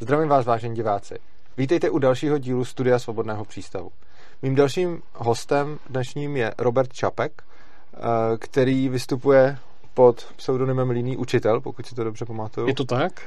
[0.00, 1.14] Zdravím vás, vážení diváci.
[1.56, 3.90] Vítejte u dalšího dílu Studia Svobodného přístavu.
[4.42, 7.98] Mým dalším hostem dnešním je Robert Čapek, eh,
[8.38, 9.58] který vystupuje
[9.94, 12.66] pod pseudonymem Líný učitel, pokud si to dobře pamatuju.
[12.66, 13.22] Je to tak?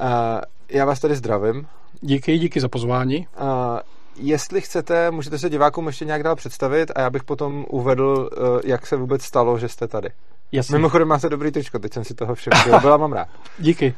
[0.00, 1.66] Eh, já vás tady zdravím.
[2.00, 3.26] Díky, díky za pozvání.
[3.34, 3.80] Eh,
[4.16, 8.30] jestli chcete, můžete se divákům ještě nějak dál představit a já bych potom uvedl,
[8.64, 10.08] jak se vůbec stalo, že jste tady.
[10.52, 10.76] Jasně.
[10.76, 12.80] Mimochodem máte dobrý tričko, teď jsem si toho všiml.
[12.80, 13.28] Byla mám rád.
[13.58, 13.94] Díky.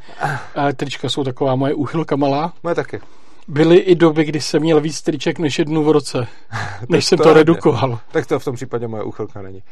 [0.55, 2.53] A trička jsou taková moje úchylka malá.
[2.63, 3.01] Moje taky.
[3.47, 6.27] Byly i doby, kdy jsem měl víc triček než jednu v roce,
[6.89, 7.99] než jsem to, to redukoval.
[8.11, 9.63] Tak to v tom případě moje úchylka není.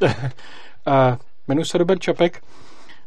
[0.86, 1.18] A
[1.48, 2.44] jmenuji se Robert Čapek,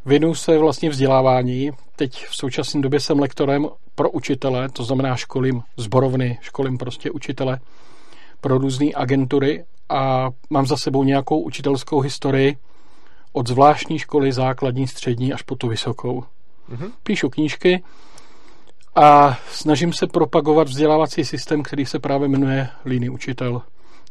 [0.07, 1.71] věnuju se vlastně vzdělávání.
[1.97, 7.61] Teď v současné době jsem lektorem pro učitele, to znamená školím zborovny, školím prostě učitele
[8.41, 12.57] pro různé agentury a mám za sebou nějakou učitelskou historii,
[13.35, 16.25] od zvláštní školy, základní, střední až po tu vysokou.
[16.71, 16.91] Mm-hmm.
[17.03, 17.83] Píšu knížky
[18.95, 23.63] a snažím se propagovat vzdělávací systém, který se právě jmenuje Líný učitel.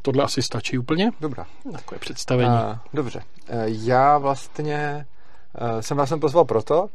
[0.02, 1.12] Tohle asi stačí úplně?
[1.22, 1.46] Dobrá.
[1.72, 2.50] Takové představení.
[2.50, 3.20] Uh, dobře.
[3.20, 5.06] Uh, já vlastně
[5.62, 6.88] uh, jsem vás sem pozval proto,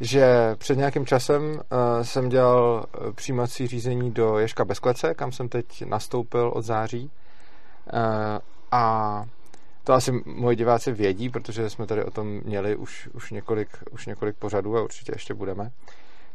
[0.00, 1.58] že před nějakým časem uh,
[2.02, 7.10] jsem dělal přijímací řízení do Ješka Bezklece, kam jsem teď nastoupil od září.
[7.92, 8.00] Uh,
[8.72, 9.24] a
[9.86, 14.06] to asi moji diváci vědí, protože jsme tady o tom měli už, už, několik, už
[14.06, 15.70] několik pořadů a určitě ještě budeme.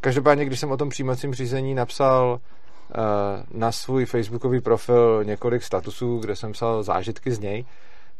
[0.02, 6.20] Každopádně, když jsem o tom přijímacím řízení napsal uh, na svůj facebookový profil několik statusů,
[6.20, 7.66] kde jsem psal zážitky z něj,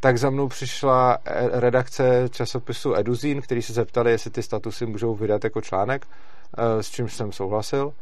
[0.00, 1.18] tak za mnou přišla
[1.52, 6.90] redakce časopisu Eduzín, který se zeptali, jestli ty statusy můžou vydat jako článek, uh, s
[6.90, 7.92] čímž jsem souhlasil.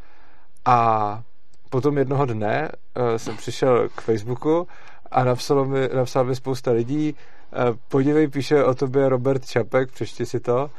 [0.65, 1.23] A
[1.71, 4.69] potom jednoho dne uh, jsem přišel k Facebooku
[5.11, 7.15] a napsalo mi, napsal mi spousta lidí,
[7.53, 7.57] eh,
[7.89, 10.71] podívej, píše o tobě Robert Čapek, přečti si to.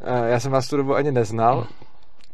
[0.00, 1.66] Eh, já jsem vás tu dobu ani neznal.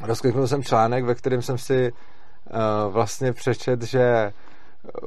[0.01, 2.53] Rozkliknul jsem článek, ve kterém jsem si eh,
[2.89, 4.33] vlastně přečet, že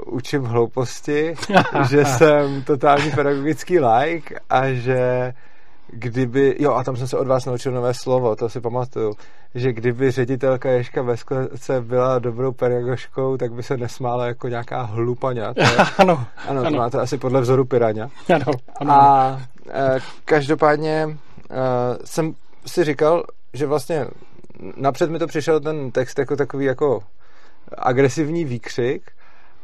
[0.06, 1.36] učím hlouposti,
[1.90, 5.34] že jsem totální pedagogický like a že
[5.92, 9.14] kdyby, jo a tam jsem se od vás naučil nové slovo, to si pamatuju,
[9.56, 14.82] že kdyby ředitelka Ješka ve sklece byla dobrou pedagožkou, tak by se nesmála jako nějaká
[14.82, 15.54] hlupaňa.
[15.54, 18.10] To je, ano, ano, to máte asi podle vzoru piraňa.
[18.36, 18.46] Ano,
[18.80, 18.92] ano.
[18.92, 21.18] A e, každopádně e,
[22.06, 22.34] jsem
[22.66, 23.24] si říkal,
[23.54, 24.08] že vlastně
[24.76, 27.00] napřed mi to přišel ten text jako takový jako
[27.78, 29.12] agresivní výkřik,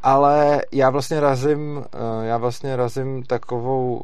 [0.05, 4.03] ale já vlastně razím, eh, já vlastně razím takovou,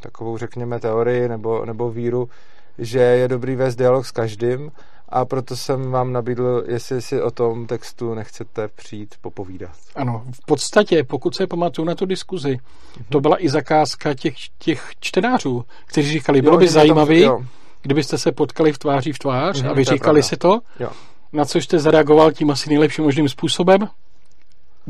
[0.00, 2.28] takovou řekněme teorii nebo, nebo víru,
[2.78, 4.70] že je dobrý vést dialog s každým
[5.08, 9.70] a proto jsem vám nabídl, jestli si o tom textu nechcete přijít popovídat.
[9.96, 13.04] Ano, v podstatě, pokud se pamatuju na tu diskuzi, mm-hmm.
[13.08, 17.46] to byla i zakázka těch, těch čtenářů, kteří říkali, bylo jo, by zajímavý, tam,
[17.82, 20.90] kdybyste se potkali v tváří v tvář mm-hmm, a vy říkali si to, jo.
[21.32, 23.88] na což jste zareagoval tím asi nejlepším možným způsobem.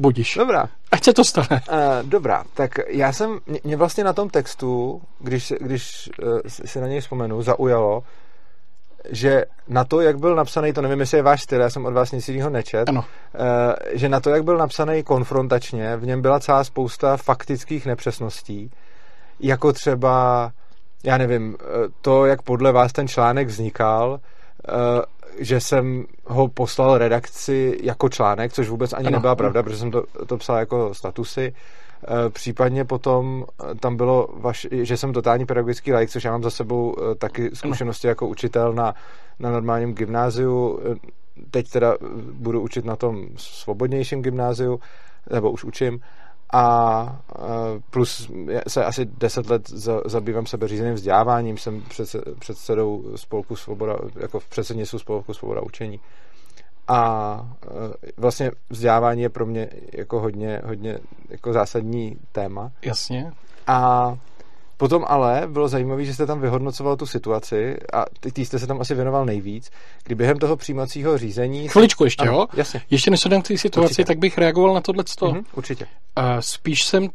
[0.01, 0.35] Budíš.
[0.37, 0.69] Dobrá.
[0.93, 1.61] Ať se to stane.
[1.73, 6.87] Uh, dobrá, tak já jsem, mě vlastně na tom textu, když, když uh, si na
[6.87, 8.03] něj vzpomenu, zaujalo,
[9.11, 11.93] že na to, jak byl napsaný, to nevím, jestli je váš styl, já jsem od
[11.93, 13.01] vás nic jiného nečet, ano.
[13.01, 13.47] Uh,
[13.93, 18.71] že na to, jak byl napsaný konfrontačně, v něm byla celá spousta faktických nepřesností,
[19.41, 20.51] jako třeba,
[21.05, 21.57] já nevím,
[22.01, 24.21] to, jak podle vás ten článek vznikal,
[25.39, 29.91] že jsem ho poslal redakci jako článek, což vůbec ani ano, nebyla pravda, protože jsem
[29.91, 31.55] to, to psal jako statusy.
[32.27, 33.45] E, případně potom
[33.81, 37.51] tam bylo, vaš, že jsem totální pedagogický like, což já mám za sebou e, taky
[37.55, 38.11] zkušenosti ano.
[38.11, 38.95] jako učitel na,
[39.39, 40.81] na normálním gymnáziu.
[40.85, 40.97] E,
[41.51, 41.95] teď teda
[42.33, 44.81] budu učit na tom svobodnějším gymnáziu,
[45.33, 46.01] nebo už učím
[46.53, 47.17] a
[47.91, 48.31] plus
[48.69, 49.69] se asi deset let
[50.07, 51.83] zabývám sebe řízeným vzděláváním, jsem
[52.39, 56.01] předsedou spolku Svoboda, jako v předsednictvu spolku Svoboda učení.
[56.89, 57.41] A
[58.17, 62.73] vlastně vzdělávání je pro mě jako hodně, hodně jako zásadní téma.
[62.83, 63.33] Jasně.
[63.67, 64.13] A
[64.81, 68.81] Potom ale bylo zajímavé, že jste tam vyhodnocoval tu situaci a ty, jste se tam
[68.81, 69.71] asi věnoval nejvíc,
[70.05, 71.69] kdy během toho přijímacího řízení...
[71.69, 72.47] Chviličku ještě, ano, jo?
[72.55, 72.83] Jasně.
[72.91, 74.05] Ještě než se k té situaci, určitě.
[74.05, 75.05] tak bych reagoval na tohle.
[75.05, 75.87] Mm-hmm, určitě.
[76.19, 77.09] Uh, spíš jsem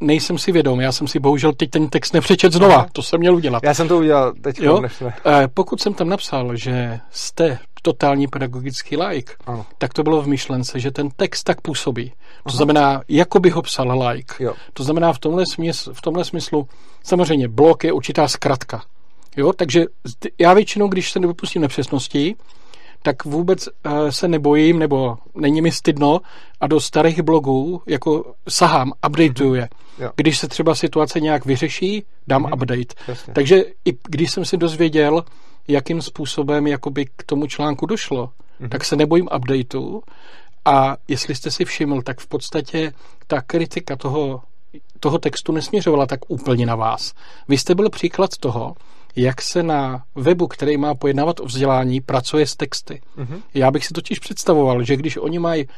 [0.00, 0.80] nejsem si vědom.
[0.80, 2.74] Já jsem si bohužel teď ten text nepřečet znova.
[2.74, 2.86] Aha.
[2.92, 3.62] To jsem měl udělat.
[3.62, 4.60] Já jsem to udělal teď.
[4.60, 4.82] Jo?
[4.88, 5.12] Jsme...
[5.54, 9.66] Pokud jsem tam napsal, že jste totální pedagogický like, ano.
[9.78, 12.08] tak to bylo v myšlence, že ten text tak působí.
[12.08, 12.14] To
[12.46, 12.56] Aha.
[12.56, 14.44] znamená, jako by ho psal like.
[14.44, 14.54] Jo.
[14.72, 16.68] To znamená v tomhle, smysl, v tomhle smyslu,
[17.04, 18.82] samozřejmě blok je určitá zkratka.
[19.36, 19.84] Jo, takže
[20.38, 22.36] já většinou, když se nedopustím nepřesností,
[23.02, 26.20] tak vůbec uh, se nebojím, nebo není mi stydno
[26.60, 29.68] a do starých blogů jako sahám, updateuju je.
[29.98, 30.10] Jo.
[30.16, 32.54] Když se třeba situace nějak vyřeší, dám mm-hmm.
[32.54, 32.94] update.
[33.08, 33.34] Jasně.
[33.34, 35.24] Takže i když jsem si dozvěděl,
[35.68, 38.68] jakým způsobem jakoby k tomu článku došlo, mm-hmm.
[38.68, 40.02] tak se nebojím updateu.
[40.64, 42.92] A jestli jste si všiml, tak v podstatě
[43.26, 44.42] ta kritika toho,
[45.00, 47.12] toho textu nesměřovala tak úplně na vás.
[47.48, 48.74] Vy jste byl příklad toho,
[49.16, 53.00] jak se na webu, který má pojednávat o vzdělání, pracuje s texty.
[53.18, 53.42] Mm-hmm.
[53.54, 55.68] Já bych si totiž představoval, že když oni mají,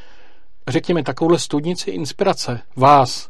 [0.67, 3.29] řekněme, takovouhle studnici inspirace, vás,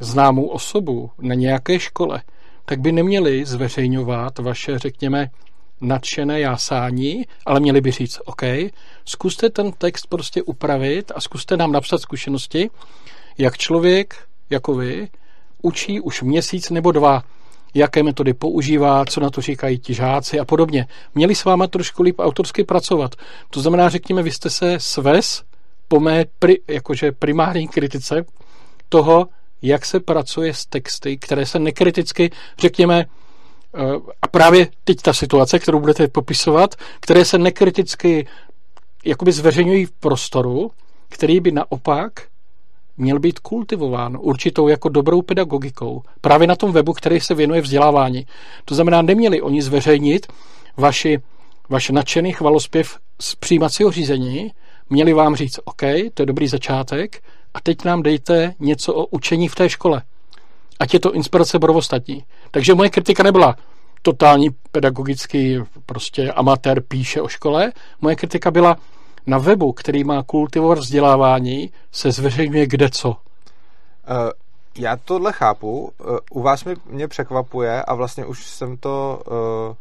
[0.00, 2.22] známou osobu na nějaké škole,
[2.64, 5.30] tak by neměli zveřejňovat vaše, řekněme,
[5.80, 8.42] nadšené jásání, ale měli by říct, OK,
[9.04, 12.70] zkuste ten text prostě upravit a zkuste nám napsat zkušenosti,
[13.38, 14.14] jak člověk,
[14.50, 15.08] jako vy,
[15.62, 17.22] učí už měsíc nebo dva,
[17.74, 20.86] jaké metody používá, co na to říkají ti žáci a podobně.
[21.14, 23.14] Měli s váma trošku líp autorsky pracovat.
[23.50, 25.42] To znamená, řekněme, vy jste se svez
[25.88, 28.24] po mé pri, jakože primární kritice
[28.88, 29.28] toho,
[29.62, 33.78] jak se pracuje s texty, které se nekriticky, řekněme, eh,
[34.22, 38.26] a právě teď ta situace, kterou budete popisovat, které se nekriticky
[39.04, 40.70] jakoby zveřejňují v prostoru,
[41.08, 42.29] který by naopak
[43.00, 46.02] měl být kultivován určitou jako dobrou pedagogikou.
[46.20, 48.26] Právě na tom webu, který se věnuje vzdělávání.
[48.64, 50.26] To znamená, neměli oni zveřejnit
[50.76, 51.18] vaši,
[51.68, 54.52] vaš nadšený chvalospěv z přijímacího řízení,
[54.90, 55.82] měli vám říct, OK,
[56.14, 57.22] to je dobrý začátek,
[57.54, 60.02] a teď nám dejte něco o učení v té škole.
[60.80, 62.24] Ať je to inspirace pro ostatní.
[62.50, 63.56] Takže moje kritika nebyla
[64.02, 67.72] totální pedagogický prostě amatér píše o škole.
[68.00, 68.76] Moje kritika byla
[69.26, 73.08] na webu, který má kultivovat vzdělávání, se zveřejňuje kde co.
[73.08, 73.16] Uh,
[74.78, 75.80] já tohle chápu.
[75.80, 79.74] Uh, u vás mi, mě překvapuje a vlastně už jsem to uh,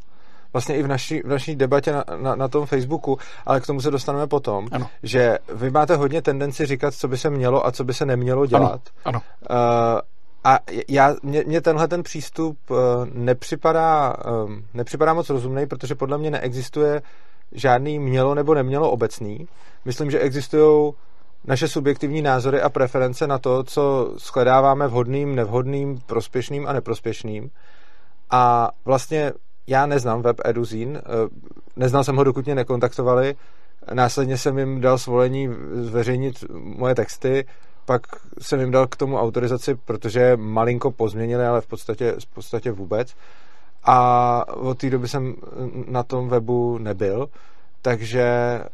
[0.54, 3.82] vlastně i v naší, v naší debatě na, na, na tom Facebooku, ale k tomu
[3.82, 4.88] se dostaneme potom, ano.
[5.04, 8.46] že vy máte hodně tendenci říkat, co by se mělo a co by se nemělo
[8.46, 8.82] dělat.
[9.06, 9.22] Ano.
[9.50, 9.60] ano.
[9.96, 10.00] Uh,
[10.44, 10.60] a
[10.90, 12.78] já, mě, mě tenhle ten přístup uh,
[13.14, 14.16] nepřipadá,
[14.46, 17.02] um, nepřipadá moc rozumný, protože podle mě neexistuje
[17.52, 19.48] žádný mělo nebo nemělo obecný.
[19.86, 20.94] Myslím, že existují
[21.46, 27.50] naše subjektivní názory a preference na to, co shledáváme vhodným, nevhodným, prospěšným a neprospěšným.
[28.30, 29.32] A vlastně
[29.68, 31.02] já neznám web Eduzín, eh,
[31.76, 33.36] neznal jsem ho, dokud mě nekontaktovali,
[33.94, 37.46] následně jsem jim dal svolení zveřejnit moje texty,
[37.90, 38.02] pak
[38.42, 43.16] jsem jim dal k tomu autorizaci, protože malinko pozměnili, ale v podstatě, v podstatě vůbec.
[43.84, 45.36] A od té doby jsem
[45.88, 47.30] na tom webu nebyl,
[47.82, 48.70] takže eh,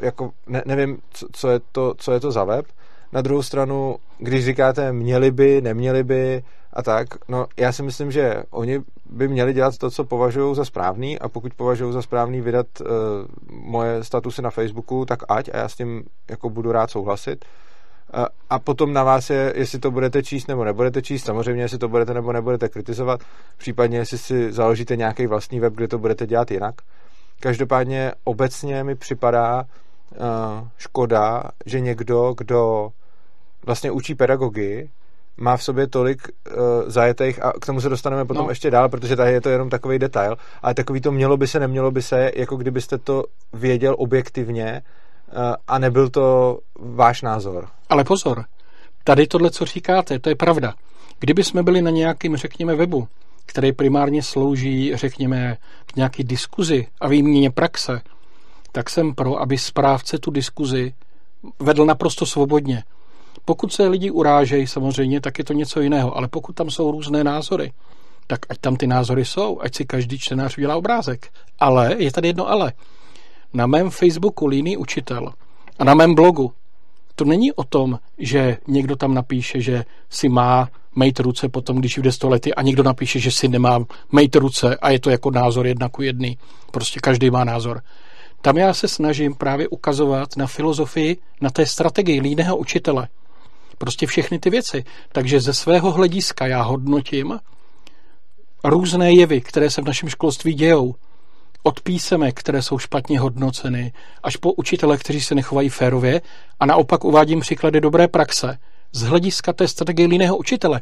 [0.00, 2.66] jako ne, nevím, co, co, je to, co je to za web.
[3.12, 6.42] Na druhou stranu, když říkáte měli by, neměli by
[6.72, 10.64] a tak, no já si myslím, že oni by měli dělat to, co považují za
[10.64, 12.86] správný a pokud považují za správný vydat uh,
[13.50, 17.44] moje statusy na Facebooku, tak ať a já s tím jako budu rád souhlasit.
[17.44, 17.50] Uh,
[18.50, 21.88] a potom na vás je, jestli to budete číst nebo nebudete číst, samozřejmě jestli to
[21.88, 23.20] budete nebo nebudete kritizovat,
[23.56, 26.74] případně jestli si založíte nějaký vlastní web, kde to budete dělat jinak.
[27.40, 32.88] Každopádně obecně mi připadá uh, škoda, že někdo, kdo
[33.66, 34.90] vlastně učí pedagogii,
[35.36, 36.54] má v sobě tolik uh,
[36.86, 38.50] zajetých a k tomu se dostaneme potom no.
[38.50, 41.60] ještě dál, protože tady je to jenom takový detail, ale takový to mělo by se,
[41.60, 44.82] nemělo by se, jako kdybyste to věděl objektivně
[45.68, 47.68] a nebyl to váš názor.
[47.88, 48.44] Ale pozor,
[49.04, 50.74] tady tohle, co říkáte, to je pravda.
[51.18, 53.08] Kdyby jsme byli na nějakým, řekněme, webu,
[53.46, 55.56] který primárně slouží, řekněme,
[55.86, 58.00] k nějaký diskuzi a výměně praxe,
[58.72, 60.94] tak jsem pro, aby správce tu diskuzi
[61.58, 62.84] vedl naprosto svobodně.
[63.44, 67.24] Pokud se lidi urážejí samozřejmě, tak je to něco jiného, ale pokud tam jsou různé
[67.24, 67.72] názory,
[68.26, 71.28] tak ať tam ty názory jsou, ať si každý čtenář udělá obrázek.
[71.58, 72.72] Ale, je tady jedno ale.
[73.56, 75.32] Na mém Facebooku Líný učitel
[75.78, 76.52] a na mém blogu
[77.14, 81.98] to není o tom, že někdo tam napíše, že si má mejt ruce potom, když
[81.98, 85.30] jde sto lety a někdo napíše, že si nemá mejt ruce a je to jako
[85.30, 86.38] názor jedna ku jedný.
[86.70, 87.82] Prostě každý má názor.
[88.40, 93.08] Tam já se snažím právě ukazovat na filozofii, na té strategii líného učitele.
[93.78, 94.84] Prostě všechny ty věci.
[95.12, 97.38] Takže ze svého hlediska já hodnotím
[98.64, 100.94] různé jevy, které se v našem školství dějou.
[101.66, 103.92] Od písemek, které jsou špatně hodnoceny,
[104.22, 106.20] až po učitele, kteří se nechovají férově
[106.60, 108.58] a naopak uvádím příklady dobré praxe
[108.92, 110.80] z hlediska té strategie líného učitele.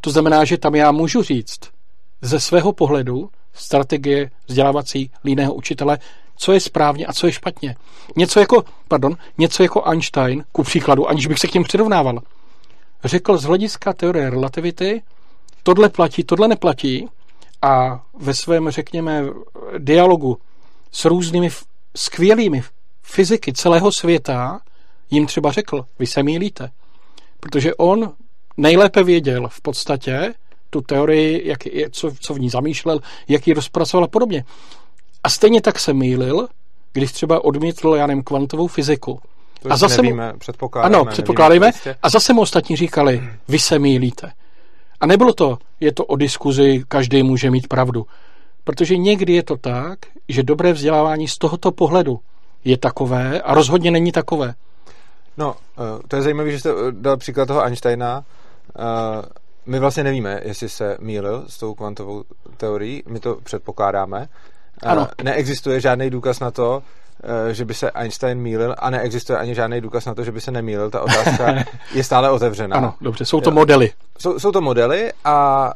[0.00, 1.60] To znamená, že tam já můžu říct
[2.22, 5.98] ze svého pohledu strategie vzdělávací líného učitele,
[6.36, 7.76] co je správně a co je špatně.
[8.16, 12.20] Něco jako, pardon, něco jako Einstein, ku příkladu, aniž bych se k něm přirovnával,
[13.04, 15.02] řekl z hlediska teorie relativity,
[15.62, 17.08] tohle platí, tohle neplatí
[17.66, 19.24] a ve svém, řekněme,
[19.78, 20.38] dialogu
[20.92, 21.50] s různými
[21.96, 22.62] skvělými
[23.02, 24.60] fyziky celého světa
[25.10, 26.70] jim třeba řekl, vy se mýlíte.
[27.40, 28.12] Protože on
[28.56, 30.34] nejlépe věděl v podstatě,
[30.70, 31.58] tu teorii, jak,
[31.90, 34.44] co, co v ní zamýšlel, jak ji rozpracoval a podobně.
[35.24, 36.48] A stejně tak se mýlil,
[36.92, 39.20] když třeba odmítl, já nevím, kvantovou fyziku.
[39.62, 40.96] To a zase nevíme, mu, předpokládáme.
[40.96, 41.72] Ano, předpokládejme.
[42.02, 44.32] A zase mu ostatní říkali, vy se mýlíte.
[45.00, 48.06] A nebylo to, je to o diskuzi, každý může mít pravdu.
[48.64, 49.98] Protože někdy je to tak,
[50.28, 52.20] že dobré vzdělávání z tohoto pohledu
[52.64, 54.54] je takové a rozhodně není takové.
[55.36, 58.24] No, eh, to je zajímavé, že jste eh, dal příklad toho Einsteina.
[58.78, 59.22] Eh,
[59.66, 62.24] my vlastně nevíme, jestli se mýlil s tou kvantovou
[62.56, 64.28] teorií, my to předpokládáme.
[64.82, 65.08] Ano.
[65.22, 66.82] Neexistuje žádný důkaz na to,
[67.52, 70.50] že by se Einstein mýlil a neexistuje ani žádný důkaz na to, že by se
[70.50, 70.90] nemýlil.
[70.90, 71.54] Ta otázka
[71.94, 72.76] je stále otevřená.
[72.76, 73.92] Ano, dobře, jsou to modely.
[74.18, 75.72] Jsou, jsou to modely a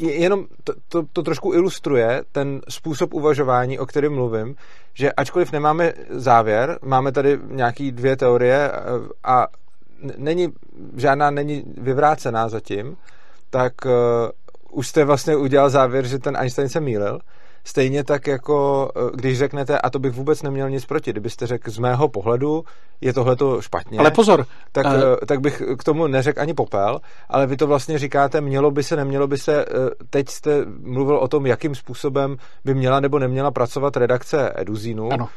[0.00, 4.56] jenom to, to, to trošku ilustruje ten způsob uvažování, o kterém mluvím,
[4.94, 8.80] že ačkoliv nemáme závěr, máme tady nějaký dvě teorie eh,
[9.24, 9.46] a
[10.16, 10.52] není,
[10.96, 12.96] žádná není vyvrácená zatím,
[13.50, 13.92] tak uh,
[14.70, 17.18] už jste vlastně udělal závěr, že ten Einstein se mýlil
[17.64, 21.70] Stejně tak jako eh, když řeknete, a to bych vůbec neměl nic proti, kdybyste řekl
[21.70, 22.64] z mého pohledu,
[23.00, 23.98] je tohle to špatně.
[23.98, 24.46] Ale pozor.
[24.72, 24.92] Tak, uh...
[25.26, 28.96] tak bych k tomu neřekl ani popel, ale vy to vlastně říkáte, mělo by se,
[28.96, 29.64] nemělo by se,
[30.10, 35.12] teď jste mluvil o tom, jakým způsobem by měla nebo neměla pracovat redakce Eduzínu.
[35.12, 35.28] Ano.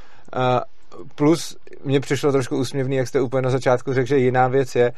[1.15, 4.93] Plus mně přišlo trošku úsměvný, jak jste úplně na začátku řekl, že jiná věc je,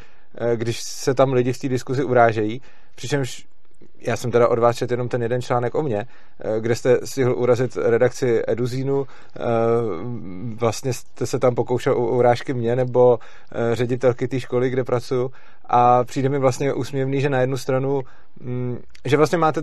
[0.56, 2.62] když se tam lidi v té diskuzi urážejí,
[2.96, 3.46] přičemž
[4.02, 6.08] já jsem teda od vás četl jenom ten jeden článek o mně,
[6.40, 9.40] eh, kde jste stihl urazit redakci Eduzínu, eh,
[10.56, 13.20] vlastně jste se tam pokoušel u urážky mě nebo
[13.52, 15.30] eh, ředitelky té školy, kde pracuji
[15.66, 18.02] a přijde mi vlastně úsměvný, že na jednu stranu,
[18.40, 19.62] mm, že vlastně máte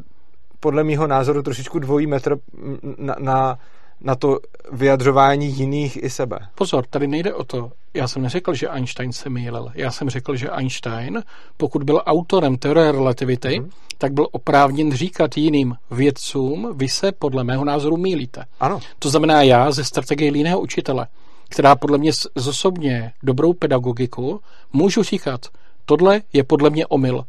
[0.61, 3.59] podle mýho názoru trošičku dvojí metr mm, na, na
[4.01, 4.39] na to
[4.73, 6.39] vyjadřování jiných i sebe.
[6.55, 7.73] Pozor, tady nejde o to.
[7.95, 9.73] Já jsem neřekl, že Einstein se mýlil.
[9.75, 11.23] Já jsem řekl, že Einstein,
[11.57, 13.71] pokud byl autorem teorie relativity, mm-hmm.
[13.99, 18.45] Tak byl oprávněn říkat jiným vědcům, vy se podle mého názoru mýlíte.
[18.61, 18.81] Ano.
[18.99, 21.07] To znamená já ze strategie jiného učitele,
[21.49, 24.41] která podle mě zosobně dobrou pedagogiku,
[24.73, 25.41] můžu říkat,
[25.85, 27.25] tohle je podle mě omyl.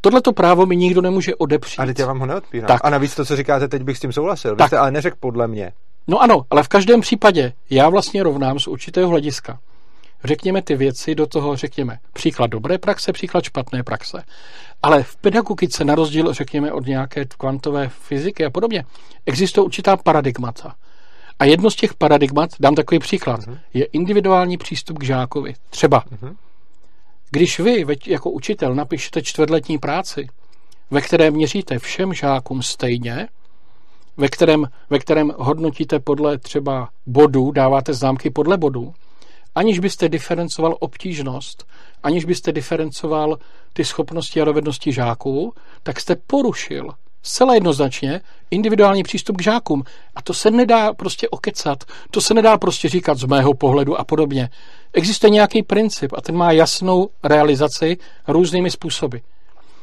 [0.00, 1.80] Tohle to právo mi nikdo nemůže odepřít.
[1.80, 2.68] A teď já vám ho neodpírám.
[2.68, 2.80] Tak.
[2.84, 4.50] A navíc to, co říkáte, teď bych s tím souhlasil.
[4.50, 4.66] Vy tak.
[4.66, 5.72] jste ale neřekl podle mě.
[6.06, 9.58] No ano, ale v každém případě já vlastně rovnám z určitého hlediska.
[10.24, 14.22] Řekněme ty věci do toho, řekněme, příklad dobré praxe, příklad špatné praxe.
[14.82, 18.84] Ale v pedagogice, na rozdíl, řekněme, od nějaké kvantové fyziky a podobně,
[19.26, 20.74] existuje určitá paradigmata.
[21.38, 23.58] A jedno z těch paradigmat, dám takový příklad, uh-huh.
[23.74, 25.54] je individuální přístup k žákovi.
[25.70, 26.36] Třeba, uh-huh.
[27.30, 30.28] když vy jako učitel napíšete čtvrtletní práci,
[30.90, 33.28] ve které měříte všem žákům stejně,
[34.16, 38.94] ve kterém, ve kterém hodnotíte podle třeba bodů, dáváte známky podle bodů,
[39.54, 41.66] aniž byste diferencoval obtížnost,
[42.02, 43.38] aniž byste diferencoval
[43.72, 46.88] ty schopnosti a dovednosti žáků, tak jste porušil
[47.22, 48.20] zcela jednoznačně
[48.50, 49.82] individuální přístup k žákům.
[50.16, 54.04] A to se nedá prostě okecat, to se nedá prostě říkat z mého pohledu a
[54.04, 54.48] podobně.
[54.92, 57.96] Existuje nějaký princip a ten má jasnou realizaci
[58.28, 59.16] různými způsoby.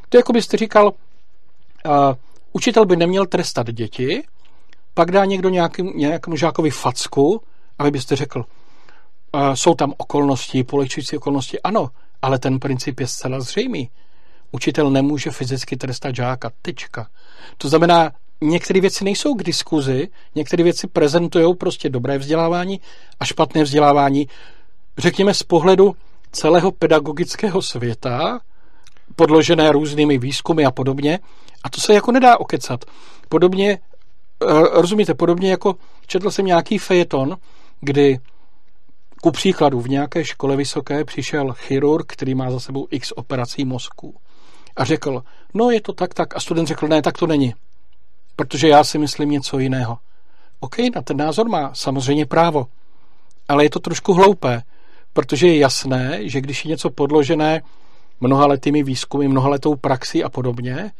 [0.10, 1.94] To jako byste říkal, uh,
[2.54, 4.24] Učitel by neměl trestat děti,
[4.94, 7.42] pak dá někdo nějakým, nějakému žákovi facku
[7.80, 8.46] a vy byste řekl,
[9.54, 11.62] jsou tam okolnosti, polehčující okolnosti.
[11.62, 11.90] Ano,
[12.22, 13.90] ale ten princip je zcela zřejmý.
[14.52, 16.52] Učitel nemůže fyzicky trestat žáka.
[16.62, 17.08] Tečka.
[17.58, 18.12] To znamená,
[18.42, 22.82] některé věci nejsou k diskuzi, některé věci prezentují prostě dobré vzdělávání
[23.20, 24.28] a špatné vzdělávání.
[24.98, 25.96] Řekněme z pohledu
[26.32, 28.40] celého pedagogického světa,
[29.16, 31.20] podložené různými výzkumy a podobně.
[31.64, 32.86] A to se jako nedá okecat.
[33.30, 34.46] Podobně, eh,
[34.82, 35.76] rozumíte, podobně jako
[36.08, 37.38] četl jsem nějaký fejeton,
[37.82, 38.20] kdy
[39.22, 44.16] ku příkladu v nějaké škole vysoké přišel chirurg, který má za sebou x operací mozku
[44.76, 45.24] a řekl,
[45.54, 46.36] no je to tak, tak.
[46.36, 47.56] A student řekl, ne, tak to není.
[48.36, 49.98] Protože já si myslím něco jiného.
[50.60, 52.66] OK, na ten názor má samozřejmě právo.
[53.48, 54.62] Ale je to trošku hloupé,
[55.14, 57.62] protože je jasné, že když je něco podložené
[58.20, 60.92] mnohaletými výzkumy, mnohaletou praxi a podobně,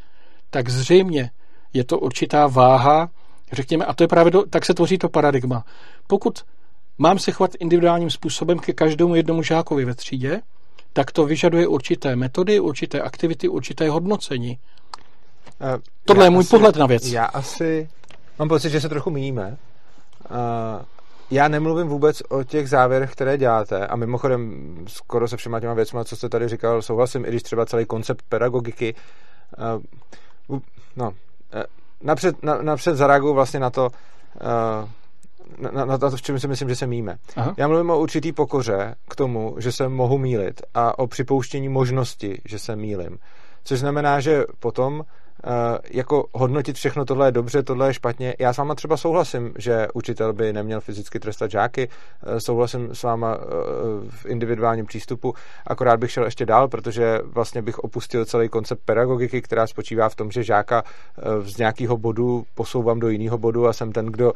[0.50, 1.30] tak zřejmě
[1.72, 3.10] je to určitá váha,
[3.52, 5.64] řekněme, a to je právě, do, tak se tvoří to paradigma.
[6.06, 6.38] Pokud
[6.98, 10.40] mám se chovat individuálním způsobem ke každému jednomu žákovi ve třídě,
[10.92, 14.58] tak to vyžaduje určité metody, určité aktivity, určité hodnocení.
[15.60, 15.68] Uh,
[16.04, 17.06] Tohle je můj asi, pohled na věc.
[17.06, 17.88] Já asi
[18.38, 19.56] mám pocit, že se trochu míníme.
[20.30, 20.36] Uh,
[21.30, 26.00] já nemluvím vůbec o těch závěrech, které děláte a mimochodem skoro se všema těma věcmi,
[26.04, 28.94] co jste tady říkal, souhlasím, i když třeba celý koncept pedagogiky
[30.48, 30.58] uh,
[30.96, 31.14] no, uh,
[32.02, 34.88] napřed, na, napřed zareaguju vlastně na to, uh,
[35.58, 37.16] na, na to, v čem si myslím, že se míme.
[37.36, 37.54] Aha.
[37.56, 42.40] Já mluvím o určitý pokoře k tomu, že se mohu mílit a o připouštění možnosti,
[42.44, 43.18] že se mílim.
[43.64, 45.02] Což znamená, že potom
[45.90, 48.34] jako hodnotit všechno, tohle je dobře, tohle je špatně.
[48.38, 53.02] Já s váma třeba souhlasím, že učitel by neměl fyzicky trestat žáky, uh, souhlasím s
[53.02, 53.42] váma uh,
[54.08, 55.34] v individuálním přístupu,
[55.66, 60.14] akorát bych šel ještě dál, protože vlastně bych opustil celý koncept pedagogiky, která spočívá v
[60.14, 60.82] tom, že žáka
[61.40, 64.32] z nějakého bodu posouvám do jiného bodu a jsem ten, kdo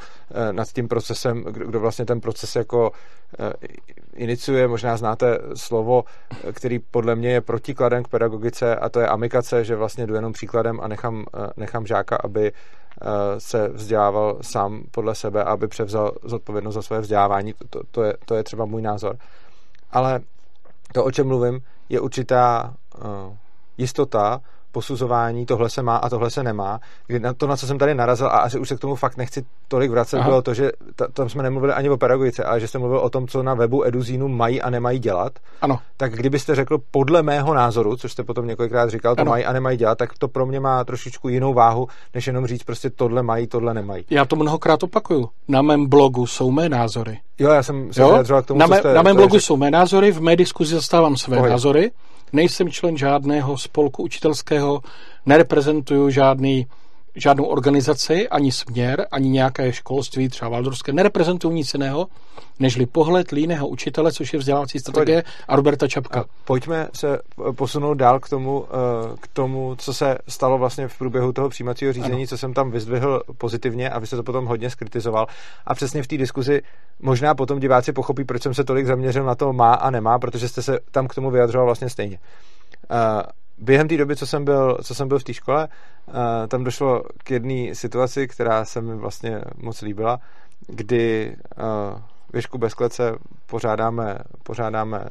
[0.53, 2.91] nad tím procesem, kdo vlastně ten proces jako
[4.15, 6.05] iniciuje, možná znáte slovo,
[6.53, 10.33] který podle mě je protikladem k pedagogice a to je amikace, že vlastně jdu jenom
[10.33, 16.13] příkladem a nechám, eh, nechám žáka, aby eh, se vzdělával sám podle sebe, aby převzal
[16.25, 17.55] zodpovědnost za své vzdělávání.
[17.71, 19.17] To, to, je, to je třeba můj názor.
[19.91, 20.21] Ale
[20.93, 23.37] to, o čem mluvím, je určitá uh,
[23.79, 24.41] jistota,
[24.77, 26.81] posuzování, tohle se má a tohle se nemá.
[27.07, 29.17] Kdy na to, na co jsem tady narazil, a asi už se k tomu fakt
[29.17, 30.29] nechci tolik vracet, Aha.
[30.29, 33.11] bylo to, že t- tam jsme nemluvili ani o pedagogice, ale že jste mluvil o
[33.11, 35.33] tom, co na webu Eduzínu mají a nemají dělat.
[35.61, 35.79] Ano.
[35.97, 39.31] Tak kdybyste řekl podle mého názoru, což jste potom několikrát říkal, to ano.
[39.31, 42.63] mají a nemají dělat, tak to pro mě má trošičku jinou váhu, než jenom říct
[42.63, 44.05] prostě tohle mají, tohle nemají.
[44.11, 45.29] Já to mnohokrát opakuju.
[45.49, 47.19] Na mém blogu jsou mé názory.
[47.39, 49.43] Jo, já jsem se vyjadřoval k tomu, na, mé, jste, na mém blogu řek...
[49.43, 51.53] jsou mé názory, v mé diskuzi zastávám své Pohodě.
[51.53, 51.91] názory.
[52.33, 54.81] Nejsem člen žádného spolku učitelského,
[55.27, 56.67] nereprezentuju žádný,
[57.17, 62.07] žádnou organizaci, ani směr, ani nějaké školství, třeba Valdorské, nereprezentuju nic jiného,
[62.59, 66.21] nežli pohled líného učitele, což je vzdělávací strategie a Roberta Čapka.
[66.21, 67.19] A pojďme se
[67.57, 71.93] posunout dál k tomu, eh, k tomu, co se stalo vlastně v průběhu toho přijímacího
[71.93, 72.27] řízení, ano.
[72.27, 75.27] co jsem tam vyzdvihl pozitivně a vy jste to potom hodně skritizoval.
[75.67, 76.63] A přesně v té diskuzi
[77.01, 80.49] možná potom diváci pochopí, proč jsem se tolik zaměřil na to má a nemá, protože
[80.49, 82.19] jste se tam k tomu vyjadřoval vlastně stejně.
[83.59, 85.69] Během té doby, co jsem byl, co jsem byl v té škole,
[86.07, 86.15] uh,
[86.49, 90.21] tam došlo k jedné situaci, která se mi vlastně moc líbila,
[90.67, 92.01] kdy uh,
[92.33, 93.13] věšku bez klece
[93.47, 95.05] pořádáme, pořádáme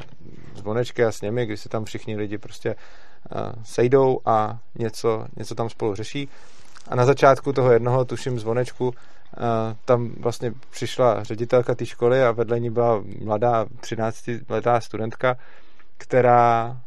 [0.55, 5.55] zvonečky a s nimi, kdy se tam všichni lidi prostě uh, sejdou a něco, něco
[5.55, 6.29] tam spolu řeší.
[6.87, 8.93] A na začátku toho jednoho, tuším, zvonečku,
[9.85, 15.37] tam vlastně přišla ředitelka té školy a vedle ní byla mladá 13-letá studentka,
[15.97, 16.77] která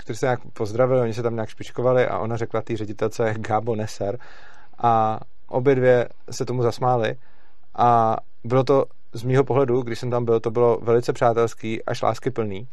[0.00, 3.76] který se nějak pozdravili, oni se tam nějak špičkovali a ona řekla té ředitelce Gábo
[3.76, 4.18] Neser
[4.78, 7.16] a obě dvě se tomu zasmály
[7.74, 12.02] a bylo to z mýho pohledu, když jsem tam byl, to bylo velice přátelský až
[12.02, 12.68] láskyplný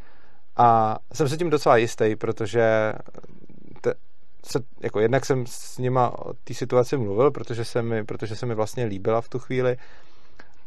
[0.57, 2.93] a jsem se tím docela jistý, protože
[3.81, 3.93] te,
[4.45, 8.45] se, jako jednak jsem s nima o té situaci mluvil, protože se, mi, protože se
[8.45, 9.77] mi vlastně líbila v tu chvíli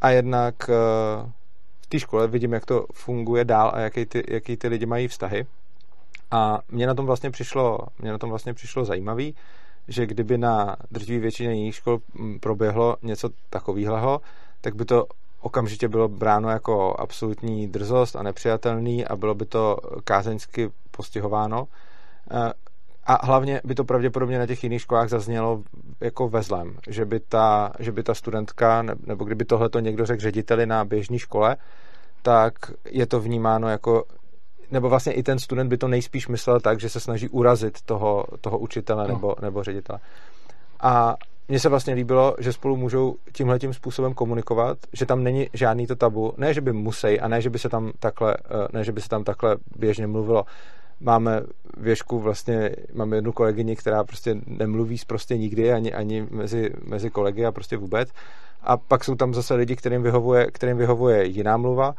[0.00, 1.30] a jednak uh,
[1.80, 5.08] v té škole vidím, jak to funguje dál a jaký ty, jaký ty lidi mají
[5.08, 5.46] vztahy
[6.30, 9.34] a mně na tom vlastně přišlo, mě na tom vlastně přišlo zajímavý,
[9.88, 14.20] že kdyby na drtivé většině jiných škol mm, proběhlo něco takového,
[14.60, 15.06] tak by to
[15.40, 21.68] okamžitě bylo bráno jako absolutní drzost a nepřijatelný a bylo by to kázeňsky postihováno.
[22.30, 22.52] Eh,
[23.04, 25.62] a hlavně by to pravděpodobně na těch jiných školách zaznělo
[26.00, 30.06] jako ve zlem, že by ta, že by ta studentka, nebo kdyby tohle to někdo
[30.06, 31.56] řekl řediteli na běžné škole,
[32.22, 32.52] tak
[32.84, 34.04] je to vnímáno jako
[34.70, 38.24] nebo vlastně i ten student by to nejspíš myslel tak, že se snaží urazit toho,
[38.40, 39.14] toho učitele no.
[39.14, 39.98] nebo, nebo ředitele.
[40.80, 41.16] A
[41.48, 45.86] mně se vlastně líbilo, že spolu můžou tímhle tím způsobem komunikovat, že tam není žádný
[45.86, 48.84] to tabu, ne, že by musí a ne, že by se tam takhle, eh, ne,
[48.84, 50.44] že by se tam takhle běžně mluvilo.
[51.00, 51.42] Máme
[51.76, 57.44] věšku vlastně, máme jednu kolegyni, která prostě nemluví prostě nikdy, ani, ani mezi, mezi kolegy
[57.44, 58.08] a prostě vůbec.
[58.62, 61.94] A pak jsou tam zase lidi, kterým vyhovuje, kterým vyhovuje jiná mluva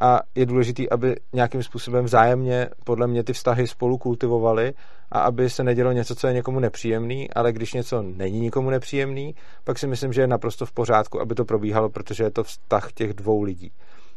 [0.00, 4.72] a je důležité, aby nějakým způsobem vzájemně podle mě ty vztahy spolu kultivovali
[5.12, 9.34] a aby se nedělo něco, co je někomu nepříjemný, ale když něco není nikomu nepříjemný,
[9.64, 12.92] pak si myslím, že je naprosto v pořádku, aby to probíhalo, protože je to vztah
[12.92, 13.72] těch dvou lidí.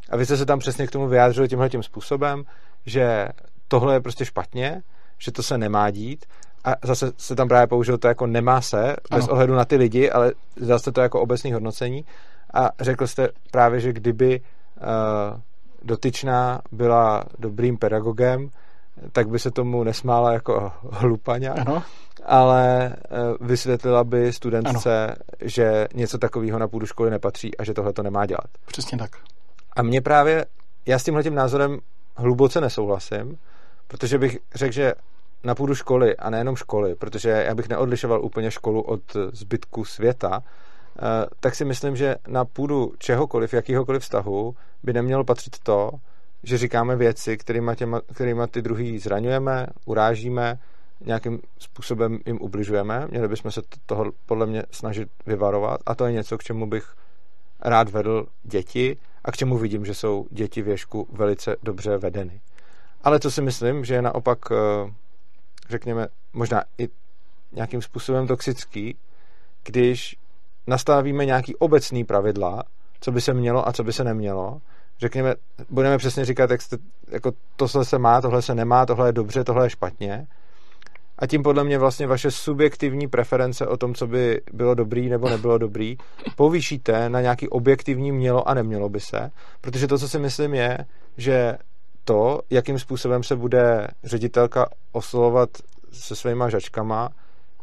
[0.10, 2.44] A vy jste se tam přesně k tomu vyjádřili tímhle tím způsobem,
[2.86, 3.28] že
[3.68, 4.82] tohle je prostě špatně,
[5.18, 6.26] že to se nemá dít
[6.64, 8.96] a zase se tam právě použil to jako nemá se, ano.
[9.12, 12.06] bez ohledu na ty lidi, ale zase to jako obecný hodnocení
[12.54, 15.40] a řekl jste právě, že kdyby uh,
[15.84, 18.50] dotyčná byla dobrým pedagogem,
[19.12, 21.84] tak by se tomu nesmála jako hlupaňa, ano.
[22.26, 22.98] ale eh,
[23.42, 25.16] vysvětlila by studentce, ano.
[25.42, 28.48] že něco takového na půdu školy nepatří a že tohle to nemá dělat.
[28.66, 29.12] Přesně tak.
[29.76, 30.46] A mě právě,
[30.86, 31.80] já s tímhle tím názorem
[32.18, 33.38] hluboce nesouhlasím,
[33.88, 34.94] protože bych řekl, že
[35.44, 40.44] na půdu školy a nejenom školy, protože já bych neodlišoval úplně školu od zbytku světa,
[41.40, 45.92] tak si myslím, že na půdu čehokoliv, jakýhokoliv vztahu by nemělo patřit to,
[46.44, 50.60] že říkáme věci, kterýma, těma, kterýma ty druhý zraňujeme, urážíme,
[51.06, 53.08] nějakým způsobem jim ubližujeme.
[53.10, 56.96] Měli bychom se toho podle mě snažit vyvarovat a to je něco, k čemu bych
[57.62, 62.42] rád vedl děti a k čemu vidím, že jsou děti věšku velice dobře vedeny.
[63.04, 64.94] Ale co si myslím, že je naopak, eh,
[65.70, 66.90] řekněme, možná i
[67.52, 68.98] nějakým způsobem toxický,
[69.64, 70.16] když
[70.68, 72.64] nastavíme nějaký obecný pravidla,
[73.00, 74.62] co by se mělo a co by se nemělo.
[75.00, 75.36] Řekněme,
[75.70, 76.78] budeme přesně říkat, jak jste,
[77.12, 80.28] jako tohle se má, tohle se nemá, tohle je dobře, tohle je špatně.
[81.20, 85.30] A tím podle mě vlastně vaše subjektivní preference o tom, co by bylo dobrý nebo
[85.30, 85.98] nebylo dobrý,
[86.36, 89.32] povýšíte na nějaký objektivní mělo a nemělo by se.
[89.62, 90.78] Protože to, co si myslím, je,
[91.18, 91.58] že
[92.04, 95.50] to, jakým způsobem se bude ředitelka oslovovat
[95.92, 97.10] se svýma žačkama,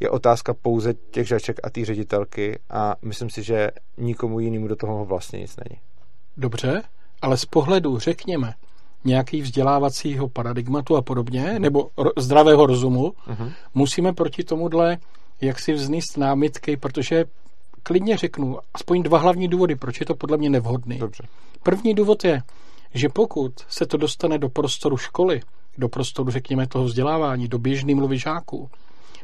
[0.01, 4.77] je otázka pouze těch žaček a té ředitelky a myslím si, že nikomu jinému do
[4.77, 5.81] toho vlastně nic není.
[6.37, 6.83] Dobře,
[7.23, 8.55] ale z pohledu, řekněme,
[9.05, 13.53] nějaký vzdělávacího paradigmatu a podobně, nebo ro- zdravého rozumu, uh-huh.
[13.75, 14.99] musíme proti tomuhle
[15.41, 17.25] jak si vzníst námitky, protože
[17.83, 20.99] klidně řeknu aspoň dva hlavní důvody, proč je to podle mě nevhodný.
[20.99, 21.23] Dobře.
[21.63, 22.43] První důvod je,
[22.95, 25.41] že pokud se to dostane do prostoru školy,
[25.79, 28.71] do prostoru, řekněme, toho vzdělávání, do běžný mluvy žáků,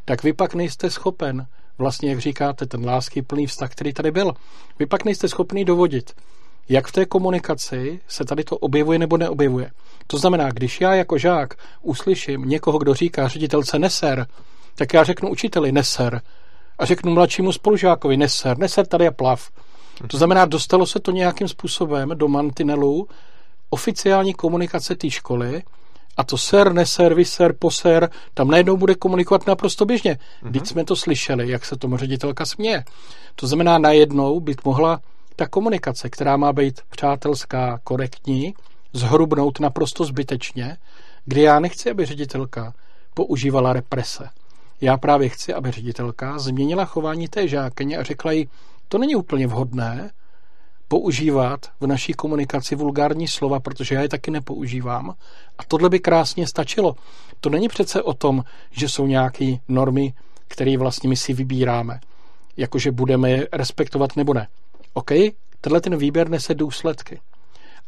[0.08, 1.46] tak vy pak nejste schopen,
[1.78, 4.32] vlastně, jak říkáte, ten lásky plný vztah, který tady byl,
[4.78, 6.12] vy pak nejste schopný dovodit,
[6.68, 9.70] jak v té komunikaci se tady to objevuje nebo neobjevuje.
[10.06, 14.26] To znamená, když já jako žák uslyším někoho, kdo říká ředitelce neser,
[14.74, 16.20] tak já řeknu učiteli neser
[16.78, 19.50] a řeknu mladšímu spolužákovi neser, neser tady je plav.
[20.06, 23.08] To znamená, dostalo se to nějakým způsobem do mantinelu
[23.70, 25.62] oficiální komunikace té školy
[26.16, 30.18] a to ser, neser, vyser, poser, tam najednou bude komunikovat naprosto běžně.
[30.42, 32.84] Když jsme to slyšeli, jak se tomu ředitelka směje.
[33.34, 35.00] To znamená, najednou by mohla
[35.36, 38.54] ta komunikace, která má být přátelská, korektní,
[38.92, 40.76] zhrubnout naprosto zbytečně,
[41.24, 42.74] kdy já nechci, aby ředitelka
[43.14, 44.28] používala represe.
[44.80, 48.48] Já právě chci, aby ředitelka změnila chování té žákyně a řekla jí,
[48.88, 50.10] to není úplně vhodné
[50.88, 55.14] používat v naší komunikaci vulgární slova, protože já je taky nepoužívám.
[55.58, 56.96] A tohle by krásně stačilo.
[57.40, 60.14] To není přece o tom, že jsou nějaké normy,
[60.48, 62.00] které vlastně my si vybíráme.
[62.56, 64.48] Jakože budeme je respektovat nebo ne.
[64.94, 65.10] OK,
[65.60, 67.20] tenhle ten výběr nese důsledky.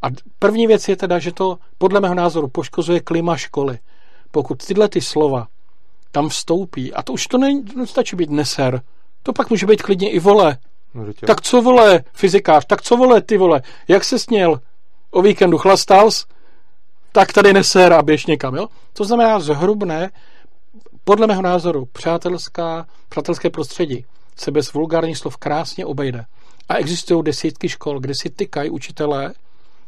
[0.02, 0.06] A
[0.38, 3.78] první věc je teda, že to podle mého názoru poškozuje klima školy.
[4.30, 5.46] Pokud tyhle ty slova
[6.12, 7.38] tam vstoupí, a to už to
[7.76, 8.82] nestačí být neser,
[9.22, 10.58] to pak může být klidně i vole.
[10.94, 14.60] No, tak co vole, fyzikář, tak co vole, ty vole, jak se sněl
[15.10, 16.26] o víkendu chlastals,
[17.12, 18.68] tak tady neser a běž někam, jo?
[18.92, 20.10] To znamená zhrubné,
[21.04, 24.04] podle mého názoru, přátelská, přátelské prostředí
[24.36, 26.24] se bez vulgárních slov krásně obejde.
[26.68, 29.34] A existují desítky škol, kde si tykají učitelé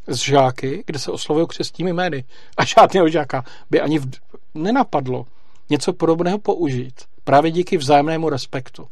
[0.06, 2.24] z žáky, kde se oslovují křestními jmény.
[2.56, 4.10] A žádného žáka by ani v...
[4.54, 5.26] nenapadlo
[5.70, 6.94] něco podobného použít.
[7.24, 8.88] Právě díky vzájemnému respektu.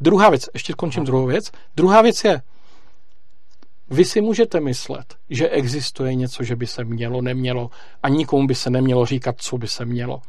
[0.00, 1.52] Druhá věc, ještě končím druhou věc.
[1.76, 2.42] Druhá věc je,
[3.90, 7.70] vy si můžete myslet, že existuje něco, že by se mělo, nemělo
[8.02, 10.22] a nikomu by se nemělo říkat, co by se mělo.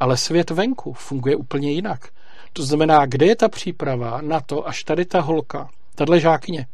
[0.00, 2.08] Ale svět venku funguje úplně jinak.
[2.52, 6.66] To znamená, kde je ta příprava na to, až tady ta holka tahle žákyně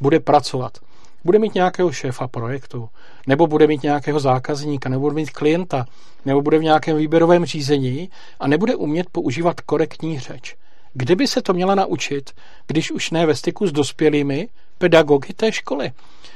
[0.00, 0.78] bude pracovat,
[1.24, 2.88] bude mít nějakého šéfa projektu,
[3.26, 5.86] nebo bude mít nějakého zákazníka, nebo bude mít klienta,
[6.24, 10.56] nebo bude v nějakém výběrovém řízení a nebude umět používat korektní řeč.
[10.92, 12.30] Kde by se to měla naučit,
[12.66, 14.48] když už ne ve styku s dospělými
[14.78, 15.92] pedagogy té školy?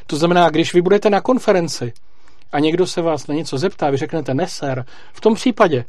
[0.07, 1.93] To znamená, když vy budete na konferenci
[2.53, 5.85] a někdo se vás na něco zeptá, vy řeknete neser, v tom případě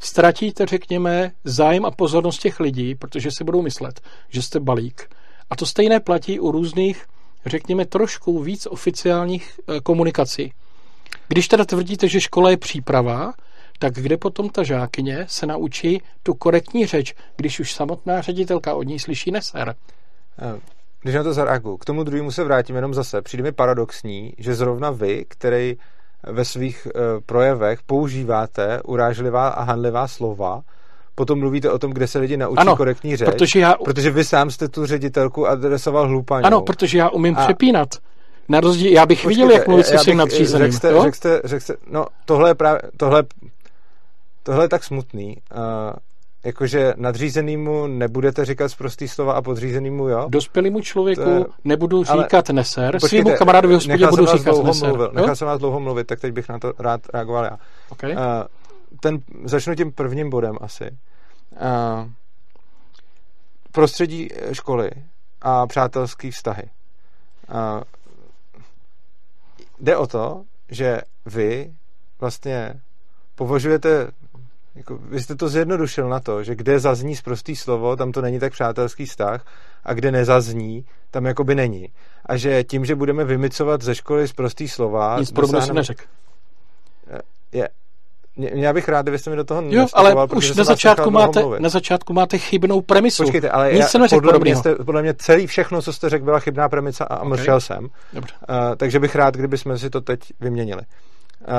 [0.00, 5.08] ztratíte, řekněme, zájem a pozornost těch lidí, protože si budou myslet, že jste balík
[5.50, 7.06] a to stejné platí u různých,
[7.46, 10.52] řekněme, trošku víc oficiálních eh, komunikací.
[11.28, 13.32] Když teda tvrdíte, že škola je příprava,
[13.78, 18.82] tak kde potom ta žákyně se naučí tu korektní řeč, když už samotná ředitelka od
[18.82, 19.74] ní slyší neser?
[20.38, 20.60] Eh,
[21.02, 23.22] když na to zareaguju, k tomu druhému se vrátím jenom zase.
[23.22, 25.76] Přijde mi paradoxní, že zrovna vy, který
[26.22, 30.62] ve svých uh, projevech používáte urážlivá a hanlivá slova,
[31.14, 33.28] potom mluvíte o tom, kde se lidi naučí ano, korektní řeč.
[33.28, 33.74] Protože, já...
[33.74, 36.46] protože vy sám jste tu ředitelku adresoval hlupaně.
[36.46, 37.44] Ano, protože já umím a...
[37.44, 37.88] přepínat.
[38.48, 40.72] Na rozdíl, já bych Počkejte, viděl, jak mluví se svým nadřízeným.
[40.72, 43.24] Řekl jste, řekl jste, řekl jste, no tohle je právě, tohle,
[44.46, 45.36] tohle je tak smutný.
[45.36, 45.62] Uh,
[46.44, 50.26] jakože nadřízenýmu nebudete říkat prostý slova a podřízenýmu jo?
[50.28, 51.44] Dospělému člověku je...
[51.64, 52.56] nebudu říkat ale...
[52.56, 54.88] neser, svýmu kamarádovi hospodě budu říkat neser.
[54.88, 57.58] Mluvil, nechal jsem vás dlouho mluvit, tak teď bych na to rád reagoval já.
[57.88, 58.12] Okay.
[58.12, 58.18] Uh,
[59.00, 60.90] ten, začnu tím prvním bodem asi.
[61.50, 62.10] Uh,
[63.72, 64.90] prostředí školy
[65.42, 66.62] a přátelské vztahy.
[67.50, 67.82] Uh,
[69.80, 71.72] jde o to, že vy
[72.20, 72.74] vlastně
[73.34, 74.10] považujete
[74.76, 78.38] jako, vy jste to zjednodušil na to, že kde zazní zprostý slovo, tam to není
[78.38, 79.44] tak přátelský vztah
[79.84, 81.88] a kde nezazní, tam jakoby není.
[82.26, 85.16] A že tím, že budeme vymicovat ze školy zprostý slova...
[85.18, 86.04] Nic podobného jsem neřekl.
[87.52, 87.68] Je,
[88.36, 92.12] já bych rád, kdybyste mi do toho Jo, ale už na začátku, máte, na začátku
[92.12, 93.22] máte chybnou premisu.
[93.22, 96.38] Počkejte, ale Nic já, podle, mě jste, podle mě celý všechno, co jste řekl, byla
[96.38, 97.28] chybná premisa a okay.
[97.28, 97.88] mlčel jsem.
[98.12, 98.34] Dobře.
[98.48, 100.82] Uh, takže bych rád, kdybychom si to teď vyměnili.
[101.48, 101.54] Uh,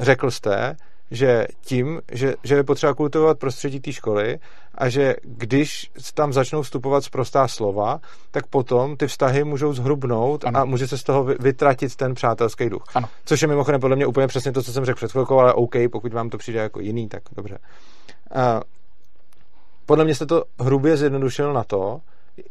[0.00, 0.76] řekl jste,
[1.10, 4.38] že tím, že, že je potřeba kultivovat prostředí té školy
[4.74, 10.60] a že když tam začnou vstupovat zprostá slova, tak potom ty vztahy můžou zhrubnout ano.
[10.60, 12.84] a může se z toho vytratit ten přátelský duch.
[12.94, 13.08] Ano.
[13.24, 15.74] Což je mimochodem podle mě úplně přesně to, co jsem řekl před chvilkou, ale OK,
[15.92, 17.58] pokud vám to přijde jako jiný, tak dobře.
[18.36, 18.42] Uh,
[19.86, 22.00] podle mě jste to hrubě zjednodušil na to,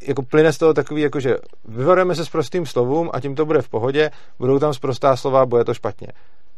[0.08, 3.46] jako plyne z toho takový, jako že vyvarujeme se s prostým slovům a tím to
[3.46, 6.08] bude v pohodě, budou tam zprostá slova, bude to špatně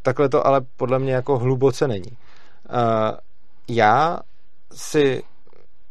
[0.05, 2.11] takhle to ale podle mě jako hluboce není.
[2.11, 3.17] Uh,
[3.67, 4.19] já
[4.71, 5.23] si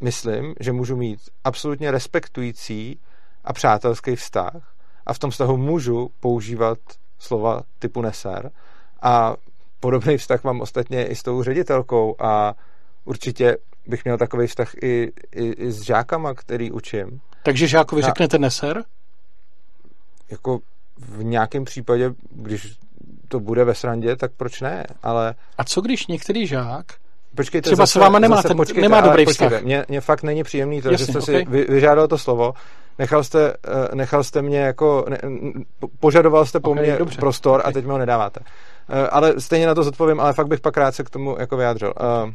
[0.00, 3.00] myslím, že můžu mít absolutně respektující
[3.44, 4.74] a přátelský vztah
[5.06, 6.78] a v tom vztahu můžu používat
[7.18, 8.50] slova typu neser
[9.02, 9.36] a
[9.80, 12.54] podobný vztah mám ostatně i s tou ředitelkou a
[13.04, 17.20] určitě bych měl takový vztah i, i, i s žákama, který učím.
[17.42, 18.84] Takže žákovi a, řeknete neser?
[20.30, 20.58] Jako
[20.98, 22.76] v nějakém případě, když
[23.34, 24.84] to bude ve srandě, tak proč ne?
[25.02, 25.34] Ale...
[25.58, 26.86] A co když některý žák
[27.36, 29.48] Počkejte, Třeba zase, s váma nemá, ten, počkejte, nemá dobrý vztah.
[29.48, 31.44] Počkejte, mě, mě fakt není příjemný to, Jasně, že jste okay.
[31.44, 32.52] si vyžádal to slovo,
[32.98, 35.18] nechal jste, eh, nechal jste mě jako, ne,
[36.00, 37.70] požadoval jste po okay, mně dobře, prostor okay.
[37.70, 38.40] a teď mi ho nedáváte.
[38.88, 41.56] Eh, ale stejně na to zodpovím, ale fakt bych pak rád se k tomu jako
[41.56, 41.94] vyjádřil.
[42.00, 42.34] Eh,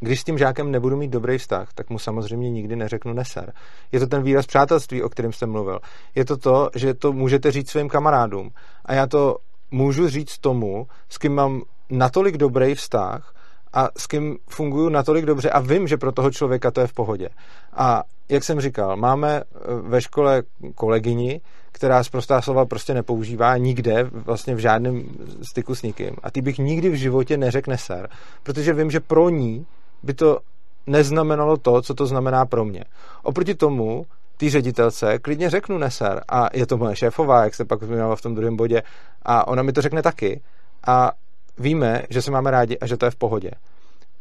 [0.00, 3.52] když s tím žákem nebudu mít dobrý vztah, tak mu samozřejmě nikdy neřeknu neser.
[3.92, 5.78] Je to ten výraz přátelství, o kterém jsem mluvil.
[6.14, 8.50] Je to to, že to můžete říct svým kamarádům.
[8.84, 9.36] A já to
[9.70, 13.34] můžu říct tomu, s kým mám natolik dobrý vztah
[13.72, 16.92] a s kým funguju natolik dobře a vím, že pro toho člověka to je v
[16.92, 17.28] pohodě.
[17.72, 20.42] A jak jsem říkal, máme eh, ve škole
[20.74, 21.40] kolegyni,
[21.72, 25.04] která zprostá slova prostě nepoužívá nikde, vlastně v žádném
[25.42, 26.10] styku s nikým.
[26.22, 28.08] A ty bych nikdy v životě neřekl neser,
[28.42, 29.66] protože vím, že pro ní
[30.02, 30.38] by to
[30.86, 32.84] neznamenalo to, co to znamená pro mě.
[33.22, 37.82] Oproti tomu té ředitelce klidně řeknu neser a je to moje šéfová, jak se pak
[37.82, 38.82] zmiňovala v tom druhém bodě
[39.22, 40.40] a ona mi to řekne taky
[40.86, 41.12] a
[41.58, 43.50] víme, že se máme rádi a že to je v pohodě.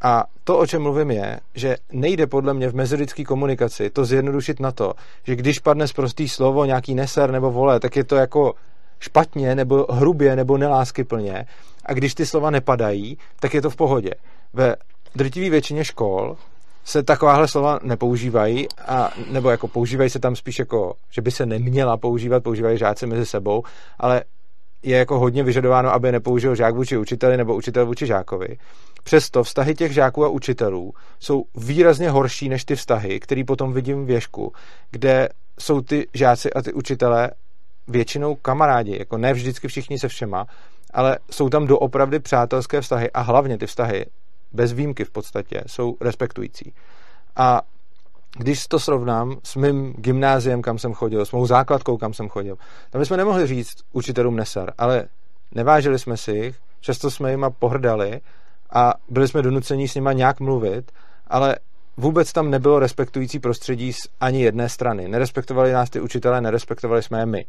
[0.02, 4.60] A to, o čem mluvím, je, že nejde podle mě v mezilidské komunikaci to zjednodušit
[4.60, 8.16] na to, že když padne z prostý slovo nějaký neser nebo vole, tak je to
[8.16, 8.54] jako
[9.00, 11.46] špatně nebo hrubě nebo neláskyplně
[11.86, 14.12] a když ty slova nepadají, tak je to v pohodě.
[14.54, 14.76] Ve
[15.16, 16.38] drtivé většině škol
[16.86, 21.46] se takováhle slova nepoužívají, a, nebo jako používají se tam spíš jako, že by se
[21.46, 23.64] neměla používat, používají žáci mezi sebou,
[24.00, 24.24] ale
[24.84, 28.58] je jako hodně vyžadováno, aby nepoužil žák vůči učiteli nebo učitel vůči žákovi.
[29.04, 34.04] Přesto vztahy těch žáků a učitelů jsou výrazně horší než ty vztahy, který potom vidím
[34.04, 34.54] v věžku,
[34.92, 37.32] kde jsou ty žáci a ty učitelé
[37.88, 40.46] většinou kamarádi, jako ne vždycky všichni se všema,
[40.94, 44.06] ale jsou tam doopravdy přátelské vztahy a hlavně ty vztahy
[44.56, 46.74] bez výjimky v podstatě, jsou respektující.
[47.36, 47.62] A
[48.38, 52.58] když to srovnám s mým gymnáziem, kam jsem chodil, s mou základkou, kam jsem chodil,
[52.90, 55.06] tam bychom nemohli říct učitelům nesar, ale
[55.52, 58.22] nevážili jsme si jich, často jsme jima pohrdali
[58.74, 60.92] a byli jsme donuceni s nima nějak mluvit,
[61.28, 61.56] ale
[61.98, 65.08] vůbec tam nebylo respektující prostředí z ani jedné strany.
[65.08, 67.46] Nerespektovali nás ty učitelé, nerespektovali jsme je my.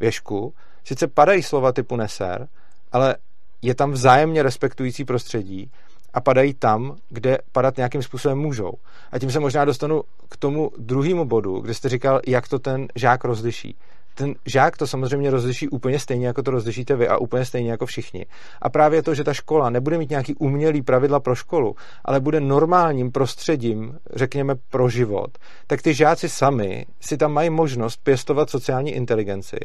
[0.00, 2.48] Věšku, sice padají slova typu neser,
[2.92, 3.16] ale
[3.62, 5.70] je tam vzájemně respektující prostředí
[6.14, 8.72] a padají tam, kde padat nějakým způsobem můžou.
[9.12, 12.88] A tím se možná dostanu k tomu druhému bodu, kde jste říkal, jak to ten
[12.94, 13.76] žák rozliší
[14.20, 17.86] ten žák to samozřejmě rozliší úplně stejně, jako to rozlišíte vy a úplně stejně jako
[17.86, 18.26] všichni.
[18.62, 22.40] A právě to, že ta škola nebude mít nějaký umělý pravidla pro školu, ale bude
[22.40, 28.90] normálním prostředím, řekněme, pro život, tak ty žáci sami si tam mají možnost pěstovat sociální
[28.90, 29.56] inteligenci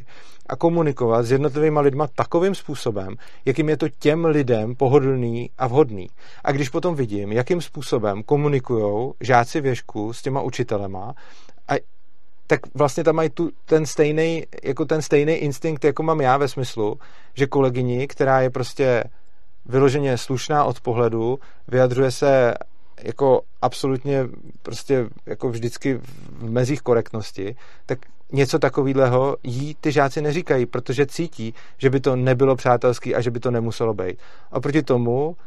[0.50, 3.16] a komunikovat s jednotlivými lidma takovým způsobem,
[3.46, 6.08] jakým je to těm lidem pohodlný a vhodný.
[6.44, 11.14] A když potom vidím, jakým způsobem komunikují žáci věžku s těma učitelema,
[12.48, 16.48] tak vlastně tam mají tu, ten stejný, jako ten stejný instinkt, jako mám já ve
[16.48, 17.00] smyslu,
[17.34, 19.04] že kolegyni, která je prostě
[19.66, 22.54] vyloženě slušná od pohledu, vyjadřuje se
[23.04, 24.24] jako absolutně
[24.62, 26.00] prostě jako vždycky
[26.38, 27.56] v mezích korektnosti,
[27.86, 28.00] tak
[28.32, 33.32] něco takového jí ty žáci neříkají, protože cítí, že by to nebylo přátelský a že
[33.32, 34.18] by to nemuselo být.
[34.52, 35.38] A proti tomu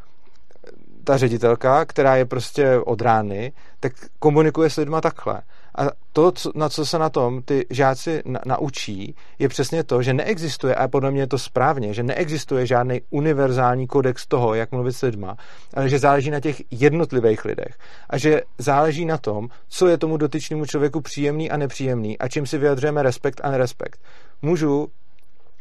[1.04, 5.42] ta ředitelka, která je prostě od rány, tak komunikuje s lidma takhle.
[5.78, 10.14] A to, na co se na tom ty žáci na, naučí, je přesně to, že
[10.14, 14.92] neexistuje, a podle mě je to správně, že neexistuje žádný univerzální kodex toho, jak mluvit
[14.92, 15.36] s lidma,
[15.74, 17.78] ale že záleží na těch jednotlivých lidech.
[18.10, 22.46] A že záleží na tom, co je tomu dotyčnému člověku příjemný a nepříjemný a čím
[22.46, 24.00] si vyjadřujeme respekt a nerespekt.
[24.42, 24.88] Můžu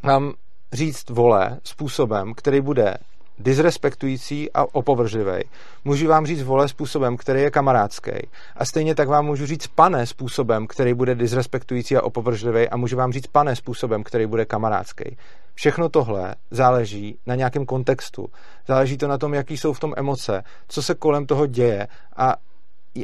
[0.03, 0.33] vám
[0.73, 2.97] říct vole způsobem, který bude
[3.39, 5.43] disrespektující a opovržlivý.
[5.85, 8.11] Můžu vám říct vole způsobem, který je kamarádský.
[8.55, 12.69] A stejně tak vám můžu říct pane způsobem, který bude disrespektující a opovržlivý.
[12.69, 15.17] A můžu vám říct pane způsobem, který bude kamarádský.
[15.53, 18.27] Všechno tohle záleží na nějakém kontextu.
[18.67, 22.35] Záleží to na tom, jaký jsou v tom emoce, co se kolem toho děje a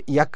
[0.08, 0.30] jak,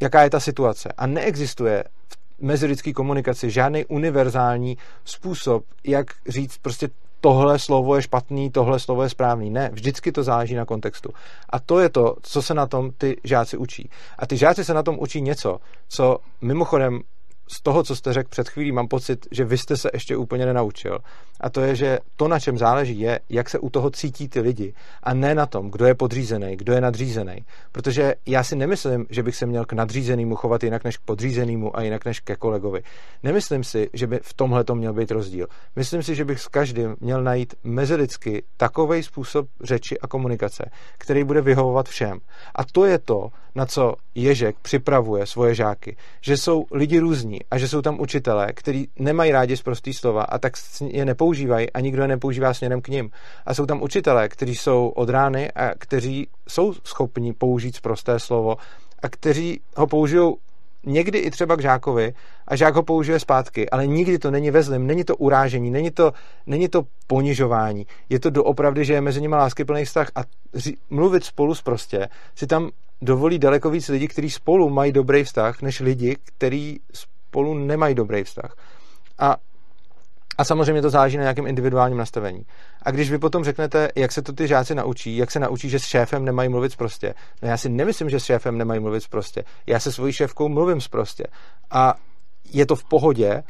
[0.00, 0.92] jaká je ta situace.
[0.96, 6.88] A neexistuje v mezilidské komunikaci žádný univerzální způsob, jak říct prostě
[7.20, 9.50] tohle slovo je špatný, tohle slovo je správný.
[9.50, 11.10] Ne, vždycky to záleží na kontextu.
[11.50, 13.90] A to je to, co se na tom ty žáci učí.
[14.18, 17.00] A ty žáci se na tom učí něco, co mimochodem
[17.48, 20.46] z toho, co jste řekl před chvílí, mám pocit, že vy jste se ještě úplně
[20.46, 20.98] nenaučil.
[21.40, 24.40] A to je, že to, na čem záleží, je, jak se u toho cítí ty
[24.40, 24.74] lidi.
[25.02, 27.44] A ne na tom, kdo je podřízený, kdo je nadřízený.
[27.72, 31.76] Protože já si nemyslím, že bych se měl k nadřízenému chovat jinak než k podřízenému
[31.76, 32.82] a jinak než ke kolegovi.
[33.22, 35.46] Nemyslím si, že by v tomhle to měl být rozdíl.
[35.76, 41.24] Myslím si, že bych s každým měl najít mezilidsky takový způsob řeči a komunikace, který
[41.24, 42.18] bude vyhovovat všem.
[42.54, 45.96] A to je to, na co Ježek připravuje svoje žáky.
[46.20, 50.22] Že jsou lidi různí a že jsou tam učitelé, kteří nemají rádi z prostý slova
[50.22, 50.52] a tak
[50.86, 53.10] je nepoužívají a nikdo je nepoužívá směrem k ním.
[53.46, 58.18] A jsou tam učitelé, kteří jsou od rány a kteří jsou schopni použít z prosté
[58.18, 58.56] slovo
[59.02, 60.36] a kteří ho použijou
[60.86, 62.14] někdy i třeba k žákovi
[62.48, 65.90] a žák ho použije zpátky, ale nikdy to není ve zlým, není to urážení, není
[65.90, 66.12] to,
[66.46, 67.86] není to ponižování.
[68.08, 70.20] Je to doopravdy, že je mezi nimi láskyplný vztah a
[70.54, 72.70] ři, mluvit spolu prostě si tam
[73.02, 78.24] dovolí daleko víc lidí, kteří spolu mají dobrý vztah, než lidi, kteří spolu nemají dobrý
[78.24, 78.56] vztah.
[79.18, 79.36] A
[80.38, 82.46] a samozřejmě to záleží na nějakém individuálním nastavení.
[82.82, 85.78] A když vy potom řeknete, jak se to ty žáci naučí, jak se naučí, že
[85.78, 87.14] s šéfem nemají mluvit prostě.
[87.42, 89.44] No já si nemyslím, že s šéfem nemají mluvit prostě.
[89.66, 91.24] Já se svojí šéfkou mluvím prostě.
[91.70, 91.94] A
[92.52, 93.42] je to v pohodě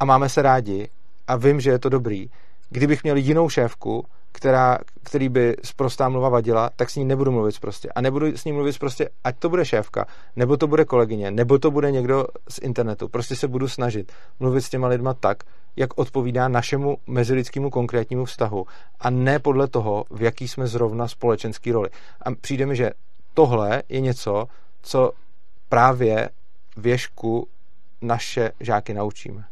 [0.00, 0.88] a máme se rádi
[1.26, 2.30] a vím, že je to dobrý.
[2.70, 7.60] Kdybych měl jinou šéfku, která, který by zprostá mluva vadila, tak s ní nebudu mluvit
[7.60, 7.88] prostě.
[7.94, 11.58] A nebudu s ní mluvit prostě, ať to bude šéfka, nebo to bude kolegyně, nebo
[11.58, 13.08] to bude někdo z internetu.
[13.08, 15.44] Prostě se budu snažit mluvit s těma lidma tak,
[15.76, 18.66] jak odpovídá našemu mezilidskému konkrétnímu vztahu
[19.00, 21.88] a ne podle toho, v jaký jsme zrovna společenský roli.
[22.22, 22.90] A přijde mi, že
[23.34, 24.46] tohle je něco,
[24.82, 25.12] co
[25.68, 26.30] právě
[26.76, 27.48] věšku
[28.02, 29.44] naše žáky naučíme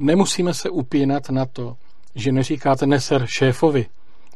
[0.00, 1.76] nemusíme se upínat na to,
[2.14, 3.86] že neříkáte neser šéfovi.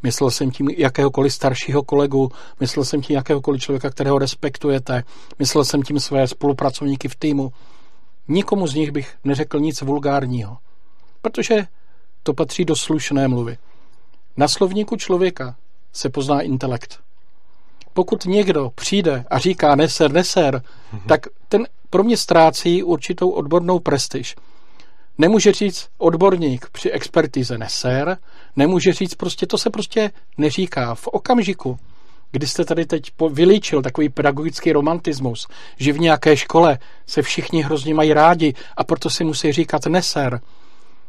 [0.03, 5.03] Myslel jsem tím jakéhokoliv staršího kolegu, myslel jsem tím jakéhokoliv člověka, kterého respektujete,
[5.39, 7.53] myslel jsem tím své spolupracovníky v týmu.
[8.29, 10.57] Nikomu z nich bych neřekl nic vulgárního,
[11.23, 11.67] protože
[12.23, 13.59] to patří do slušné mluvy.
[14.37, 15.57] Na slovníku člověka
[15.93, 17.01] se pozná intelekt.
[17.93, 21.07] Pokud někdo přijde a říká neser, neser, mm-hmm.
[21.07, 24.37] tak ten pro mě ztrácí určitou odbornou prestiž.
[25.19, 28.17] Nemůže říct odborník při expertize neser,
[28.57, 30.95] nemůže říct prostě, to se prostě neříká.
[30.95, 31.79] V okamžiku,
[32.33, 35.47] kdy jste tady teď vylíčil takový pedagogický romantismus,
[35.79, 40.41] že v nějaké škole se všichni hrozně mají rádi a proto si musí říkat neser,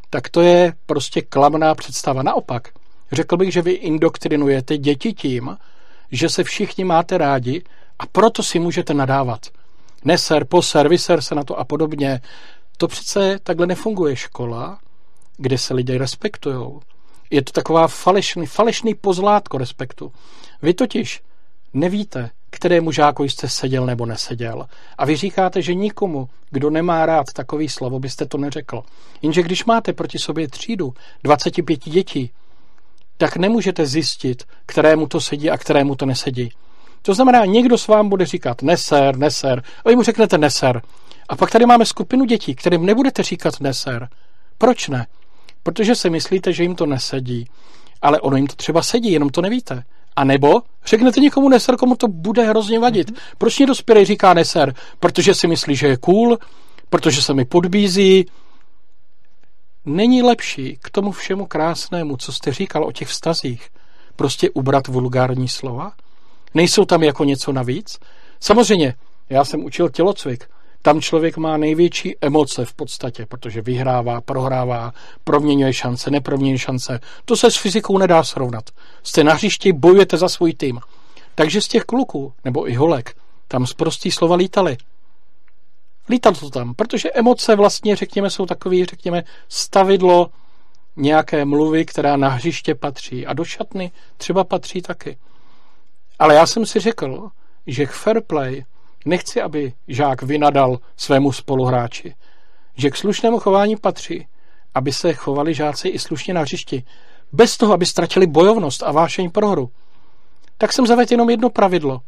[0.09, 2.23] tak to je prostě klamná představa.
[2.23, 2.69] Naopak,
[3.11, 5.57] řekl bych, že vy indoktrinujete děti tím,
[6.11, 7.63] že se všichni máte rádi
[7.99, 9.45] a proto si můžete nadávat.
[10.05, 12.21] Neser, poser, vyser se na to a podobně.
[12.77, 14.79] To přece takhle nefunguje škola,
[15.37, 16.79] kde se lidé respektují.
[17.29, 20.11] Je to taková falešný, falešný pozlátko respektu.
[20.61, 21.21] Vy totiž
[21.73, 24.65] nevíte, kterému žáku jste seděl nebo neseděl.
[24.97, 28.83] A vy říkáte, že nikomu, kdo nemá rád takový slovo, byste to neřekl.
[29.21, 32.31] Jenže když máte proti sobě třídu 25 dětí,
[33.17, 36.51] tak nemůžete zjistit, kterému to sedí a kterému to nesedí.
[37.01, 40.81] To znamená, někdo s vám bude říkat neser, neser, a vy mu řeknete neser.
[41.29, 44.09] A pak tady máme skupinu dětí, kterým nebudete říkat neser.
[44.57, 45.07] Proč ne?
[45.63, 47.49] Protože si myslíte, že jim to nesedí.
[48.01, 49.83] Ale ono jim to třeba sedí, jenom to nevíte.
[50.15, 53.11] A nebo řeknete někomu neser, komu to bude hrozně vadit.
[53.11, 53.35] Mm-hmm.
[53.37, 54.73] Proč někdo dospělý říká neser?
[54.99, 56.37] Protože si myslí, že je cool,
[56.89, 58.25] protože se mi podbízí.
[59.85, 63.69] Není lepší k tomu všemu krásnému, co jste říkal o těch vztazích,
[64.15, 65.91] prostě ubrat vulgární slova?
[66.53, 67.99] Nejsou tam jako něco navíc?
[68.39, 68.93] Samozřejmě,
[69.29, 70.49] já jsem učil tělocvik.
[70.81, 76.99] Tam člověk má největší emoce v podstatě, protože vyhrává, prohrává, proměňuje šance, neproměňuje šance.
[77.25, 78.69] To se s fyzikou nedá srovnat.
[79.03, 80.79] Jste na hřišti, bojujete za svůj tým.
[81.35, 83.15] Takže z těch kluků, nebo i holek,
[83.47, 84.77] tam z prostý slova lítali.
[86.09, 90.29] Lítalo to tam, protože emoce vlastně, řekněme, jsou takový, řekněme, stavidlo
[90.95, 93.25] nějaké mluvy, která na hřiště patří.
[93.25, 95.17] A do šatny třeba patří taky.
[96.19, 97.29] Ale já jsem si řekl,
[97.67, 98.65] že k fair play
[99.07, 102.15] Nechci, aby žák vynadal svému spoluhráči,
[102.75, 104.27] že k slušnému chování patří,
[104.75, 106.83] aby se chovali žáci i slušně na hřišti.
[107.31, 109.69] bez toho, aby ztratili bojovnost a vášeň pro hru,
[110.57, 111.99] tak jsem zavedl jenom jedno pravidlo,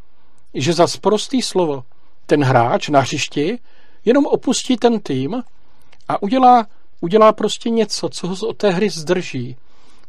[0.53, 1.83] že za sprostý slovo
[2.25, 3.59] ten hráč na hřišti
[4.05, 5.43] jenom opustí ten tým
[6.07, 6.67] a udělá,
[7.01, 9.57] udělá prostě něco, co ho od té hry zdrží.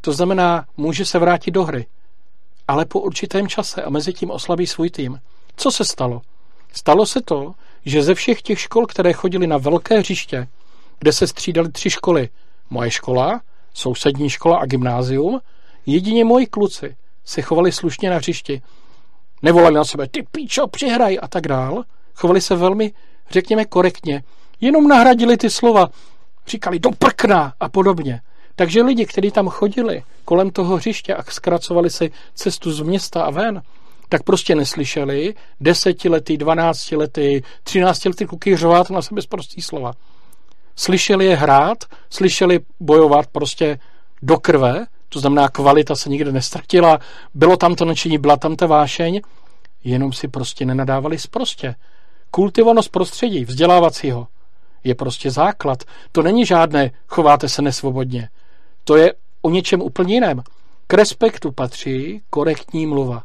[0.00, 1.86] To znamená, může se vrátit do hry,
[2.68, 5.20] ale po určitém čase a mezi tím oslabí svůj tým.
[5.56, 6.22] Co se stalo?
[6.72, 7.54] Stalo se to,
[7.84, 10.48] že ze všech těch škol, které chodili na velké hřiště,
[10.98, 12.28] kde se střídali tři školy,
[12.70, 13.40] moje škola,
[13.74, 15.40] sousední škola a gymnázium,
[15.86, 18.62] jedině moji kluci se chovali slušně na hřišti.
[19.42, 21.84] Nevolali na sebe, ty píčo, přihraj a tak dál.
[22.14, 22.92] Chovali se velmi,
[23.30, 24.22] řekněme, korektně.
[24.60, 25.88] Jenom nahradili ty slova.
[26.46, 28.20] Říkali do prkna a podobně.
[28.56, 33.30] Takže lidi, kteří tam chodili kolem toho hřiště a zkracovali si cestu z města a
[33.30, 33.62] ven,
[34.10, 39.26] tak prostě neslyšeli desetiletý, dvanáctiletý, třináctiletý kluky řovat na sebe z
[39.60, 39.92] slova.
[40.76, 43.78] Slyšeli je hrát, slyšeli bojovat prostě
[44.22, 46.98] do krve, to znamená kvalita se nikde nestratila,
[47.34, 49.20] bylo tam to nadšení, byla tam ta vášeň,
[49.84, 51.74] jenom si prostě nenadávali zprostě.
[52.30, 54.26] Kultivovanost prostředí, vzdělávacího,
[54.84, 55.84] je prostě základ.
[56.12, 58.28] To není žádné chováte se nesvobodně.
[58.84, 60.42] To je o něčem úplně jiném.
[60.86, 63.22] K respektu patří korektní mluva.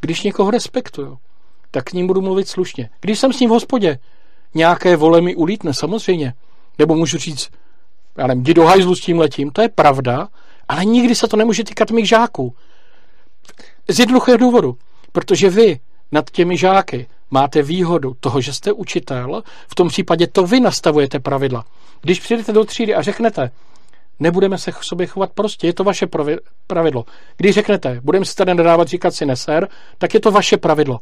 [0.00, 1.18] Když někoho respektuju,
[1.70, 2.90] tak k ním budu mluvit slušně.
[3.00, 3.98] Když jsem s ním v hospodě,
[4.54, 6.34] nějaké vole mi ulítne, samozřejmě.
[6.78, 7.50] Nebo můžu říct,
[8.18, 10.28] já nevím, jdi do hajzlu s tím letím, to je pravda,
[10.68, 12.54] ale nikdy se to nemůže týkat mých žáků.
[13.88, 14.76] Z jednoduchého důvodu,
[15.12, 15.80] protože vy
[16.12, 21.20] nad těmi žáky máte výhodu toho, že jste učitel, v tom případě to vy nastavujete
[21.20, 21.64] pravidla.
[22.00, 23.50] Když přijdete do třídy a řeknete,
[24.20, 26.06] nebudeme se k sobě chovat prostě, je to vaše
[26.66, 27.04] pravidlo.
[27.36, 30.98] Když řeknete, budeme si tady nadávat říkat si neser, tak je to vaše pravidlo.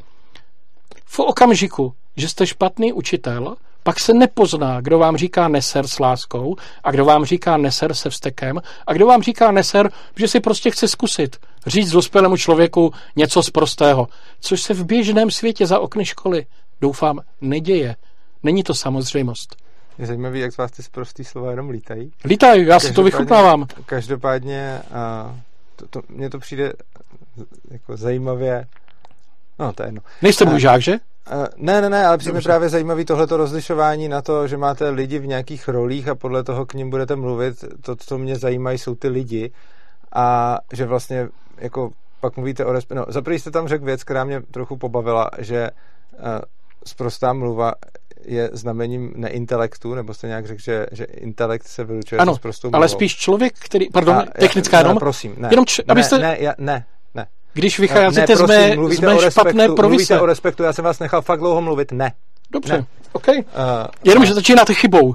[1.04, 6.56] V okamžiku, že jste špatný učitel, pak se nepozná, kdo vám říká neser s láskou
[6.84, 10.70] a kdo vám říká neser se vstekem a kdo vám říká neser, že si prostě
[10.70, 11.36] chce zkusit
[11.66, 14.08] říct dospělému člověku něco z prostého,
[14.40, 16.46] což se v běžném světě za okny školy,
[16.80, 17.96] doufám, neděje.
[18.42, 19.63] Není to samozřejmost.
[19.98, 22.12] Je zajímavý, jak z vás ty prostý slova jenom lítají.
[22.24, 23.66] Lítají, já si to vychutnávám.
[23.86, 25.36] Každopádně uh,
[25.76, 26.72] to, to, mně to přijde
[27.70, 28.66] jako zajímavě
[29.58, 30.00] No, to je jedno.
[30.22, 30.92] Nejste můj žák, že?
[30.92, 35.18] Uh, ne, ne, ne, ale přijde právě zajímavý tohleto rozlišování na to, že máte lidi
[35.18, 37.64] v nějakých rolích a podle toho k ním budete mluvit.
[37.80, 39.52] To, co mě zajímá, jsou ty lidi
[40.14, 41.28] a že vlastně
[41.58, 41.90] jako
[42.20, 42.94] pak mluvíte o respektu.
[42.94, 46.18] No, zaprvé jste tam řekl věc, která mě trochu pobavila, že uh,
[46.86, 47.72] sprostá mluva
[48.26, 52.70] je znamením neintelektu, nebo jste nějak řekl, že, že intelekt se vylučuje ano, s prostou
[52.72, 56.38] ale spíš člověk, který, pardon, a, technická jenom, ne, prosím, ne, jenom č, abyste, ne,
[56.40, 58.46] ne, ne, ne, když vycházíte ne, prosím,
[58.96, 59.82] z mé, z mé špatné provise.
[59.82, 62.12] Mluvíte o respektu, já jsem vás nechal fakt dlouho mluvit, ne.
[62.50, 62.86] Dobře, ne.
[63.12, 63.28] OK.
[63.28, 63.34] Uh,
[64.04, 65.06] Jenom, uh, že začínáte chybou.
[65.06, 65.14] Uh,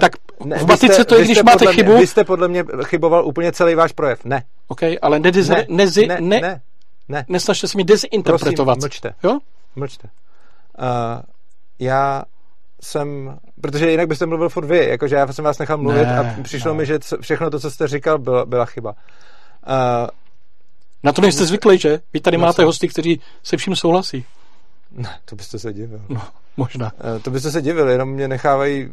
[0.00, 0.12] tak
[0.44, 1.92] ne, v matice jste, to je, když máte chybu.
[1.92, 4.42] Mě, vy jste podle mě chyboval úplně celý váš projev, ne.
[4.68, 6.60] OK, ale nedize, ne, nezi, ne, ne, ne,
[7.08, 7.24] ne.
[7.28, 8.78] nesnažte se mi dezinterpretovat.
[8.78, 9.14] Prosím, mlčte.
[9.22, 9.38] Jo?
[9.76, 10.08] Mlčte.
[10.78, 11.22] Uh,
[11.80, 12.22] já
[12.82, 16.42] jsem, protože jinak byste mluvil furt vy, jakože já jsem vás nechal mluvit ne, a
[16.42, 16.78] přišlo ne.
[16.78, 18.90] mi, že všechno to, co jste říkal, byla, byla chyba.
[18.90, 20.08] Uh,
[21.02, 22.00] na to nejste zvyklí, že?
[22.12, 24.24] Vy tady no máte hosty, kteří se vším souhlasí.
[24.92, 26.00] Ne, to byste se divil.
[26.08, 26.22] No,
[26.56, 26.92] možná.
[26.92, 28.90] Uh, to byste se divil, jenom mě nechávají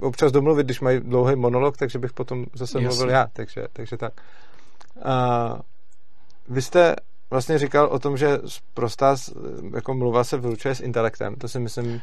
[0.00, 2.88] občas domluvit, když mají dlouhý monolog, takže bych potom zase Jasně.
[2.88, 4.12] mluvil já, takže, takže tak.
[4.96, 5.58] Uh,
[6.48, 6.96] vy jste
[7.30, 8.38] vlastně říkal o tom, že
[8.74, 9.16] prostá
[9.74, 11.34] jako mluva se vylučuje s intelektem.
[11.34, 12.00] To si myslím,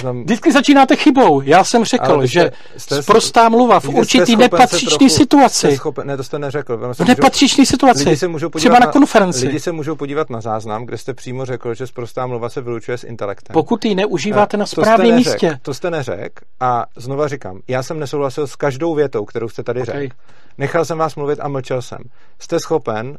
[0.00, 0.22] Znam...
[0.22, 1.40] Vždycky začínáte chybou.
[1.40, 5.76] Já jsem řekl, jste, že jste, prostá mluva v určitý nepatřičný situaci.
[5.76, 6.94] Schopen, ne, to jste neřekl.
[6.94, 8.04] V nepatřičný situaci.
[8.04, 9.46] Lidi se můžou Třeba na, na konferenci.
[9.46, 12.98] Lidi se můžou podívat na záznam, kde jste přímo řekl, že prostá mluva se vylučuje
[12.98, 13.54] s intelektem.
[13.54, 15.58] Pokud ji neužíváte a na správném místě.
[15.62, 16.44] To jste neřekl.
[16.60, 20.00] A znova říkám, já jsem nesouhlasil s každou větou, kterou jste tady okay.
[20.00, 20.16] řekl.
[20.58, 21.98] Nechal jsem vás mluvit a mlčel jsem.
[22.38, 23.16] Jste schopen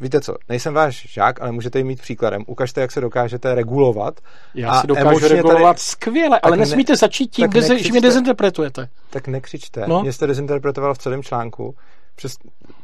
[0.00, 2.44] víte co, nejsem váš žák, ale můžete jim mít příkladem.
[2.46, 4.20] Ukažte, jak se dokážete regulovat.
[4.54, 5.78] Já a si dokážu regulovat tady...
[5.78, 8.88] skvěle, ale nesmíte ne, začít tím, dezi, že mě dezinterpretujete.
[9.10, 9.84] Tak nekřičte.
[9.86, 10.02] No?
[10.02, 11.74] Mě jste dezinterpretoval v celém článku.
[12.16, 12.36] Přes,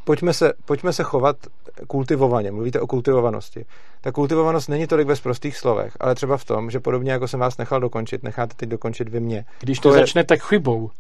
[0.05, 1.37] pojďme, se, pojďme se chovat
[1.87, 2.51] kultivovaně.
[2.51, 3.65] Mluvíte o kultivovanosti.
[4.01, 7.41] Ta kultivovanost není tolik ve prostých slovech, ale třeba v tom, že podobně jako jsem
[7.41, 9.45] vás nechal dokončit, necháte teď dokončit vy mě.
[9.61, 10.39] Když to, to začnete je...
[10.39, 10.91] chybou,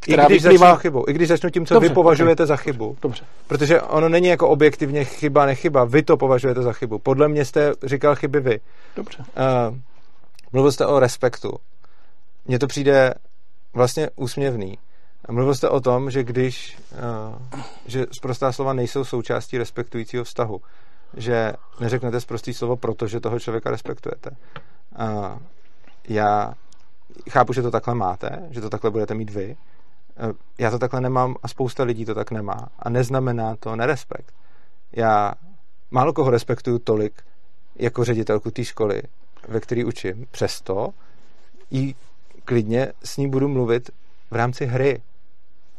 [0.00, 0.66] která I když vyplývá...
[0.66, 2.46] začnu chybou, i když začnu tím, co Dobře, vy považujete okay.
[2.46, 2.96] za chybu.
[3.02, 3.24] Dobře.
[3.46, 5.84] Protože ono není jako objektivně chyba, nechyba.
[5.84, 6.98] Vy to považujete za chybu.
[6.98, 8.60] Podle mě jste říkal chyby vy.
[8.96, 9.18] Dobře.
[9.18, 9.76] Uh,
[10.52, 11.52] mluvil jste o respektu.
[12.46, 13.14] Mně to přijde
[13.74, 14.78] vlastně úsměvný.
[15.30, 20.60] Mluvil jste o tom, že když, uh, že zprostá slova nejsou součástí respektujícího vztahu.
[21.16, 24.30] Že neřeknete zprostý slovo, protože toho člověka respektujete.
[24.30, 25.38] Uh,
[26.08, 26.54] já
[27.30, 29.56] chápu, že to takhle máte, že to takhle budete mít vy,
[30.58, 32.68] já to takhle nemám a spousta lidí to tak nemá.
[32.78, 34.34] A neznamená to nerespekt.
[34.92, 35.34] Já
[35.90, 37.22] málo koho respektuju tolik
[37.76, 39.02] jako ředitelku té školy,
[39.48, 40.26] ve které učím.
[40.30, 40.90] Přesto
[41.70, 41.94] jí
[42.44, 43.90] klidně s ní budu mluvit
[44.30, 45.02] v rámci hry.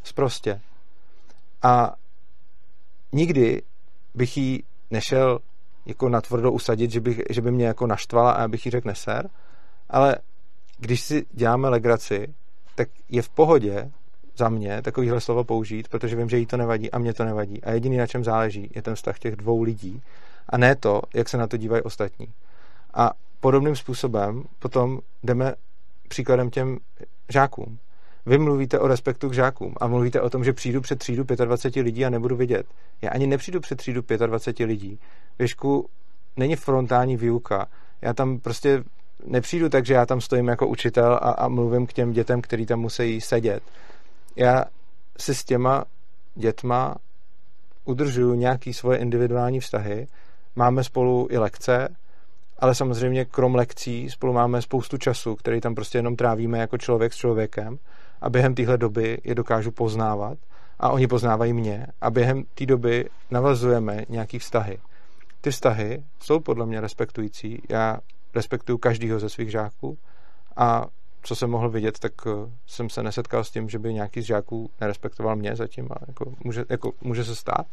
[0.04, 0.62] Sprostě.
[1.62, 1.96] A
[3.12, 3.62] nikdy
[4.16, 5.40] bych jí nešel
[5.86, 9.30] jako natvrdo usadit, že, bych, že by mě jako naštvala a abych jí řekl neser,
[9.90, 10.16] ale
[10.78, 12.34] když si děláme legraci,
[12.76, 13.92] tak je v pohodě
[14.42, 17.64] za mě takovýhle slovo použít, protože vím, že jí to nevadí a mě to nevadí.
[17.64, 20.02] A jediný, na čem záleží, je ten vztah těch dvou lidí
[20.50, 22.28] a ne to, jak se na to dívají ostatní.
[22.94, 25.54] A podobným způsobem potom jdeme
[26.08, 26.78] příkladem těm
[27.30, 27.78] žákům.
[28.26, 31.84] Vy mluvíte o respektu k žákům a mluvíte o tom, že přijdu před třídu 25
[31.84, 32.66] lidí a nebudu vidět.
[33.02, 35.00] Já ani nepřijdu před třídu 25 lidí.
[35.40, 35.90] Věšku
[36.38, 37.68] není frontální výuka.
[38.02, 38.84] Já tam prostě
[39.26, 42.66] nepřijdu tak, že já tam stojím jako učitel a, a mluvím k těm dětem, který
[42.66, 43.64] tam musí sedět.
[44.36, 44.66] Já
[45.18, 45.86] si s těma
[46.36, 46.96] dětma
[47.86, 50.08] udržuju nějaký svoje individuální vztahy,
[50.56, 51.96] máme spolu i lekce,
[52.60, 57.14] ale samozřejmě krom lekcí spolu máme spoustu času, který tam prostě jenom trávíme jako člověk
[57.14, 57.78] s člověkem
[58.22, 60.38] a během téhle doby je dokážu poznávat
[60.80, 64.80] a oni poznávají mě a během té doby navazujeme nějaký vztahy.
[65.42, 67.62] Ty vztahy jsou podle mě respektující.
[67.70, 67.98] Já
[68.36, 69.98] respektuju každýho ze svých žáků
[70.58, 70.86] a
[71.22, 72.32] co jsem mohl vidět, tak eh,
[72.68, 76.34] jsem se nesetkal s tím, že by nějaký z žáků nerespektoval mě zatím a jako
[76.44, 77.66] může, jako může se stát,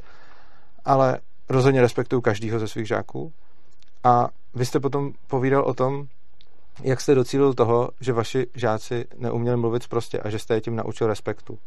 [0.85, 1.19] ale
[1.49, 3.33] rozhodně respektuju každýho ze svých žáků
[4.05, 6.07] a vy jste potom povídal o tom,
[6.83, 10.77] jak jste docílil toho, že vaši žáci neuměli mluvit prostě a že jste je tím
[10.77, 11.59] naučil respektu.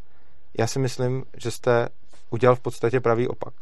[0.57, 1.89] Já si myslím, že jste
[2.29, 3.53] udělal v podstatě pravý opak.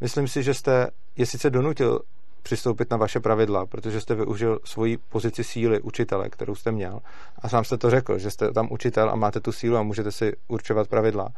[0.00, 2.00] Myslím si, že jste je sice donutil
[2.46, 7.00] přistoupit na vaše pravidla, protože jste využil svoji pozici síly učitele, kterou jste měl.
[7.38, 10.12] A sám jste to řekl, že jste tam učitel a máte tu sílu a můžete
[10.12, 11.28] si určovat pravidla.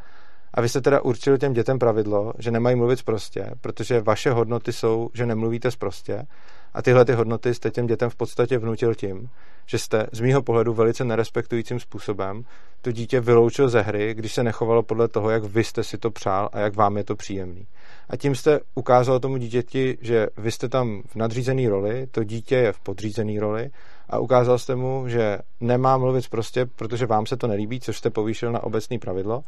[0.53, 4.73] A vy jste teda určil těm dětem pravidlo, že nemají mluvit prostě, protože vaše hodnoty
[4.73, 6.25] jsou, že nemluvíte prostě
[6.73, 9.29] a tyhle ty hodnoty jste těm dětem v podstatě vnutil tím,
[9.65, 12.43] že jste z mýho pohledu velice nerespektujícím způsobem
[12.81, 16.11] to dítě vyloučil ze hry, když se nechovalo podle toho, jak vy jste si to
[16.11, 17.67] přál a jak vám je to příjemný.
[18.09, 22.55] A tím jste ukázal tomu dítěti, že vy jste tam v nadřízené roli, to dítě
[22.55, 23.69] je v podřízené roli
[24.09, 28.09] a ukázal jste mu, že nemá mluvit prostě, protože vám se to nelíbí, což jste
[28.09, 29.43] povýšil na obecné pravidlo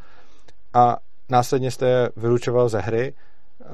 [0.73, 0.97] a
[1.29, 3.13] následně jste je vylučoval ze hry,
[3.61, 3.65] eh,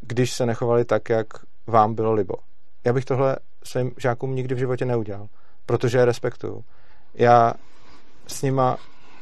[0.00, 1.26] když se nechovali tak, jak
[1.66, 2.34] vám bylo libo.
[2.84, 5.28] Já bych tohle svým žákům nikdy v životě neudělal,
[5.66, 6.64] protože je respektuju.
[7.14, 7.54] Já
[8.26, 8.76] s nima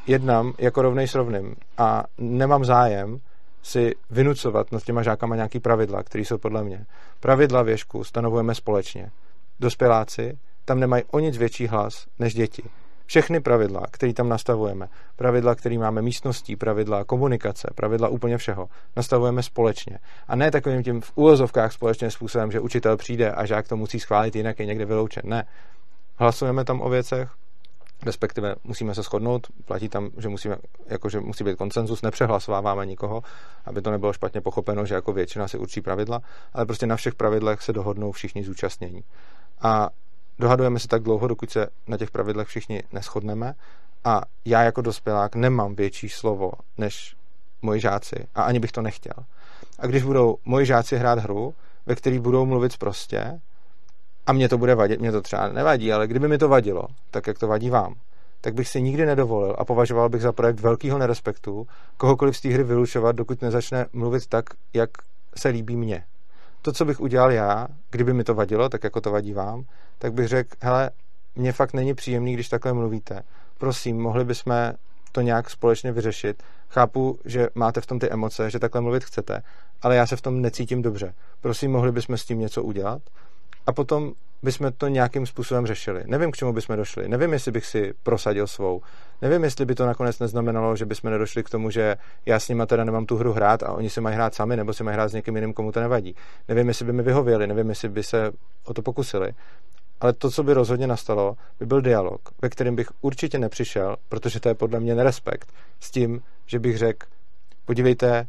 [0.07, 3.19] jednám jako rovnej s rovným a nemám zájem
[3.65, 6.85] si vynucovat nad těma žákama nějaký pravidla, které jsou podle mě.
[7.19, 9.11] Pravidla věšku stanovujeme společně.
[9.59, 12.63] Dospěláci tam nemají o nic větší hlas než děti.
[13.05, 19.43] Všechny pravidla, které tam nastavujeme, pravidla, které máme místností, pravidla komunikace, pravidla úplně všeho, nastavujeme
[19.43, 19.99] společně.
[20.27, 23.99] A ne takovým tím v úvozovkách společným způsobem, že učitel přijde a žák to musí
[23.99, 25.23] schválit, jinak je někde vyloučen.
[25.25, 25.45] Ne.
[26.15, 27.29] Hlasujeme tam o věcech,
[28.05, 33.23] respektive musíme se shodnout, platí tam, že, musíme, jako, že musí být konsenzus, nepřehlasováváme nikoho,
[33.65, 36.21] aby to nebylo špatně pochopeno, že jako většina si určí pravidla,
[36.53, 39.03] ale prostě na všech pravidlech se dohodnou všichni zúčastnění.
[39.61, 39.89] A
[40.39, 43.53] dohadujeme se tak dlouho, dokud se na těch pravidlech všichni neschodneme
[44.03, 47.15] a já jako dospělák nemám větší slovo než
[47.61, 49.25] moji žáci a ani bych to nechtěl.
[49.79, 51.53] A když budou moji žáci hrát hru,
[51.85, 53.39] ve které budou mluvit prostě
[54.27, 57.27] a mě to bude vadit, mě to třeba nevadí, ale kdyby mi to vadilo, tak
[57.27, 57.95] jak to vadí vám,
[58.41, 61.67] tak bych si nikdy nedovolil a považoval bych za projekt velkého nerespektu
[61.97, 64.89] kohokoliv z té hry vylučovat, dokud nezačne mluvit tak, jak
[65.35, 66.03] se líbí mně
[66.65, 69.63] to, co bych udělal já, kdyby mi to vadilo, tak jako to vadí vám,
[69.97, 70.89] tak bych řekl, hele,
[71.35, 73.23] mně fakt není příjemný, když takhle mluvíte.
[73.57, 74.73] Prosím, mohli bychom
[75.11, 76.43] to nějak společně vyřešit.
[76.69, 79.41] Chápu, že máte v tom ty emoce, že takhle mluvit chcete,
[79.81, 81.13] ale já se v tom necítím dobře.
[81.41, 83.01] Prosím, mohli bychom s tím něco udělat?
[83.67, 84.13] A potom
[84.43, 86.03] bychom to nějakým způsobem řešili.
[86.05, 87.09] Nevím, k čemu bychom došli.
[87.09, 88.81] Nevím, jestli bych si prosadil svou.
[89.21, 91.95] Nevím, jestli by to nakonec neznamenalo, že bychom nedošli k tomu, že
[92.25, 94.73] já s nimi teda nemám tu hru hrát a oni si mají hrát sami, nebo
[94.73, 96.15] si mají hrát s někým jiným, komu to nevadí.
[96.47, 98.31] Nevím, jestli by mi vyhověli, nevím, jestli by se
[98.65, 99.33] o to pokusili.
[100.01, 104.39] Ale to, co by rozhodně nastalo, by byl dialog, ve kterém bych určitě nepřišel, protože
[104.39, 107.07] to je podle mě nerespekt, s tím, že bych řekl,
[107.65, 108.27] podívejte,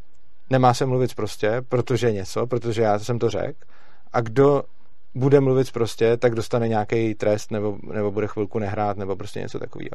[0.51, 3.59] nemá se mluvit prostě, protože něco, protože já jsem to řekl,
[4.13, 4.63] a kdo
[5.17, 9.59] bude mluvit prostě, tak dostane nějaký trest nebo, nebo bude chvilku nehrát nebo prostě něco
[9.59, 9.91] takového.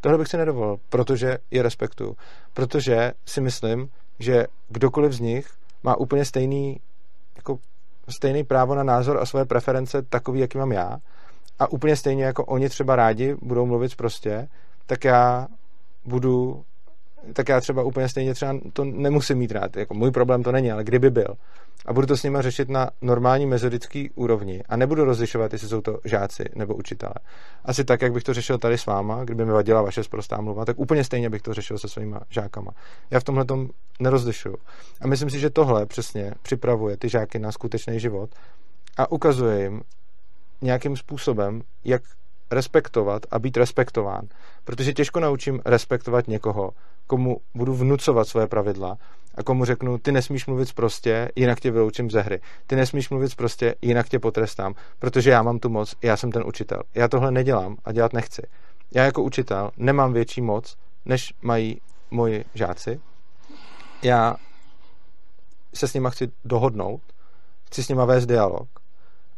[0.00, 2.16] Tohle bych si nedovolil, protože je respektuju.
[2.54, 3.88] Protože si myslím,
[4.18, 5.50] že kdokoliv z nich
[5.82, 6.80] má úplně stejný,
[7.36, 7.58] jako
[8.08, 10.98] stejný právo na názor a svoje preference takový, jaký mám já.
[11.58, 14.48] A úplně stejně jako oni třeba rádi budou mluvit prostě,
[14.86, 15.48] tak já
[16.04, 16.64] budu
[17.32, 19.76] tak já třeba úplně stejně třeba to nemusím mít rád.
[19.76, 21.34] Jako můj problém to není, ale kdyby byl.
[21.86, 25.80] A budu to s nimi řešit na normální mezodický úrovni a nebudu rozlišovat, jestli jsou
[25.80, 27.14] to žáci nebo učitelé.
[27.64, 30.64] Asi tak, jak bych to řešil tady s váma, kdyby mi vadila vaše sprostá mluva,
[30.64, 32.72] tak úplně stejně bych to řešil se svými žákama.
[33.10, 33.68] Já v tomhle tom
[34.00, 34.56] nerozlišuju.
[35.00, 38.30] A myslím si, že tohle přesně připravuje ty žáky na skutečný život
[38.96, 39.82] a ukazuje jim
[40.62, 42.02] nějakým způsobem, jak
[42.50, 44.28] respektovat a být respektován.
[44.64, 46.70] Protože těžko naučím respektovat někoho,
[47.08, 48.98] komu budu vnucovat svoje pravidla
[49.34, 52.40] a komu řeknu, ty nesmíš mluvit prostě, jinak tě vyloučím ze hry.
[52.66, 56.42] Ty nesmíš mluvit prostě, jinak tě potrestám, protože já mám tu moc, já jsem ten
[56.46, 56.82] učitel.
[56.94, 58.42] Já tohle nedělám a dělat nechci.
[58.94, 61.80] Já jako učitel nemám větší moc, než mají
[62.10, 63.00] moji žáci.
[64.02, 64.36] Já
[65.74, 67.02] se s nima chci dohodnout,
[67.64, 68.68] chci s nima vést dialog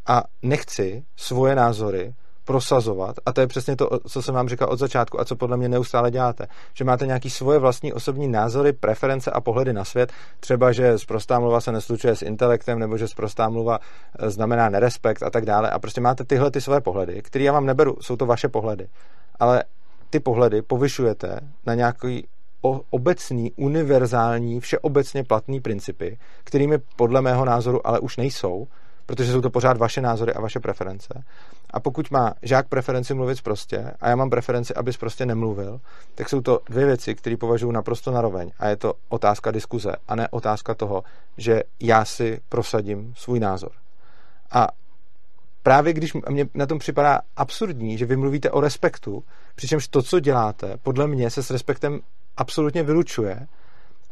[0.07, 2.15] a nechci svoje názory
[2.45, 3.17] prosazovat.
[3.27, 5.69] A to je přesně to, co jsem vám říkal od začátku a co podle mě
[5.69, 6.47] neustále děláte.
[6.75, 10.13] Že máte nějaký svoje vlastní osobní názory, preference a pohledy na svět.
[10.41, 13.79] Třeba, že zprostá mluva se neslučuje s intelektem, nebo že zprostá mluva
[14.19, 15.71] e, znamená nerespekt a tak dále.
[15.71, 18.89] A prostě máte tyhle ty své pohledy, které já vám neberu, jsou to vaše pohledy.
[19.41, 19.65] Ale
[20.11, 22.27] ty pohledy povyšujete na nějaký
[22.91, 28.67] obecný, univerzální, všeobecně platný principy, kterými podle mého názoru ale už nejsou,
[29.11, 31.25] protože jsou to pořád vaše názory a vaše preference.
[31.71, 35.81] A pokud má žák preferenci mluvit prostě a já mám preferenci, abys prostě nemluvil,
[36.15, 38.51] tak jsou to dvě věci, které považuji naprosto naroveň.
[38.59, 41.03] A je to otázka diskuze a ne otázka toho,
[41.37, 43.73] že já si prosadím svůj názor.
[44.51, 44.69] A
[45.63, 50.21] právě když mě na tom připadá absurdní, že vy mluvíte o respektu, přičemž to, co
[50.21, 52.01] děláte, podle mě se s respektem
[52.37, 53.47] absolutně vylučuje,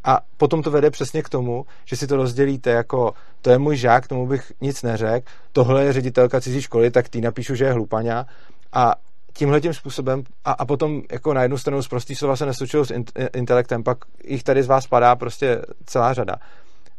[0.04, 3.76] a potom to vede přesně k tomu, že si to rozdělíte jako, to je můj
[3.76, 7.72] žák, tomu bych nic neřekl, tohle je ředitelka cizí školy, tak ty napíšu, že je
[7.72, 8.26] hlupaňa.
[8.72, 8.94] A
[9.32, 12.86] tímhle tím způsobem a, a potom jako na jednu stranu z prostý slova se neslučují
[12.86, 16.36] s in, intelektem, pak jich tady z vás padá prostě celá řada.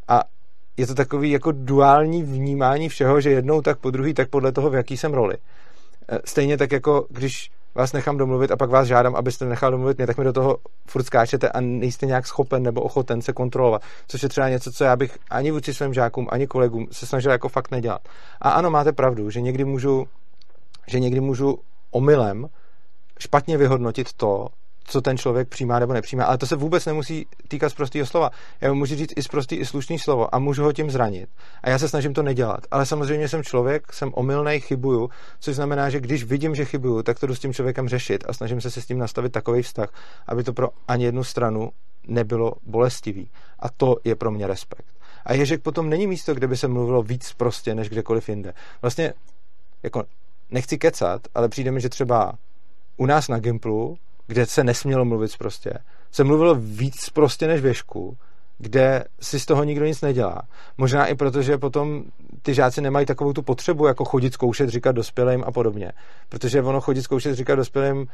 [0.08, 0.24] A
[0.78, 4.70] je to takový jako duální vnímání všeho, že jednou tak po druhý, tak podle toho,
[4.70, 5.38] v jaký jsem roli.
[6.10, 9.98] E, stejně tak jako když vás nechám domluvit a pak vás žádám, abyste nechal domluvit
[9.98, 10.58] mě, tak mi do toho
[10.88, 14.84] furt skáčete a nejste nějak schopen nebo ochoten se kontrolovat, což je třeba něco, co
[14.84, 18.02] já bych ani vůči svým žákům, ani kolegům se snažil jako fakt nedělat.
[18.42, 20.08] A ano, máte pravdu, že někdy můžu,
[20.88, 21.60] že někdy můžu
[21.92, 22.48] omylem
[23.20, 24.48] špatně vyhodnotit to,
[24.90, 26.26] co ten člověk přijímá nebo nepřijímá.
[26.26, 28.30] Ale to se vůbec nemusí týkat z prostého slova.
[28.62, 31.30] Já mu můžu říct i z prostý, i slušný slovo a můžu ho tím zranit.
[31.64, 32.60] A já se snažím to nedělat.
[32.72, 35.10] Ale samozřejmě jsem člověk, jsem omylný, chybuju,
[35.40, 38.34] což znamená, že když vidím, že chybuju, tak to jdu s tím člověkem řešit a
[38.34, 39.90] snažím se se s tím nastavit takový vztah,
[40.28, 41.72] aby to pro ani jednu stranu
[42.08, 43.32] nebylo bolestivý.
[43.60, 44.86] A to je pro mě respekt.
[45.26, 48.54] A Ježek potom není místo, kde by se mluvilo víc prostě, než kdekoliv jinde.
[48.82, 49.14] Vlastně,
[49.84, 50.04] jako,
[50.52, 52.34] nechci kecat, ale přijde mi, že třeba
[52.98, 53.98] u nás na Gimplu
[54.30, 55.74] kde se nesmělo mluvit prostě,
[56.12, 58.18] se mluvilo víc prostě než věšku,
[58.58, 60.42] kde si z toho nikdo nic nedělá.
[60.78, 62.04] Možná i proto, že potom
[62.42, 65.92] ty žáci nemají takovou tu potřebu, jako chodit zkoušet, říkat dospělým a podobně.
[66.30, 68.08] Protože ono chodit zkoušet, říkat dospělým,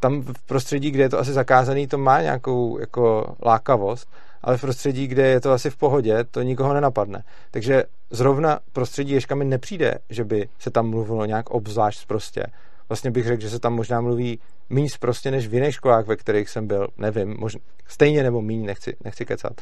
[0.00, 4.08] tam v prostředí, kde je to asi zakázaný, to má nějakou jako lákavost,
[4.42, 7.22] ale v prostředí, kde je to asi v pohodě, to nikoho nenapadne.
[7.50, 12.46] Takže zrovna prostředí Ježka mi nepřijde, že by se tam mluvilo nějak obzvlášť prostě
[12.88, 14.38] vlastně bych řekl, že se tam možná mluví
[14.68, 18.66] méně prostě než v jiných školách, ve kterých jsem byl, nevím, možná, stejně nebo méně,
[18.66, 19.60] nechci, nechci kecat.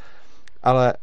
[0.63, 0.95] Ale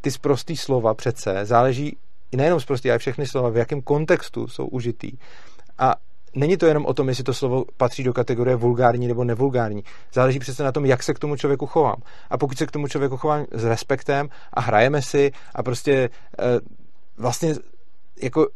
[0.00, 1.96] ty zprostý slova přece záleží
[2.32, 5.12] i nejenom zprostý, ale všechny slova, v jakém kontextu jsou užitý.
[5.78, 5.94] A
[6.34, 9.84] není to jenom o tom, jestli to slovo patří do kategorie vulgární nebo nevulgární.
[10.12, 12.02] Záleží přece na tom, jak se k tomu člověku chovám.
[12.30, 16.10] A pokud se k tomu člověku chovám s respektem a hrajeme si a prostě e,
[17.16, 17.54] vlastně
[18.22, 18.48] jako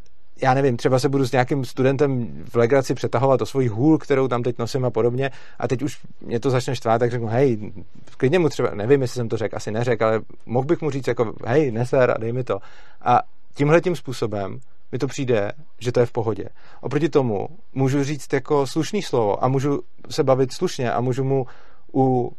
[0.43, 4.29] já nevím, třeba se budu s nějakým studentem v legraci přetahovat o svoji hůl, kterou
[4.29, 7.73] tam teď nosím a podobně a teď už mě to začne štvát, tak řeknu, hej,
[8.17, 11.07] klidně mu třeba, nevím, jestli jsem to řekl, asi neřekl, ale mohl bych mu říct
[11.07, 12.59] jako, hej, neser a dej mi to.
[13.03, 13.21] A
[13.55, 14.61] tímhle tím způsobem
[14.93, 16.49] mi to přijde, že to je v pohodě.
[16.81, 19.81] Oproti tomu můžu říct jako slušný slovo a můžu
[20.11, 21.47] se bavit slušně a můžu mu
[21.95, 22.33] u,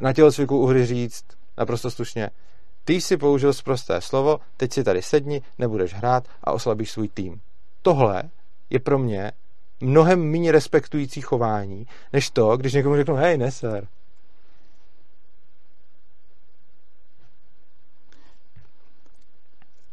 [0.00, 1.24] na tělocviku u hry říct
[1.58, 2.30] naprosto slušně,
[2.86, 7.40] ty jsi použil zprosté slovo, teď si tady sedni, nebudeš hrát a oslabíš svůj tým.
[7.82, 8.22] Tohle
[8.70, 9.32] je pro mě
[9.80, 13.88] mnohem méně respektující chování, než to, když někomu řeknu, hej, neser.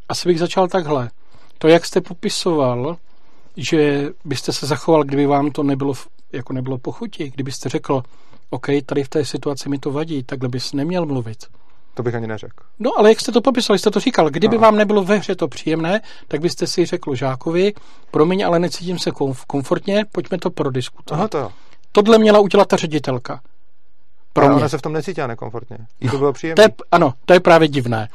[0.09, 1.09] Asi bych začal takhle.
[1.57, 2.97] To, jak jste popisoval,
[3.57, 5.93] že byste se zachoval, kdyby vám to nebylo,
[6.31, 8.03] jako nebylo pochutí, kdybyste řekl,
[8.49, 11.45] OK, tady v té situaci mi to vadí, takhle bys neměl mluvit
[11.93, 12.63] to bych ani neřekl.
[12.79, 14.61] No, ale jak jste to popisal, jste to říkal, kdyby no.
[14.61, 17.73] vám nebylo ve hře to příjemné, tak byste si řekl žákovi,
[18.11, 19.11] promiň, ale necítím se
[19.47, 21.19] komfortně, pojďme to prodiskutovat.
[21.19, 21.53] Aha, to.
[21.91, 23.41] Tohle měla udělat ta ředitelka.
[24.33, 24.59] Pro Ale mě.
[24.61, 25.77] ona se v tom necítila nekomfortně.
[26.01, 26.63] Jí to bylo To příjemné.
[26.63, 28.09] je, ano, to je právě divné.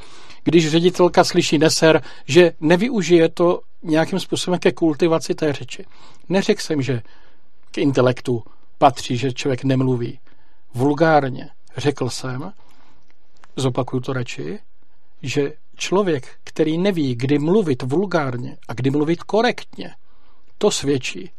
[0.45, 5.85] Když ředitelka slyší neser, že nevyužije to nějakým způsobem ke kultivaci té řeči.
[6.29, 7.03] Neřekl jsem, že
[7.71, 8.43] k intelektu
[8.79, 10.19] patří, že člověk nemluví.
[10.75, 12.53] Vulgárně řekl jsem,
[13.61, 14.59] zopakuju to radši,
[15.23, 19.95] že člověk, který neví, kdy mluvit vulgárně a kdy mluvit korektně,
[20.59, 21.31] to svědčí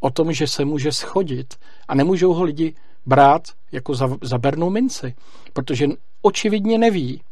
[0.00, 1.54] o tom, že se může schodit
[1.88, 2.74] a nemůžou ho lidi
[3.06, 5.14] brát jako za, za bernou minci,
[5.52, 5.86] protože
[6.22, 7.22] očividně neví,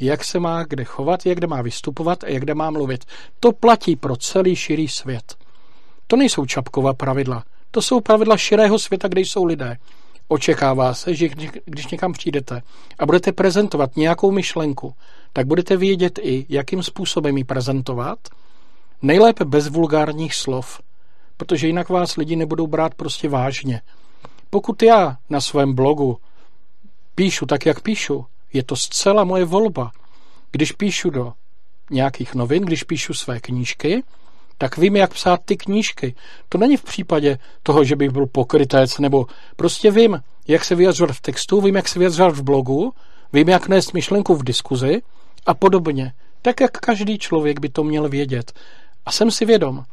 [0.00, 3.04] jak se má kde chovat, jak kde má vystupovat a jak kde má mluvit.
[3.40, 5.34] To platí pro celý širý svět.
[6.06, 7.44] To nejsou Čapkova pravidla.
[7.70, 9.76] To jsou pravidla širého světa, kde jsou lidé.
[10.28, 11.28] Očekává se, že
[11.64, 12.62] když- někam přijdete
[12.98, 14.94] a budete prezentovat nějakou myšlenku,
[15.32, 18.18] tak budete vědět i, jakým způsobem ji prezentovat,
[19.02, 20.80] nejlépe bez vulgárních slov,
[21.36, 23.80] protože jinak vás lidi nebudou brát prostě vážně.
[24.50, 26.18] Pokud já na svém blogu
[27.14, 29.90] píšu tak, jak píšu, je to zcela moje volba.
[30.52, 31.32] Když píšu do
[31.90, 34.02] nějakých novin, když píšu své knížky,
[34.58, 36.14] tak vím, jak psát ty knížky.
[36.48, 39.26] To není v případě toho, že bych byl pokrytec, nebo
[39.56, 42.92] prostě vím, jak se vyjadřovat v textu, vím, jak se vyjadřovat v blogu,
[43.32, 45.02] vím, jak nést myšlenku v diskuzi
[45.46, 46.12] a podobně.
[46.42, 48.52] Tak, jak každý člověk by to měl vědět.
[49.06, 49.84] A jsem si vědom,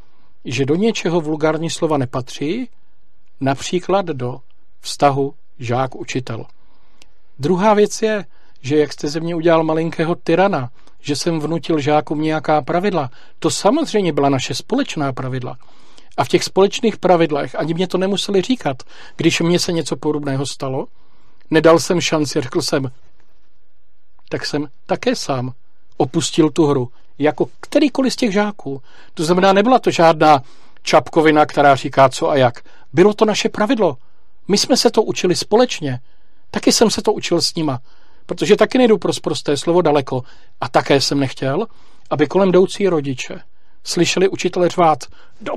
[0.44, 2.68] že do něčeho vulgární slova nepatří,
[3.40, 4.38] například do
[4.80, 6.44] vztahu žák-učitel.
[7.38, 8.24] Druhá věc je,
[8.60, 10.70] že jak jste ze mě udělal malinkého tyrana,
[11.04, 15.56] že jsem vnutil žákům nějaká pravidla, to samozřejmě byla naše společná pravidla.
[16.16, 18.82] A v těch společných pravidlech ani mě to nemuseli říkat,
[19.16, 20.86] když mně se něco podobného stalo,
[21.50, 22.90] nedal jsem šanci, řekl jsem,
[24.28, 25.52] tak jsem také sám
[25.96, 26.88] opustil tu hru,
[27.18, 28.82] jako kterýkoliv z těch žáků.
[29.14, 30.42] To znamená, nebyla to žádná
[30.82, 32.62] čapkovina, která říká co a jak.
[32.92, 33.96] Bylo to naše pravidlo.
[34.48, 36.00] My jsme se to učili společně.
[36.50, 37.80] Taky jsem se to učil s nima,
[38.26, 40.22] protože taky nejdu pro prosté slovo daleko.
[40.60, 41.66] A také jsem nechtěl,
[42.10, 43.40] aby kolem jdoucí rodiče
[43.84, 44.98] slyšeli učitele řvát
[45.40, 45.52] do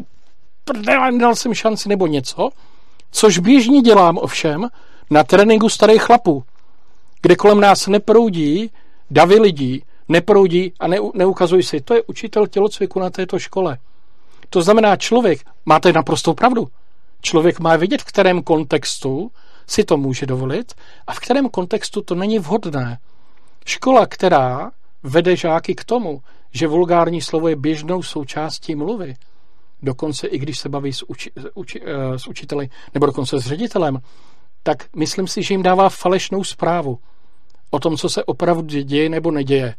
[0.66, 2.50] prdele, nedal jsem šanci nebo něco,
[3.12, 4.68] což běžně dělám ovšem
[5.10, 6.44] na tréninku starých chlapů,
[7.22, 8.72] kde kolem nás neproudí
[9.12, 11.82] davy lidí, neproudí a ne, neukazují si.
[11.82, 13.78] To je učitel tělocviku na této škole.
[14.50, 16.68] To znamená, člověk, máte naprostou pravdu,
[17.22, 19.32] člověk má vědět, v kterém kontextu
[19.68, 20.74] si to může dovolit
[21.08, 23.00] a v kterém kontextu to není vhodné.
[23.66, 24.72] Škola, která
[25.04, 26.22] vede žáky k tomu,
[26.54, 29.16] že vulgární slovo je běžnou součástí mluvy,
[29.82, 34.00] dokonce i když se baví s, uči, uči, eh, s učiteli nebo dokonce s ředitelem,
[34.64, 37.00] tak myslím si, že jim dává falešnou zprávu
[37.72, 39.76] o tom, co se opravdu děje nebo neděje.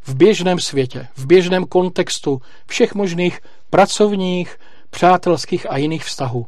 [0.00, 4.58] V běžném světě, v běžném kontextu všech možných pracovních,
[4.90, 6.46] přátelských a jiných vztahů.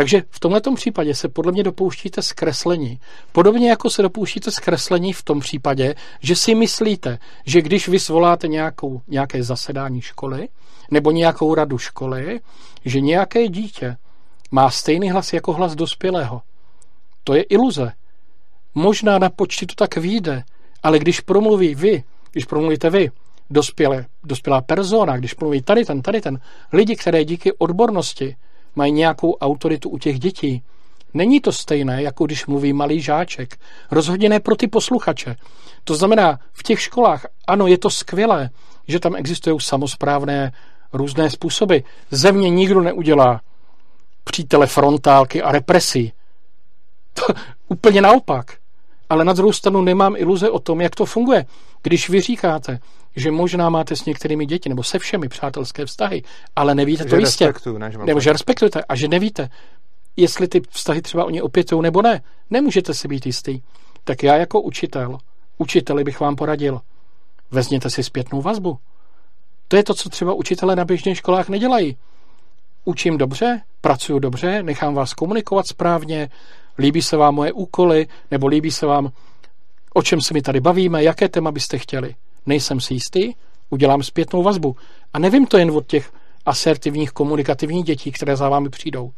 [0.00, 3.00] Takže v tomto případě se podle mě dopouštíte zkreslení.
[3.32, 8.48] Podobně jako se dopouštíte zkreslení v tom případě, že si myslíte, že když vy svoláte
[8.48, 10.48] nějakou, nějaké zasedání školy
[10.90, 12.40] nebo nějakou radu školy,
[12.84, 13.96] že nějaké dítě
[14.50, 16.42] má stejný hlas jako hlas dospělého.
[17.24, 17.92] To je iluze.
[18.74, 20.42] Možná na počti to tak vyjde,
[20.82, 23.10] ale když promluví vy, když promluvíte vy,
[23.50, 26.40] dospělé, dospělá persona, když promluví tady ten, tady ten,
[26.72, 28.36] lidi, které díky odbornosti
[28.76, 30.62] mají nějakou autoritu u těch dětí,
[31.14, 33.56] není to stejné, jako když mluví malý žáček.
[33.90, 35.36] Rozhodně ne pro ty posluchače.
[35.84, 38.50] To znamená, v těch školách, ano, je to skvělé,
[38.88, 40.52] že tam existují samozprávné
[40.92, 41.76] různé způsoby.
[42.10, 43.40] Země nikdo neudělá
[44.24, 46.12] přítele frontálky a represí.
[47.14, 47.34] To,
[47.68, 48.56] úplně naopak.
[49.08, 51.46] Ale na druhou stranu nemám iluze o tom, jak to funguje.
[51.82, 52.78] Když vy říkáte,
[53.16, 56.22] že možná máte s některými děti nebo se všemi přátelské vztahy,
[56.56, 57.52] ale nevíte Že to jistě.
[58.04, 59.48] Nebo že respektujete a že nevíte,
[60.16, 62.22] jestli ty vztahy třeba oni opětují nebo ne.
[62.50, 63.60] Nemůžete si být jistý.
[64.04, 65.18] Tak já jako učitel,
[65.58, 66.80] učiteli bych vám poradil.
[67.50, 68.78] Vezměte si zpětnou vazbu.
[69.68, 71.96] To je to, co třeba učitele na běžných školách nedělají.
[72.84, 76.28] Učím dobře, pracuju dobře, nechám vás komunikovat správně,
[76.78, 79.12] líbí se vám moje úkoly, nebo líbí se vám,
[79.94, 82.14] o čem se mi tady bavíme, jaké téma byste chtěli.
[82.46, 83.34] Nejsem si jistý,
[83.70, 84.76] udělám zpětnou vazbu.
[85.12, 86.12] A nevím to jen od těch
[86.46, 89.12] asertivních, komunikativních dětí, které za vámi přijdou.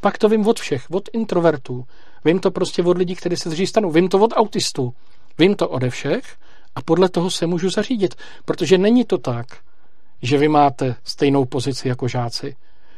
[0.00, 1.84] Pak to vím od všech, od introvertů.
[2.24, 3.90] Vím to prostě od lidí, kteří se dřív stanou.
[3.90, 4.94] Vím to od autistů.
[5.38, 6.36] Vím to ode všech
[6.74, 8.14] a podle toho se můžu zařídit.
[8.44, 9.46] Protože není to tak,
[10.22, 12.56] že vy máte stejnou pozici jako žáci.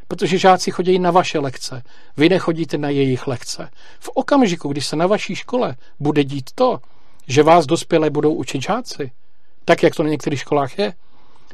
[0.09, 1.83] Protože žáci chodí na vaše lekce,
[2.17, 3.71] vy nechodíte na jejich lekce.
[4.01, 6.81] V okamžiku, když se na vaší škole bude dít to,
[7.27, 9.11] že vás dospělé budou učit žáci,
[9.69, 10.93] tak jak to na některých školách je,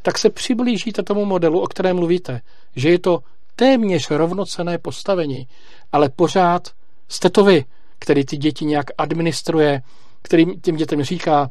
[0.03, 2.41] tak se přiblížíte tomu modelu, o kterém mluvíte,
[2.77, 3.19] že je to
[3.57, 5.49] téměř rovnocené postavení,
[5.93, 6.69] ale pořád
[7.09, 7.65] jste to vy,
[7.99, 9.83] který ty děti nějak administruje,
[10.23, 11.51] který těm dětem říká,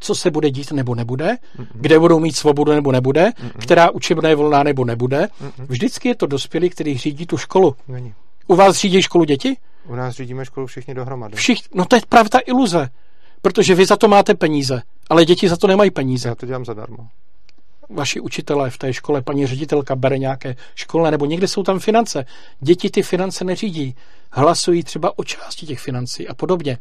[0.00, 1.66] co se bude dít nebo nebude, mm-mm.
[1.74, 3.58] kde budou mít svobodu nebo nebude, Mm-mm.
[3.58, 5.28] která učebna je volná nebo nebude.
[5.42, 5.66] Mm-mm.
[5.68, 7.76] Vždycky je to dospělý, který řídí tu školu.
[7.88, 8.14] Není.
[8.46, 9.56] U vás řídí školu děti?
[9.86, 11.36] U nás řídíme školu všichni dohromady.
[11.36, 12.88] Všich, no to je právě ta iluze.
[13.42, 16.28] Protože vy za to máte peníze, ale děti za to nemají peníze.
[16.28, 17.08] Já to dělám zadarmo.
[17.90, 22.26] Vaši učitelé v té škole, paní ředitelka bere nějaké školné, nebo někde jsou tam finance.
[22.60, 23.94] Děti ty finance neřídí.
[24.32, 26.78] Hlasují třeba o části těch financí a podobně.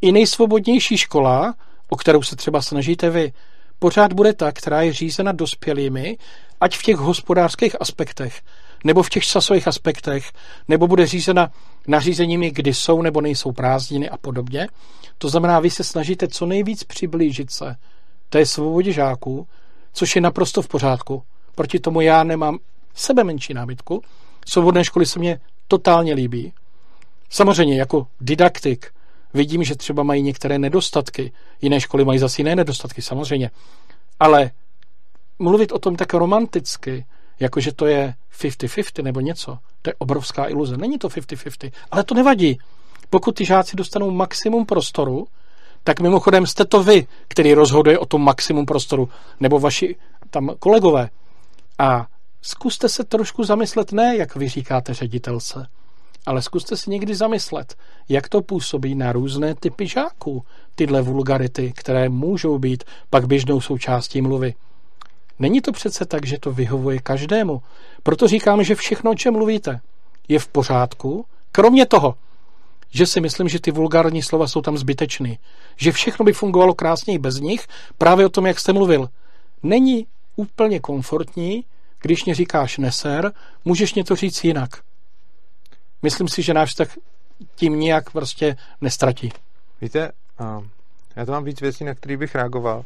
[0.00, 1.54] I nejsvobodnější škola,
[1.88, 3.32] o kterou se třeba snažíte vy,
[3.78, 6.18] pořád bude ta, která je řízena dospělými,
[6.60, 8.42] ať v těch hospodářských aspektech,
[8.84, 10.32] nebo v těch časových aspektech,
[10.68, 11.50] nebo bude řízena
[11.86, 14.68] nařízeními, kdy jsou nebo nejsou prázdniny a podobně.
[15.18, 17.76] To znamená, vy se snažíte co nejvíc přiblížit se
[18.28, 19.46] té svobodě žáků,
[19.92, 21.22] což je naprosto v pořádku.
[21.54, 22.58] Proti tomu já nemám
[22.94, 24.02] sebe menší námitku.
[24.46, 26.52] Svobodné školy se mě totálně líbí.
[27.30, 28.90] Samozřejmě jako didaktik
[29.34, 31.32] vidím, že třeba mají některé nedostatky.
[31.62, 33.50] Jiné školy mají zase jiné nedostatky, samozřejmě.
[34.20, 34.50] Ale
[35.38, 37.04] mluvit o tom tak romanticky,
[37.44, 40.76] jakože to je 50-50 nebo něco, to je obrovská iluze.
[40.76, 42.58] Není to 50-50, ale to nevadí.
[43.10, 45.26] Pokud ty žáci dostanou maximum prostoru,
[45.84, 49.08] tak mimochodem jste to vy, který rozhoduje o tom maximum prostoru,
[49.40, 49.96] nebo vaši
[50.30, 51.10] tam kolegové.
[51.78, 52.06] A
[52.42, 55.66] zkuste se trošku zamyslet, ne jak vy říkáte ředitelce,
[56.26, 57.74] ale zkuste si někdy zamyslet,
[58.08, 64.22] jak to působí na různé typy žáků, tyhle vulgarity, které můžou být pak běžnou součástí
[64.22, 64.54] mluvy.
[65.38, 67.62] Není to přece tak, že to vyhovuje každému.
[68.02, 69.80] Proto říkám, že všechno, o čem mluvíte,
[70.28, 72.14] je v pořádku, kromě toho,
[72.90, 75.38] že si myslím, že ty vulgární slova jsou tam zbytečný.
[75.76, 77.66] Že všechno by fungovalo krásněji bez nich,
[77.98, 79.08] právě o tom, jak jste mluvil.
[79.62, 80.06] Není
[80.36, 81.64] úplně komfortní,
[82.02, 83.32] když mě říkáš neser,
[83.64, 84.70] můžeš mě to říct jinak.
[86.02, 86.88] Myslím si, že náš vztah
[87.54, 89.32] tím nijak prostě nestratí.
[89.80, 90.12] Víte,
[91.16, 92.84] já to mám víc věcí, na které bych reagoval.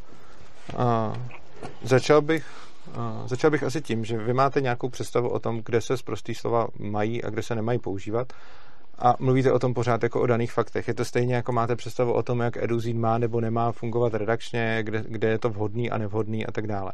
[1.82, 2.46] Začal bych
[2.88, 6.34] Uh, začal bych asi tím, že vy máte nějakou představu o tom, kde se zprostý
[6.34, 8.32] slova mají a kde se nemají používat
[8.98, 10.88] a mluvíte o tom pořád jako o daných faktech.
[10.88, 14.78] Je to stejně jako máte představu o tom, jak eduzín má nebo nemá fungovat redakčně,
[14.82, 16.92] kde, kde je to vhodný a nevhodný a tak dále.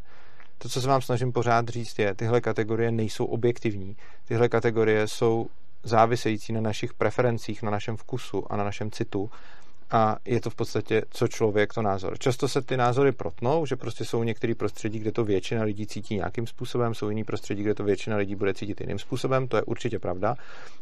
[0.58, 3.96] To, co se vám snažím pořád říct, je, tyhle kategorie nejsou objektivní.
[4.24, 5.46] Tyhle kategorie jsou
[5.82, 9.30] závisející na našich preferencích, na našem vkusu a na našem citu
[9.94, 12.18] a je to v podstatě co člověk, to názor.
[12.18, 16.14] Často se ty názory protnou, že prostě jsou některé prostředí, kde to většina lidí cítí
[16.14, 19.62] nějakým způsobem, jsou jiný prostředí, kde to většina lidí bude cítit jiným způsobem, to je
[19.62, 20.34] určitě pravda,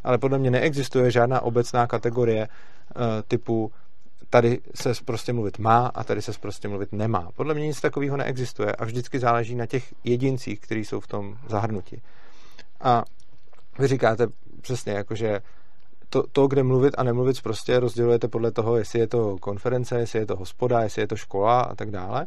[0.04, 3.72] ale podle mě neexistuje žádná obecná kategorie uh, typu
[4.30, 7.28] tady se prostě mluvit má a tady se prostě mluvit nemá.
[7.36, 11.38] Podle mě nic takového neexistuje a vždycky záleží na těch jedincích, kteří jsou v tom
[11.48, 12.02] zahrnuti.
[12.80, 13.04] A
[13.78, 14.26] vy říkáte
[14.60, 15.40] přesně, jakože
[16.12, 20.18] to, to, kde mluvit a nemluvit prostě rozdělujete podle toho, jestli je to konference, jestli
[20.18, 22.26] je to hospoda, jestli je to škola a tak dále.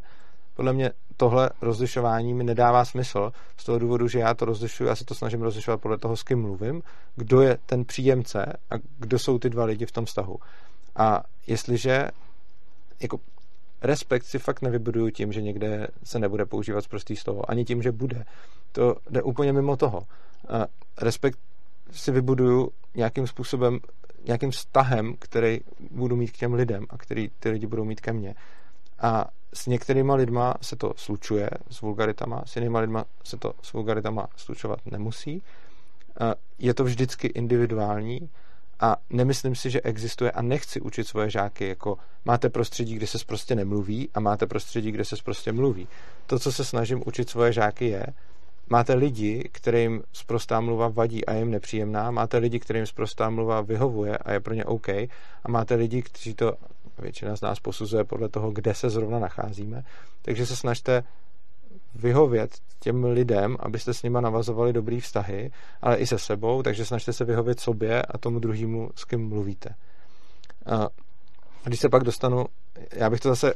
[0.54, 4.96] Podle mě tohle rozlišování mi nedává smysl z toho důvodu, že já to rozlišuju, já
[4.96, 6.82] se to snažím rozlišovat podle toho, s kým mluvím,
[7.16, 10.38] kdo je ten příjemce a kdo jsou ty dva lidi v tom vztahu.
[10.96, 12.08] A jestliže
[13.02, 13.20] jako
[13.82, 17.92] respekt si fakt nevybuduju tím, že někde se nebude používat prostý slovo, ani tím, že
[17.92, 18.26] bude.
[18.72, 20.04] To jde úplně mimo toho.
[21.02, 21.40] Respekt
[21.96, 23.80] si vybuduju nějakým způsobem,
[24.26, 25.60] nějakým vztahem, který
[25.92, 28.36] budu mít k těm lidem a který ty lidi budou mít ke mně.
[29.00, 33.74] A s některýma lidma se to slučuje s vulgaritama, s jinýma lidma se to s
[33.74, 35.42] vulgaritama slučovat nemusí.
[36.60, 38.30] Je to vždycky individuální
[38.80, 43.18] a nemyslím si, že existuje a nechci učit svoje žáky, jako máte prostředí, kde se
[43.26, 45.88] prostě nemluví a máte prostředí, kde se prostě mluví.
[46.28, 48.06] To, co se snažím učit svoje žáky, je,
[48.70, 53.62] Máte lidi, kterým zprostá mluva vadí a je jim nepříjemná, máte lidi, kterým zprostá mluva
[53.62, 55.10] vyhovuje a je pro ně OK, a
[55.48, 56.54] máte lidi, kteří to
[57.00, 59.84] většina z nás posuzuje podle toho, kde se zrovna nacházíme.
[60.22, 61.04] Takže se snažte
[61.96, 65.52] vyhovět těm lidem, abyste s nima navazovali dobrý vztahy,
[65.82, 69.70] ale i se sebou, takže snažte se vyhovět sobě a tomu druhému, s kým mluvíte.
[70.66, 70.90] A
[71.64, 72.46] když se pak dostanu,
[72.94, 73.54] já bych to zase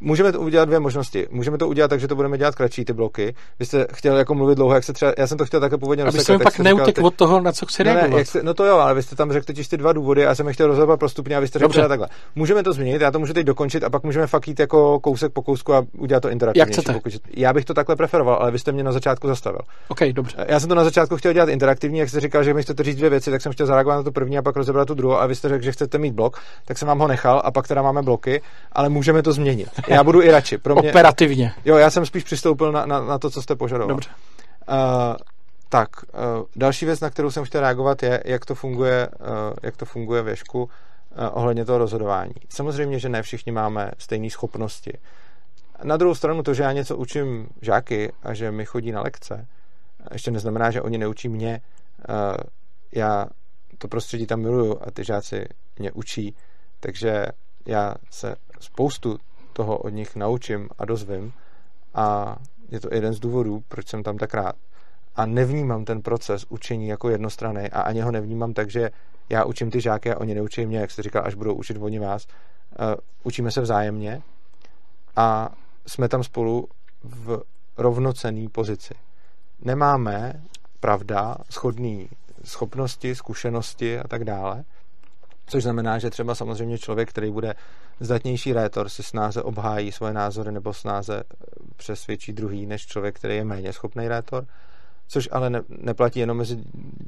[0.00, 1.26] Můžeme to udělat dvě možnosti.
[1.30, 3.34] Můžeme to udělat tak, že to budeme dělat kratší ty bloky.
[3.58, 5.12] Vy jste chtěl jako mluvit dlouho, jak se třeba.
[5.18, 6.04] Já jsem to chtěl také původně.
[6.04, 8.94] Aby pak neutěk od toho, na co chci ne, ne, jste, no to jo, ale
[8.94, 11.36] vy jste tam řekl totiž ty dva důvody a já jsem je chtěl rozhodovat postupně
[11.36, 12.08] a vy jste řekl takhle.
[12.34, 15.32] Můžeme to změnit, já to můžu teď dokončit a pak můžeme fakt jít jako kousek
[15.32, 16.74] po kousku a udělat to interaktivně.
[16.86, 16.94] Jak?
[16.96, 19.60] Pokud, já bych to takhle preferoval, ale vy jste mě na začátku zastavil.
[19.88, 20.46] OK, dobře.
[20.48, 22.96] Já jsem to na začátku chtěl dělat interaktivní, jak jste říkal, že mi chcete říct
[22.96, 25.26] dvě věci, tak jsem chtěl zareagovat na to první a pak rozebrat tu druhou a
[25.26, 27.82] vy jste řekl, že chcete mít blok, tak jsem vám ho nechal a pak teda
[27.82, 28.42] máme bloky,
[28.72, 29.68] ale můžeme to změnit.
[29.88, 30.90] Já budu i radši pro mě...
[30.90, 31.54] Operativně.
[31.64, 33.88] Jo, já jsem spíš přistoupil na, na, na to, co jste požadoval.
[33.88, 34.10] Dobře.
[34.68, 34.74] Uh,
[35.68, 39.26] tak, uh, další věc, na kterou jsem chtěl reagovat, je, jak to funguje, uh,
[39.62, 40.70] jak to funguje věšku
[41.32, 42.34] ohledně toho rozhodování.
[42.48, 44.92] Samozřejmě, že ne všichni máme stejné schopnosti.
[45.82, 49.46] Na druhou stranu to, že já něco učím žáky a že mi chodí na lekce,
[50.12, 51.60] ještě neznamená, že oni neučí mě.
[52.92, 53.26] Já
[53.78, 55.46] to prostředí tam miluju a ty žáci
[55.78, 56.34] mě učí,
[56.80, 57.26] takže
[57.66, 59.18] já se spoustu
[59.58, 61.32] toho od nich naučím a dozvím
[61.94, 62.36] a
[62.68, 64.56] je to jeden z důvodů, proč jsem tam tak rád.
[65.16, 68.90] A nevnímám ten proces učení jako jednostranný a ani ho nevnímám tak, že
[69.28, 71.98] já učím ty žáky a oni neučí mě, jak jste říkal, až budou učit oni
[71.98, 72.26] vás.
[72.26, 72.94] Uh,
[73.24, 74.22] učíme se vzájemně
[75.16, 75.50] a
[75.86, 76.68] jsme tam spolu
[77.02, 77.42] v
[77.76, 78.94] rovnocený pozici.
[79.60, 80.42] Nemáme,
[80.80, 82.08] pravda, schodný
[82.44, 84.64] schopnosti, zkušenosti a tak dále,
[85.48, 87.54] což znamená, že třeba samozřejmě člověk, který bude
[88.00, 91.22] zdatnější rétor, si snáze obhájí svoje názory nebo snáze
[91.76, 94.46] přesvědčí druhý, než člověk, který je méně schopný rétor,
[95.08, 96.58] což ale ne, neplatí jenom mezi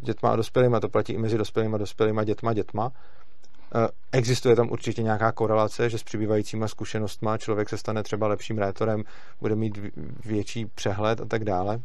[0.03, 2.93] dětma a dospělými, to platí i mezi dospělými a dospělými dětma a dětma.
[3.75, 8.59] Eh, existuje tam určitě nějaká korelace, že s přibývajícíma zkušenostma člověk se stane třeba lepším
[8.59, 9.05] rétorem,
[9.41, 9.79] bude mít
[10.25, 11.81] větší přehled a tak dále.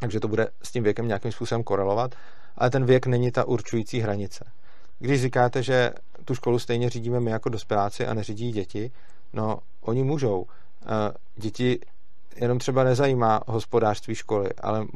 [0.00, 2.14] Takže to bude s tím věkem nějakým způsobem korelovat,
[2.56, 4.44] ale ten věk není ta určující hranice.
[4.98, 5.92] Když říkáte, že
[6.24, 8.90] tu školu stejně řídíme my jako dospěláci a neřídí děti,
[9.32, 10.46] no oni můžou.
[10.82, 11.78] Eh, děti
[12.36, 14.86] jenom třeba nezajímá hospodářství školy, ale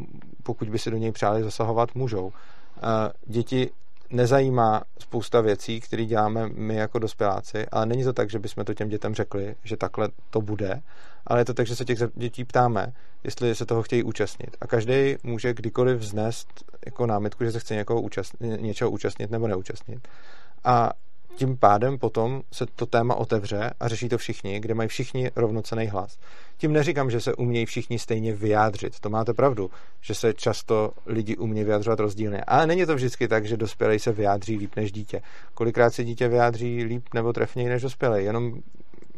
[0.42, 2.32] pokud by se do něj přáli zasahovat, můžou.
[2.76, 3.70] Eh, děti
[4.12, 8.74] nezajímá spousta věcí, které děláme my jako dospěláci, ale není to tak, že bychom to
[8.74, 10.82] těm dětem řekli, že takhle to bude,
[11.26, 12.92] ale je to tak, že se těch dětí ptáme,
[13.24, 14.56] jestli se toho chtějí účastnit.
[14.60, 16.48] A každý může kdykoliv vznést
[16.86, 20.08] jako námitku, že se chce účastnit, něčeho účastnit nebo neúčastnit.
[20.64, 20.90] A
[21.34, 25.86] tím pádem potom se to téma otevře a řeší to všichni, kde mají všichni rovnocený
[25.86, 26.18] hlas.
[26.56, 29.00] Tím neříkám, že se umějí všichni stejně vyjádřit.
[29.00, 29.70] To máte pravdu,
[30.00, 32.40] že se často lidi umějí vyjádřovat rozdílně.
[32.40, 35.22] Ale není to vždycky tak, že dospělý se vyjádří líp než dítě.
[35.54, 38.24] Kolikrát se dítě vyjádří líp nebo trefněji než dospělý.
[38.24, 38.54] Jenom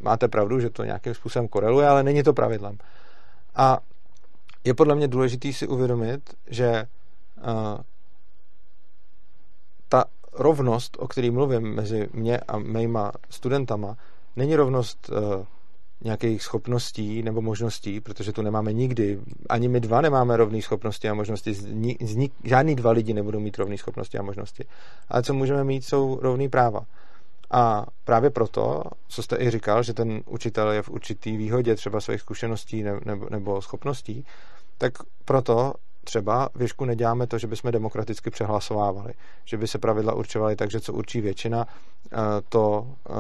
[0.01, 2.79] máte pravdu, že to nějakým způsobem koreluje, ale není to pravidlem.
[3.55, 3.79] A
[4.65, 6.85] je podle mě důležité si uvědomit, že
[7.37, 7.81] uh,
[9.89, 10.05] ta
[10.35, 13.97] rovnost, o který mluvím mezi mě a mýma studentama,
[14.37, 15.45] není rovnost uh,
[16.05, 19.20] nějakých schopností nebo možností, protože tu nemáme nikdy.
[19.49, 21.55] Ani my dva nemáme rovné schopnosti a možnosti.
[22.45, 24.64] Žádný dva lidi nebudou mít rovné schopnosti a možnosti.
[25.09, 26.80] Ale co můžeme mít, jsou rovné práva.
[27.51, 32.01] A právě proto, co jste i říkal, že ten učitel je v určitý výhodě třeba
[32.01, 34.24] svých zkušeností nebo, nebo schopností,
[34.78, 34.93] tak
[35.24, 35.72] proto
[36.05, 39.13] třeba věšku neděláme to, že bychom demokraticky přehlasovávali,
[39.45, 41.67] že by se pravidla určovaly tak, že co určí většina,
[42.13, 42.17] eh,
[42.49, 43.13] to eh,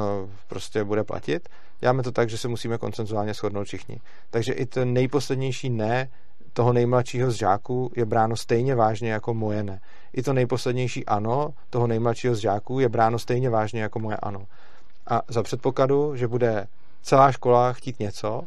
[0.48, 1.48] prostě bude platit.
[1.80, 4.00] Děláme to tak, že se musíme koncenzuálně shodnout všichni.
[4.30, 6.08] Takže i ten nejposlednější ne
[6.52, 9.80] toho nejmladšího z žáků je bráno stejně vážně jako moje ne.
[10.12, 14.46] I to nejposlednější ano toho nejmladšího z žáků je bráno stejně vážně jako moje ano.
[15.06, 16.66] A za předpokladu, že bude
[17.02, 18.42] celá škola chtít něco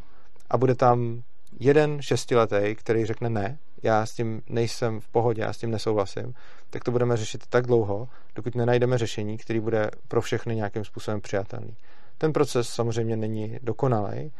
[0.50, 1.22] a bude tam
[1.60, 6.34] jeden šestiletý, který řekne ne, já s tím nejsem v pohodě, já s tím nesouhlasím,
[6.70, 11.20] tak to budeme řešit tak dlouho, dokud nenajdeme řešení, který bude pro všechny nějakým způsobem
[11.20, 11.76] přijatelný.
[12.18, 14.32] Ten proces samozřejmě není dokonalý,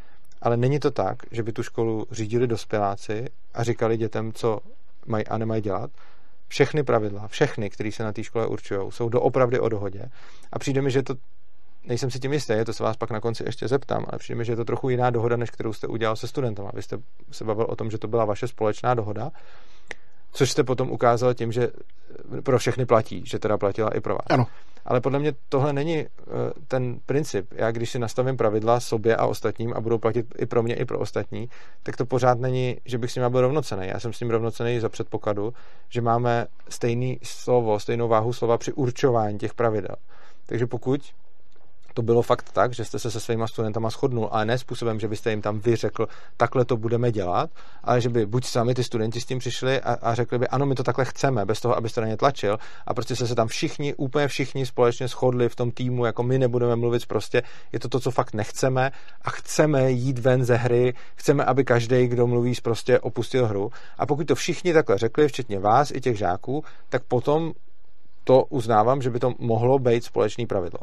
[0.43, 4.61] ale není to tak, že by tu školu řídili dospěláci a říkali dětem, co
[5.07, 5.91] mají a nemají dělat.
[6.49, 10.05] Všechny pravidla, všechny, které se na té škole určují, jsou doopravdy o dohodě.
[10.53, 11.15] A přijde mi, že to
[11.89, 14.45] nejsem si tím jistý, to se vás pak na konci ještě zeptám, ale přijde mi,
[14.45, 16.69] že je to trochu jiná dohoda, než kterou jste udělal se studentem.
[16.75, 16.99] Vy jste
[17.31, 19.31] se bavil o tom, že to byla vaše společná dohoda,
[20.33, 21.69] což jste potom ukázal tím, že
[22.43, 24.27] pro všechny platí, že teda platila i pro vás.
[24.31, 24.47] Ano.
[24.85, 26.07] Ale podle mě tohle není uh,
[26.69, 27.47] ten princip.
[27.53, 30.85] Já když si nastavím pravidla sobě a ostatním a budou platit i pro mě, i
[30.85, 31.49] pro ostatní,
[31.83, 33.89] tak to pořád není, že bych s ním byl rovnocený.
[33.89, 35.53] Já jsem s ním rovnocený za předpokladu,
[35.89, 39.97] že máme stejný slovo, stejnou váhu slova při určování těch pravidel.
[40.47, 41.01] Takže pokud
[41.95, 45.09] to bylo fakt tak, že jste se se svýma studentama shodnul, ale ne způsobem, že
[45.09, 47.51] byste jim tam vyřekl, takhle to budeme dělat,
[47.85, 50.67] ale že by buď sami ty studenti s tím přišli a, a řekli by, ano,
[50.67, 53.49] my to takhle chceme, bez toho, abyste na ně tlačil, a prostě se se tam
[53.49, 57.89] všichni, úplně všichni společně shodli v tom týmu, jako my nebudeme mluvit prostě, je to
[57.89, 58.91] to, co fakt nechceme
[59.23, 63.71] a chceme jít ven ze hry, chceme, aby každý, kdo mluví, prostě opustil hru.
[63.99, 67.53] A pokud to všichni takhle řekli, včetně vás i těch žáků, tak potom
[68.25, 70.81] to uznávám, že by to mohlo být společný pravidlo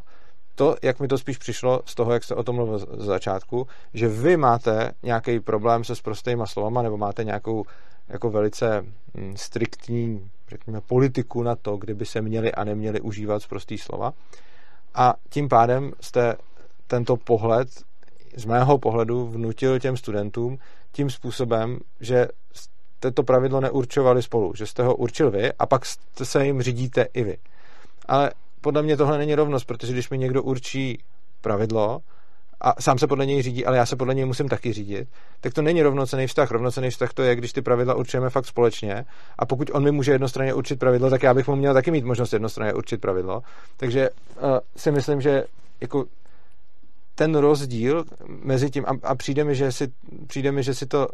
[0.56, 3.68] to, jak mi to spíš přišlo z toho, jak jste o tom mluvil z začátku,
[3.94, 7.66] že vy máte nějaký problém se sprostýma slovama nebo máte nějakou
[8.08, 8.86] jako velice
[9.18, 14.14] hm, striktní, řekněme, politiku na to, kdyby se měli a neměli užívat sprostý slova.
[14.96, 16.36] A tím pádem jste
[16.88, 17.70] tento pohled
[18.38, 20.58] z mého pohledu vnutil těm studentům
[20.92, 25.82] tím způsobem, že jste to pravidlo neurčovali spolu, že jste ho určil vy a pak
[26.24, 27.38] se jim řídíte i vy.
[28.06, 28.32] Ale
[28.66, 31.04] podle mě tohle není rovnost, protože když mi někdo určí
[31.42, 32.00] pravidlo,
[32.62, 35.08] a sám se podle něj řídí, ale já se podle něj musím taky řídit,
[35.42, 36.52] tak to není rovnocený vztah.
[36.52, 39.06] Rovnocený vztah to je, když ty pravidla určujeme fakt společně
[39.38, 42.06] a pokud on mi může jednostranně určit pravidlo, tak já bych mu měl taky mít
[42.06, 43.42] možnost jednostranně určit pravidlo.
[43.78, 45.44] Takže uh, si myslím, že
[45.82, 46.06] jako
[47.16, 49.88] ten rozdíl mezi tím a, a přijde, mi, že si,
[50.28, 51.08] přijde mi, že si to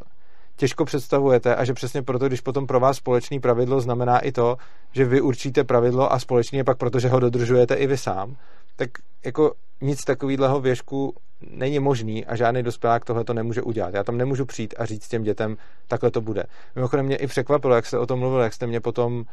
[0.62, 4.58] těžko představujete a že přesně proto, když potom pro vás společný pravidlo znamená i to,
[4.92, 8.36] že vy určíte pravidlo a společně je pak protože ho dodržujete i vy sám,
[8.76, 8.90] tak
[9.26, 11.14] jako nic takového věšku
[11.50, 13.94] není možný a žádný dospělák tohle to nemůže udělat.
[13.94, 15.58] Já tam nemůžu přijít a říct těm dětem,
[15.88, 16.44] takhle to bude.
[16.76, 19.24] Mimochodem mě i překvapilo, jak jste o tom mluvil, jak jste mě potom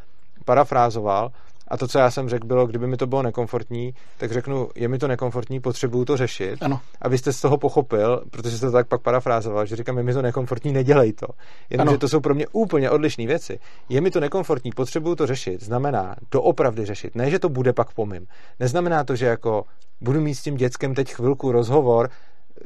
[0.45, 1.31] parafrázoval
[1.69, 4.89] a to, co já jsem řekl, bylo, kdyby mi to bylo nekomfortní, tak řeknu, je
[4.89, 6.62] mi to nekomfortní, potřebuju to řešit.
[6.62, 6.81] Ano.
[7.03, 10.03] A vy jste z toho pochopil, protože jste to tak pak parafrázoval, že říkám, je
[10.03, 11.27] mi to nekomfortní, nedělej to.
[11.71, 13.59] Jenomže to jsou pro mě úplně odlišné věci.
[13.89, 17.14] Je mi to nekomfortní, potřebuju to řešit, znamená doopravdy řešit.
[17.14, 18.27] Ne, že to bude pak pomím.
[18.61, 19.64] Neznamená to, že jako
[20.01, 22.11] budu mít s tím dětskem teď chvilku rozhovor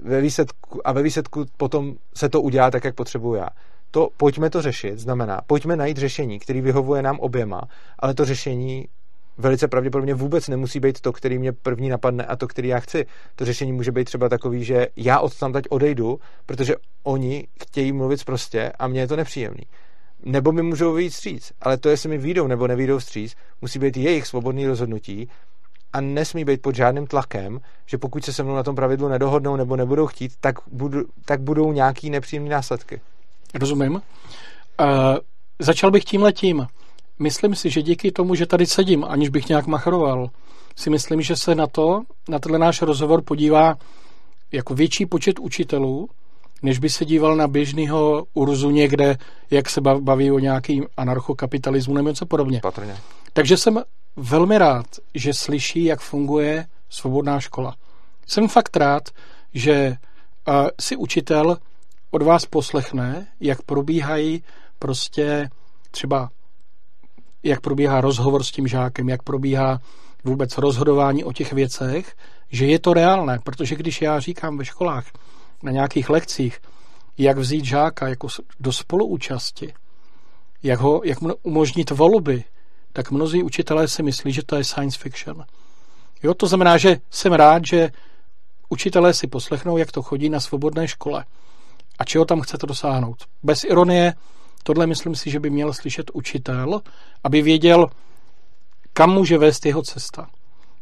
[0.03, 3.49] ve výsledku, a ve výsledku potom se to udělá tak, jak potřebuju já
[3.95, 7.63] to pojďme to řešit, znamená, pojďme najít řešení, který vyhovuje nám oběma,
[7.99, 8.89] ale to řešení
[9.39, 13.07] velice pravděpodobně vůbec nemusí být to, který mě první napadne a to, který já chci.
[13.37, 17.93] To řešení může být třeba takový, že já od tam teď odejdu, protože oni chtějí
[17.93, 19.63] mluvit prostě a mně je to nepříjemný.
[20.25, 23.97] Nebo mi můžou vyjít stříc, ale to, jestli mi výjdou nebo nevídou stříc, musí být
[23.97, 25.29] jejich svobodný rozhodnutí
[25.93, 29.57] a nesmí být pod žádným tlakem, že pokud se se mnou na tom pravidlu nedohodnou
[29.57, 33.01] nebo nebudou chtít, tak, budu, tak budou nějaký nepříjemné následky.
[33.55, 33.93] Rozumím.
[33.93, 34.01] Uh,
[35.59, 36.67] začal bych tím letím.
[37.19, 40.31] Myslím si, že díky tomu, že tady sedím, aniž bych nějak machroval,
[40.77, 43.75] si myslím, že se na to, na tenhle náš rozhovor podívá
[44.53, 46.09] jako větší počet učitelů,
[46.63, 49.17] než by se díval na běžného urzu někde,
[49.51, 52.61] jak se baví o nějakým anarchokapitalismu nebo něco podobně.
[52.63, 52.97] Patrně.
[53.33, 53.83] Takže jsem
[54.17, 57.75] velmi rád, že slyší, jak funguje svobodná škola.
[58.27, 59.03] Jsem fakt rád,
[59.55, 59.97] že
[60.49, 61.57] uh, si učitel
[62.15, 64.45] od vás poslechne, jak probíhají
[64.79, 65.49] prostě
[65.91, 66.31] třeba
[67.43, 69.81] jak probíhá rozhovor s tím žákem, jak probíhá
[70.25, 72.17] vůbec rozhodování o těch věcech,
[72.51, 75.07] že je to reálné, protože když já říkám ve školách
[75.63, 76.61] na nějakých lekcích,
[77.19, 78.29] jak vzít žáka jako
[78.61, 79.75] do spoluúčasti,
[80.63, 82.45] jak, ho, jak mu umožnit volby,
[82.93, 85.45] tak mnozí učitelé si myslí, že to je science fiction.
[86.23, 87.91] Jo, to znamená, že jsem rád, že
[88.69, 91.25] učitelé si poslechnou, jak to chodí na svobodné škole
[92.03, 93.17] a čeho tam chcete dosáhnout.
[93.43, 94.15] Bez ironie,
[94.63, 96.81] tohle myslím si, že by měl slyšet učitel,
[97.25, 97.87] aby věděl,
[98.93, 100.27] kam může vést jeho cesta.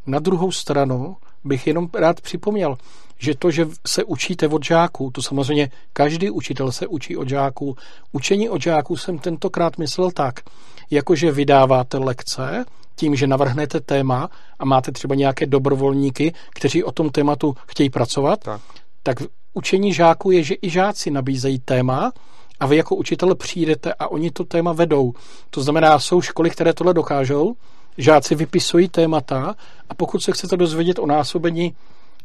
[0.07, 2.79] Na druhou stranu bych jenom rád připomněl,
[3.18, 7.77] že to, že se učíte od žáků, to samozřejmě každý učitel se učí od žáků.
[8.12, 10.41] Učení od žáků jsem tentokrát myslel tak,
[10.91, 12.64] jakože vydáváte lekce,
[12.97, 18.41] tím, že navrhnete téma a máte třeba nějaké dobrovolníky, kteří o tom tématu chtějí pracovat,
[18.41, 18.61] tak,
[19.03, 19.18] tak
[19.55, 22.12] učení žáků je, že i žáci nabízejí téma
[22.61, 25.12] a vy jako učitel přijdete a oni to téma vedou.
[25.51, 27.55] To znamená, jsou školy, které tohle dokážou,
[27.98, 29.55] žáci vypisují témata
[29.88, 31.74] a pokud se chcete dozvědět o násobení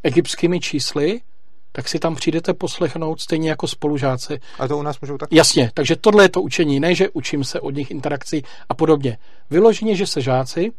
[0.03, 1.21] egyptskými čísly,
[1.71, 4.39] tak si tam přijdete poslechnout stejně jako spolužáci.
[4.59, 5.29] A to u nás můžou tak?
[5.31, 9.17] Jasně, takže tohle je to učení, ne, že učím se od nich interakcí a podobně.
[9.49, 10.71] Vyloženě, že se žáci,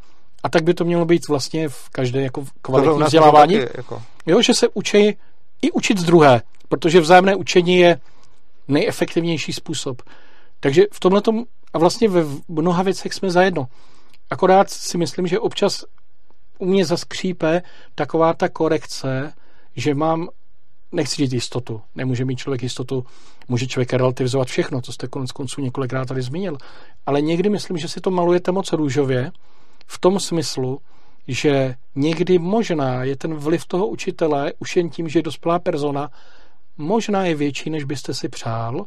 [0.42, 4.02] a tak by to mělo být vlastně v každé jako kvalitní vzdělávání, jako...
[4.26, 5.16] jo, že se učí
[5.62, 8.00] i učit z druhé, protože vzájemné učení je
[8.68, 10.02] nejefektivnější způsob.
[10.60, 11.22] Takže v tomhle
[11.72, 13.66] a vlastně ve mnoha věcech jsme zajedno.
[14.30, 15.84] Akorát si myslím, že občas
[16.58, 17.62] u mě zaskřípe
[17.94, 19.32] taková ta korekce,
[19.76, 20.28] že mám,
[20.92, 23.06] nechci říct jistotu, nemůže mít člověk jistotu,
[23.48, 26.58] může člověk relativizovat všechno, co jste konec konců několikrát tady zmínil,
[27.06, 29.32] ale někdy myslím, že si to malujete moc růžově,
[29.86, 30.80] v tom smyslu,
[31.28, 36.10] že někdy možná je ten vliv toho učitele už jen tím, že je dospělá persona,
[36.78, 38.84] možná je větší, než byste si přál.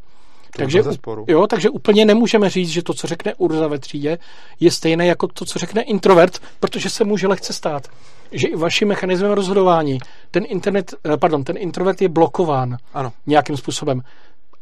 [0.51, 0.83] To takže,
[1.27, 4.17] jo, takže úplně nemůžeme říct, že to, co řekne Urza ve třídě,
[4.59, 7.87] je stejné jako to, co řekne introvert, protože se může lehce stát,
[8.31, 9.99] že i vaším mechanismem rozhodování
[10.31, 13.13] ten, internet, eh, pardon, ten introvert je blokován ano.
[13.27, 14.01] nějakým způsobem.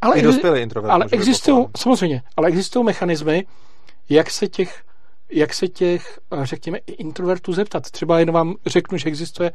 [0.02, 3.46] Ale, I dospělý introvert ale existují, samozřejmě, ale existují mechanismy,
[4.10, 4.84] jak se těch
[5.32, 7.92] jak se těch, eh, řekněme, introvertů zeptat.
[7.92, 9.52] Třeba jen vám řeknu, že existuje,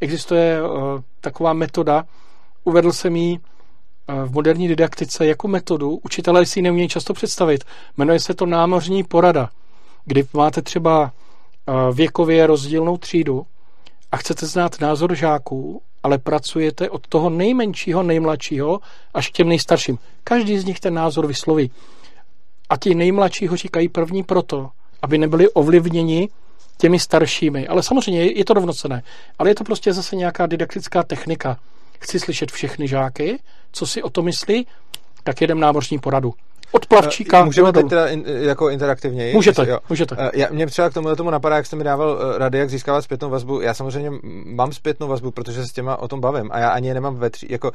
[0.00, 2.04] existuje uh, taková metoda,
[2.64, 7.64] uvedl jsem ji uh, v moderní didaktice jako metodu, učitelé si ji neumějí často představit.
[7.96, 9.50] Jmenuje se to námořní porada,
[10.04, 11.12] kdy máte třeba
[11.92, 13.46] věkově rozdílnou třídu
[14.12, 18.80] a chcete znát názor žáků, ale pracujete od toho nejmenšího, nejmladšího
[19.14, 19.98] až k těm nejstarším.
[20.24, 21.70] Každý z nich ten názor vysloví.
[22.68, 24.70] A ti nejmladší ho říkají první proto,
[25.02, 26.28] aby nebyli ovlivněni
[26.76, 27.68] těmi staršími.
[27.68, 29.02] Ale samozřejmě je to rovnocené.
[29.38, 31.58] Ale je to prostě zase nějaká didaktická technika.
[32.00, 33.38] Chci slyšet všechny žáky,
[33.72, 34.66] co si o to myslí,
[35.24, 36.34] tak jedem námořní poradu.
[36.72, 37.40] Od plavčíka.
[37.40, 39.34] Eh, můžeme teď teda in, jako interaktivněji?
[39.34, 39.78] Můžete, jo.
[39.88, 40.16] můžete.
[40.18, 42.70] Eh, já, mě třeba k tomu, tomu napadá, jak jste mi dával eh, rady, jak
[42.70, 43.60] získávat zpětnou vazbu.
[43.60, 44.10] Já samozřejmě
[44.44, 47.16] mám zpětnou vazbu, protože se s těma o tom bavím a já ani je nemám
[47.16, 47.72] ve tři, jako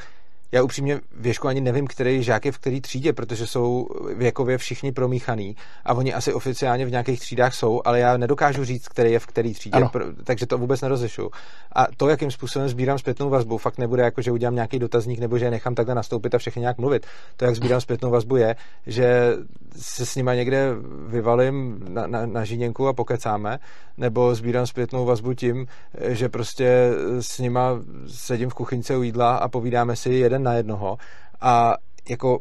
[0.53, 4.91] já upřímně věšku ani nevím, který žák je v který třídě, protože jsou věkově všichni
[4.91, 5.55] promíchaný
[5.85, 9.25] a oni asi oficiálně v nějakých třídách jsou, ale já nedokážu říct, který je v
[9.25, 9.91] který třídě, ano.
[10.23, 11.29] takže to vůbec nerozlišu.
[11.75, 15.37] A to, jakým způsobem sbírám zpětnou vazbu, fakt nebude jako, že udělám nějaký dotazník nebo
[15.37, 17.05] že je nechám takhle nastoupit a všechny nějak mluvit.
[17.37, 18.55] To, jak sbírám zpětnou vazbu, je,
[18.87, 19.35] že
[19.77, 20.69] se s nima někde
[21.07, 23.59] vyvalím na, na, na žíněnku a pokecáme,
[23.97, 25.67] nebo sbírám zpětnou vazbu tím,
[26.07, 30.97] že prostě s nima sedím v kuchyňce u jídla a povídáme si jeden na jednoho
[31.41, 31.75] a
[32.09, 32.39] jako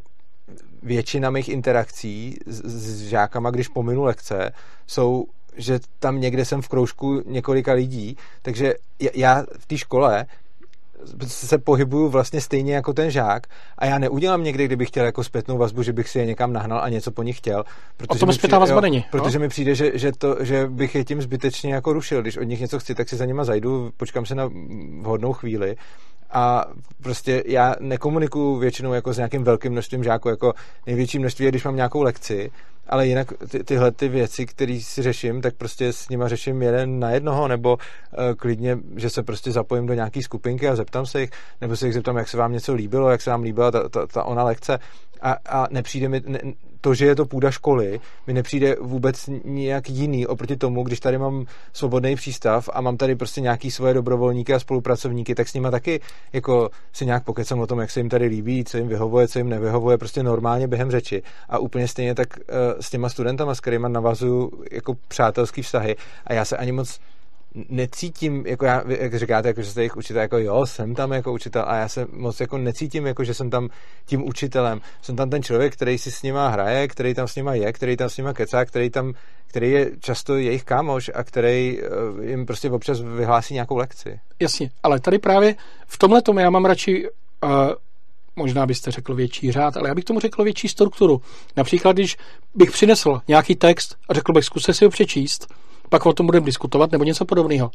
[0.83, 4.53] většina mých interakcí s, s žákama, když pominu lekce,
[4.87, 5.27] jsou
[5.57, 8.75] že tam někde jsem v kroužku několika lidí, takže
[9.15, 10.27] já v té škole
[11.27, 13.47] se pohybuju vlastně stejně jako ten žák
[13.79, 16.81] a já neudělám někdy, kdybych chtěl jako zpětnou vazbu, že bych si je někam nahnal
[16.83, 17.65] a něco po nich chtěl.
[17.97, 19.05] Protože o tom zpětná vazba není.
[19.11, 22.23] Protože mi přijde, že, že, to, že bych je tím zbytečně jako rušil.
[22.23, 24.51] Když od nich něco chci, tak si za nima zajdu, počkám se na
[25.01, 25.77] vhodnou chvíli
[26.33, 26.65] a
[27.03, 30.53] prostě já nekomunikuju většinou jako s nějakým velkým množstvím žáků, jako
[30.87, 32.51] největší množství je, když mám nějakou lekci,
[32.87, 36.99] ale jinak ty, tyhle ty věci, které si řeším, tak prostě s nima řeším jeden
[36.99, 41.21] na jednoho, nebo uh, klidně, že se prostě zapojím do nějaký skupinky a zeptám se
[41.21, 41.31] jich,
[41.61, 44.07] nebo se jich zeptám, jak se vám něco líbilo, jak se vám líbila ta, ta,
[44.07, 44.79] ta ona lekce.
[45.21, 46.39] A, a nepřijde mi, ne,
[46.83, 51.19] to, že je to půda školy, mi nepřijde vůbec nějak jiný oproti tomu, když tady
[51.19, 55.69] mám svobodný přístav a mám tady prostě nějaký svoje dobrovolníky a spolupracovníky, tak s nimi
[55.71, 56.01] taky
[56.33, 59.39] jako si nějak pokecám o tom, jak se jim tady líbí, co jim vyhovuje, co
[59.39, 61.23] jim nevyhovuje, prostě normálně během řeči.
[61.49, 62.45] A úplně stejně tak uh,
[62.81, 65.97] s těma studentama, s kterými navazuju jako přátelský vztahy.
[66.27, 67.01] A já se ani moc
[67.69, 71.33] necítím, jako já, jak říkáte, jako, že jste jich učitel, jako jo, jsem tam jako
[71.33, 73.69] učitel a já se moc jako necítím, jako, že jsem tam
[74.07, 74.81] tím učitelem.
[75.03, 77.97] Jsem tam ten člověk, který si s nima hraje, který tam s nima je, který
[77.97, 79.13] tam s nima kecá, který tam,
[79.47, 84.21] který je často jejich kámoš a který uh, jim prostě občas vyhlásí nějakou lekci.
[84.41, 85.55] Jasně, ale tady právě
[85.87, 87.09] v tomhle tomu já mám radši
[87.45, 87.51] uh,
[88.37, 91.23] možná byste řekl větší řád, ale já bych tomu řekl větší strukturu.
[91.57, 92.17] Například, když
[92.55, 95.55] bych přinesl nějaký text a řekl bych, zkuste si ho přečíst,
[95.93, 97.71] pak o tom budeme diskutovat nebo něco podobného.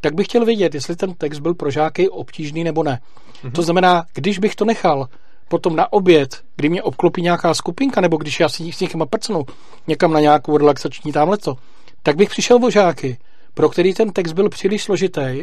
[0.00, 3.00] Tak bych chtěl vědět, jestli ten text byl pro žáky obtížný nebo ne.
[3.00, 3.52] Mm-hmm.
[3.52, 5.08] To znamená, když bych to nechal
[5.48, 9.46] potom na oběd, kdy mě obklopí nějaká skupinka, nebo když já si s někým prcnu
[9.86, 11.56] někam na nějakou relaxační tamhleto,
[12.02, 13.18] tak bych přišel o žáky,
[13.54, 15.42] pro který ten text byl příliš složitý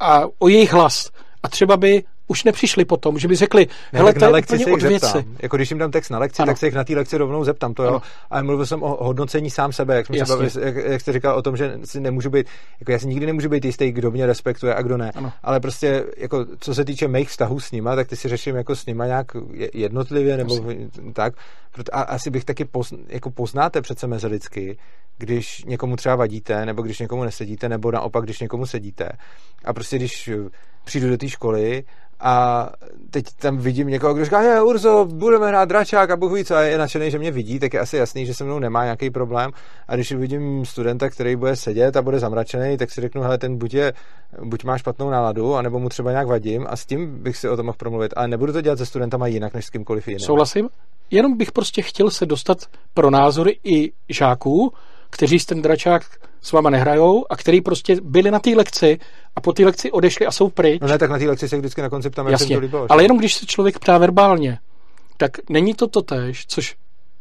[0.00, 1.10] a o jejich hlas.
[1.42, 4.82] A třeba by už nepřišli potom, že by řekli, ne, hele, to je úplně od
[4.82, 5.24] věci.
[5.38, 6.50] Jako když jim dám text na lekci, ano.
[6.50, 7.74] tak se jich na té lekci rovnou zeptám.
[7.74, 8.02] To jo.
[8.30, 11.42] Ale mluvil jsem o hodnocení sám sebe, jak, jsme bavili, jak, jak jste říkal o
[11.42, 12.46] tom, že si nemůžu být,
[12.80, 15.10] jako já si nikdy nemůžu být jistý, kdo mě respektuje a kdo ne.
[15.14, 15.32] Ano.
[15.42, 18.76] Ale prostě, jako, co se týče mých vztahů s nima, tak ty si řeším jako
[18.76, 19.26] s nima nějak
[19.74, 20.88] jednotlivě, nebo Jasně.
[21.12, 21.34] tak.
[21.92, 24.78] A asi bych taky pozn, jako poznáte přece mezi lidsky,
[25.18, 29.08] když někomu třeba vadíte, nebo když někomu nesedíte, nebo naopak, když někomu sedíte.
[29.64, 30.30] A prostě když
[30.84, 31.84] přijdu do té školy
[32.20, 32.68] a
[33.10, 36.54] teď tam vidím někoho, kdo říká, je Urzo, budeme hrát dračák a Bůh ví co,
[36.54, 39.10] a je nadšený, že mě vidí, tak je asi jasný, že se mnou nemá nějaký
[39.10, 39.50] problém.
[39.88, 43.58] A když vidím studenta, který bude sedět a bude zamračený, tak si řeknu, hele, ten
[43.58, 43.92] buď, je,
[44.44, 47.56] buď má špatnou náladu, anebo mu třeba nějak vadím a s tím bych si o
[47.56, 48.12] tom mohl promluvit.
[48.16, 50.20] Ale nebudu to dělat se studentama jinak, než s kýmkoliv jiným.
[50.20, 50.68] Souhlasím.
[51.10, 52.58] Jenom bych prostě chtěl se dostat
[52.94, 54.72] pro názory i žáků,
[55.10, 56.02] kteří ten dračák
[56.42, 58.98] s váma nehrajou a který prostě byli na té lekci
[59.36, 60.80] a po té lekci odešli a jsou pryč.
[60.80, 63.04] No ne, tak na té lekci se vždycky na konci ptám, Jasně, to líbilo, ale
[63.04, 64.58] jenom když se člověk ptá verbálně,
[65.16, 66.76] tak není to totéž, což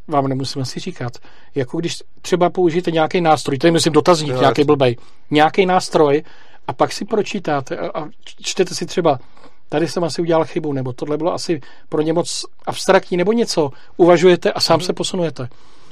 [0.08, 1.14] vám nemusím asi říkat,
[1.56, 4.98] jako když třeba použijete nějaký nástroj, tady myslím dotazník, jo, nějaký blbej,
[5.32, 6.24] nějaký nástroj
[6.68, 8.08] a pak si pročítáte a, a
[8.42, 9.20] čtete si třeba
[9.70, 13.70] tady jsem asi udělal chybu, nebo tohle bylo asi pro ně moc abstraktní, nebo něco,
[13.98, 14.86] uvažujete a sám mm-hmm.
[14.86, 15.50] se posunujete.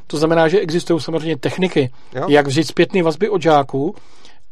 [0.08, 2.26] To znamená, že existují samozřejmě techniky, jo.
[2.30, 3.96] jak vzít zpětné vazby od žáků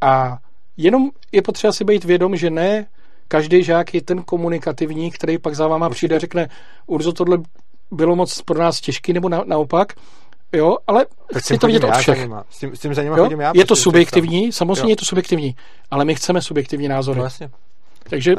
[0.02, 0.38] a
[0.78, 2.86] jenom je potřeba si být vědom, že ne
[3.28, 6.50] každý žák je ten komunikativní, který pak za váma přijde a řekne,
[6.88, 7.38] Urzo, tohle
[7.92, 9.94] bylo moc pro nás těžký, nebo na, naopak,
[10.54, 12.28] Jo, ale tak chci to vidět od všech.
[12.50, 13.30] S tím, s tím za nima jo?
[13.40, 13.52] já.
[13.56, 14.90] Je to subjektivní, samozřejmě jo.
[14.90, 15.56] je to subjektivní,
[15.92, 17.18] ale my chceme subjektivní názory.
[17.18, 17.50] No, vlastně.
[18.10, 18.36] Takže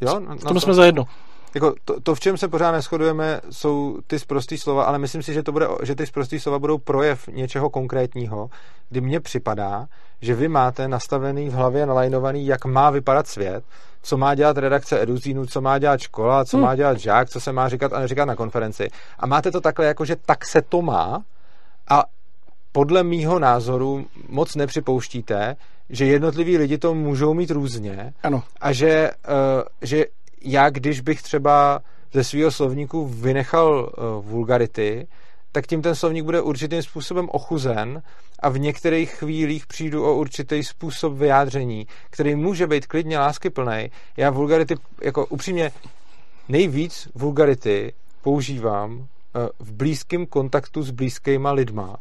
[0.00, 1.04] jo, no, v tom jsme za jedno.
[1.54, 5.34] Jako to, to, v čem se pořád neschodujeme, jsou ty zprostý slova, ale myslím si,
[5.34, 8.50] že, to bude, že ty zprostý slova budou projev něčeho konkrétního,
[8.90, 9.86] kdy mně připadá,
[10.20, 13.64] že vy máte nastavený v hlavě, nalajnovaný, jak má vypadat svět,
[14.02, 16.66] co má dělat redakce Eduzínu, co má dělat škola, co hmm.
[16.66, 18.88] má dělat žák, co se má říkat a neříkat na konferenci.
[19.18, 21.22] A máte to takhle, jako že tak se to má
[21.88, 22.04] a
[22.72, 25.56] podle mýho názoru moc nepřipouštíte,
[25.90, 28.42] že jednotliví lidi to můžou mít různě Ano.
[28.60, 30.04] a že, uh, že
[30.44, 31.82] já, když bych třeba
[32.12, 35.06] ze svého slovníku vynechal uh, vulgarity,
[35.52, 38.02] tak tím ten slovník bude určitým způsobem ochuzen
[38.38, 43.90] a v některých chvílích přijdu o určitý způsob vyjádření, který může být klidně láskyplný.
[44.16, 45.72] Já vulgarity, jako upřímně,
[46.48, 47.92] nejvíc vulgarity
[48.22, 49.06] používám uh,
[49.58, 51.96] v blízkém kontaktu s blízkýma lidma.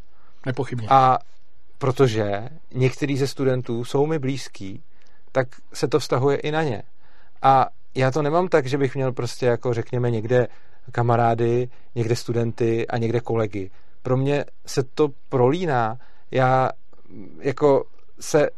[0.45, 0.87] Nepochybně.
[0.89, 1.17] A
[1.77, 4.83] protože některý ze studentů jsou mi blízký,
[5.31, 6.83] tak se to vztahuje i na ně.
[7.41, 10.47] A já to nemám tak, že bych měl prostě jako řekněme někde
[10.91, 13.71] kamarády, někde studenty a někde kolegy.
[14.01, 15.97] Pro mě se to prolíná.
[16.31, 16.69] Já
[17.39, 17.83] jako
[18.19, 18.49] se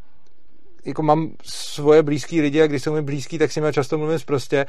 [0.85, 4.19] jako mám svoje blízký lidi a když jsou mi blízký, tak si mi často mluvím
[4.25, 4.65] prostě.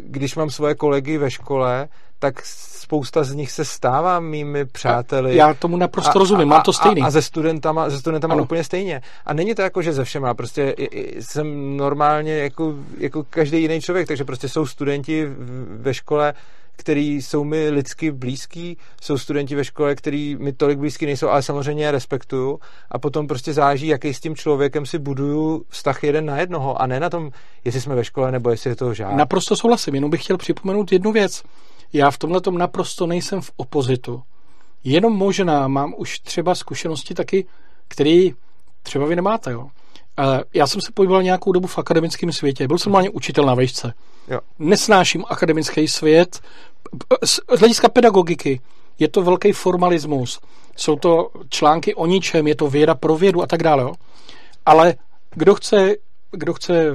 [0.00, 1.88] Když mám svoje kolegy ve škole,
[2.24, 5.36] tak spousta z nich se stává mými přáteli.
[5.36, 7.02] Já tomu naprosto a, rozumím, mám to stejný.
[7.02, 8.42] A, a ze studentama, ze studentama ano.
[8.42, 9.02] úplně stejně.
[9.26, 10.74] A není to jako, že ze všema, prostě
[11.20, 15.28] jsem normálně jako, jako každý jiný člověk, takže prostě jsou studenti
[15.68, 16.34] ve škole,
[16.76, 21.42] který jsou mi lidsky blízký, jsou studenti ve škole, který mi tolik blízký nejsou, ale
[21.42, 22.60] samozřejmě je respektuju
[22.90, 26.86] a potom prostě záží, jaký s tím člověkem si buduju vztah jeden na jednoho a
[26.86, 27.30] ne na tom,
[27.64, 29.12] jestli jsme ve škole nebo jestli je to žád.
[29.12, 31.42] Naprosto souhlasím, jenom bych chtěl připomenout jednu věc.
[31.92, 34.22] Já v tomhle tom naprosto nejsem v opozitu.
[34.84, 37.46] Jenom možná mám už třeba zkušenosti taky,
[37.88, 38.28] které
[38.82, 39.52] třeba vy nemáte.
[39.52, 39.68] Jo.
[40.54, 42.68] Já jsem se pohyboval nějakou dobu v akademickém světě.
[42.68, 43.94] Byl jsem normálně učitel na vejšce.
[44.28, 44.40] Jo.
[44.58, 46.40] Nesnáším akademický svět.
[47.24, 48.60] Z hlediska pedagogiky
[48.98, 50.40] je to velký formalismus.
[50.76, 53.82] Jsou to články o ničem, je to věda pro vědu a tak dále.
[53.82, 53.92] Jo.
[54.66, 54.94] Ale
[55.30, 55.94] kdo chce,
[56.30, 56.90] kdo chce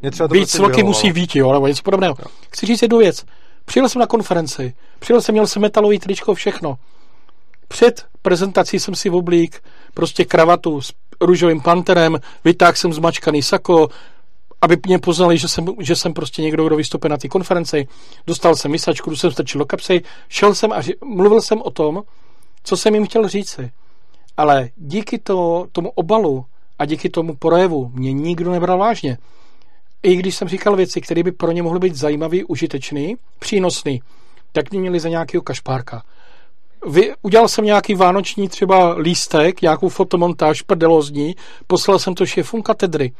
[0.00, 2.14] být prostě svaky, musí být, jo, nebo něco podobného.
[2.18, 2.24] Jo.
[2.50, 3.24] Chci říct jednu věc.
[3.70, 6.78] Přijel jsem na konferenci, přijel jsem, měl jsem metalový tričko, všechno.
[7.68, 9.62] Před prezentací jsem si oblík
[9.94, 13.88] prostě kravatu s růžovým panterem, vytáhl jsem zmačkaný sako,
[14.62, 17.88] aby mě poznali, že jsem, že jsem prostě někdo, kdo vystupuje na té konferenci.
[18.26, 22.02] Dostal jsem misačku, jsem strčil do kapsy, šel jsem a mluvil jsem o tom,
[22.62, 23.70] co jsem jim chtěl říci.
[24.36, 26.44] Ale díky to, tomu obalu
[26.78, 29.18] a díky tomu projevu mě nikdo nebral vážně
[30.02, 34.02] i když jsem říkal věci, které by pro ně mohly být zajímavý, užitečný, přínosný,
[34.52, 36.02] tak mě měli za nějakého kašpárka.
[36.86, 41.36] Vy, udělal jsem nějaký vánoční třeba lístek, nějakou fotomontáž prdelozní,
[41.66, 43.12] poslal jsem to šéfům katedry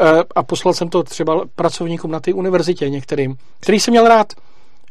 [0.00, 4.32] e, a poslal jsem to třeba pracovníkům na té univerzitě některým, který jsem měl rád.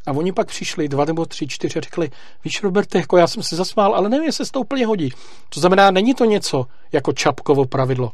[0.08, 2.10] A oni pak přišli, dva nebo tři, čtyři a řekli,
[2.46, 5.10] víš Roberte, jako já jsem se zasmál, ale nevím, jestli se to úplně hodí.
[5.50, 8.12] To znamená, není to něco jako čapkovo pravidlo.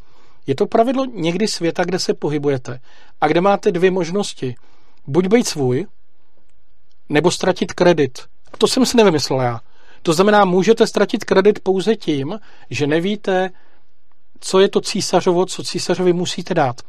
[0.48, 2.80] Je to pravidlo někdy světa, kde se pohybujete
[3.22, 4.56] a kde máte dvě možnosti.
[5.08, 5.86] Buď být svůj,
[7.10, 8.20] nebo ztratit kredit.
[8.58, 9.60] To jsem si nevymyslel já.
[10.02, 13.50] To znamená, můžete ztratit kredit pouze tím, že nevíte,
[14.40, 16.82] co je to císařovo, co císařovi musíte dát.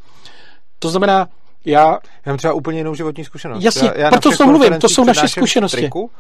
[0.78, 1.28] To znamená,
[1.64, 1.98] já...
[2.26, 3.64] Já mám třeba úplně jinou životní zkušenost.
[3.64, 5.76] Jasně, já, já proto to mluvím, to jsou naše zkušenosti.
[5.76, 6.10] Triku,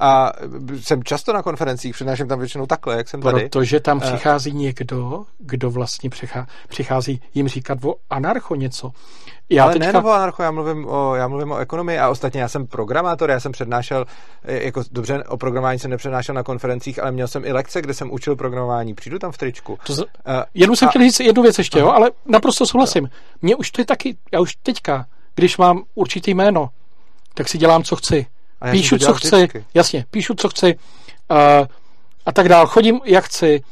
[0.00, 0.32] a
[0.80, 3.42] jsem často na konferencích, přednáším tam většinou takhle, jak jsem tady.
[3.42, 4.06] Protože tam eh.
[4.06, 6.10] přichází někdo, kdo vlastně
[6.68, 8.92] přichází jim říkat o anarcho něco.
[9.50, 9.92] Já Ale teďka...
[9.92, 13.30] ne o anarcho, já mluvím o, já mluvím o ekonomii a ostatně já jsem programátor,
[13.30, 14.06] já jsem přednášel,
[14.44, 17.94] eh, jako dobře o programování jsem nepřednášel na konferencích, ale měl jsem i lekce, kde
[17.94, 18.94] jsem učil programování.
[18.94, 19.78] Přijdu tam v tričku.
[19.86, 19.98] To z...
[19.98, 20.04] uh,
[20.54, 20.90] jenom jsem a...
[20.90, 23.10] chtěl říct jednu věc ještě, jo, ale naprosto souhlasím.
[23.42, 26.68] Mně už to je taky, já už teďka, když mám určitý jméno,
[27.34, 28.26] tak si dělám, co chci.
[28.60, 29.64] A píšu, co chci, vždycky.
[29.74, 30.78] jasně, píšu, co chci
[31.30, 31.66] uh,
[32.26, 32.66] a tak dál.
[32.66, 33.62] Chodím, jak chci.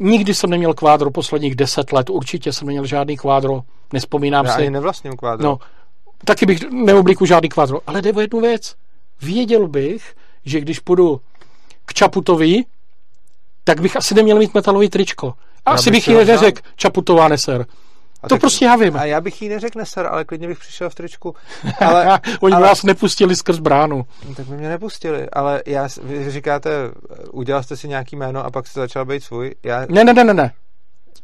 [0.00, 3.60] Nikdy jsem neměl kvádro posledních deset let, určitě jsem neměl žádný kvádro,
[3.92, 4.60] nespomínám Já si.
[4.60, 5.48] ani nevlastním kvádro.
[5.48, 5.58] No,
[6.24, 8.74] taky bych neoblíku žádný kvádro, ale jde o jednu věc.
[9.22, 10.14] Věděl bych,
[10.44, 11.20] že když půjdu
[11.84, 12.64] k Čaputovi,
[13.64, 15.34] tak bych asi neměl mít metalový tričko.
[15.66, 17.66] Asi bych jí neřekl, Čaputová neser.
[18.22, 18.96] A to tak, prostě já vím.
[18.96, 21.34] A já bych jí neřekl neser, ale klidně bych přišel v tričku.
[21.80, 24.06] Ale, Oni ale, vás nepustili skrz bránu.
[24.28, 26.70] No, tak by mě nepustili, ale já, vy říkáte,
[27.32, 29.54] udělal jste si nějaký jméno a pak jste začal být svůj.
[29.62, 29.86] Já...
[29.88, 30.52] Ne, ne, ne, ne, ne.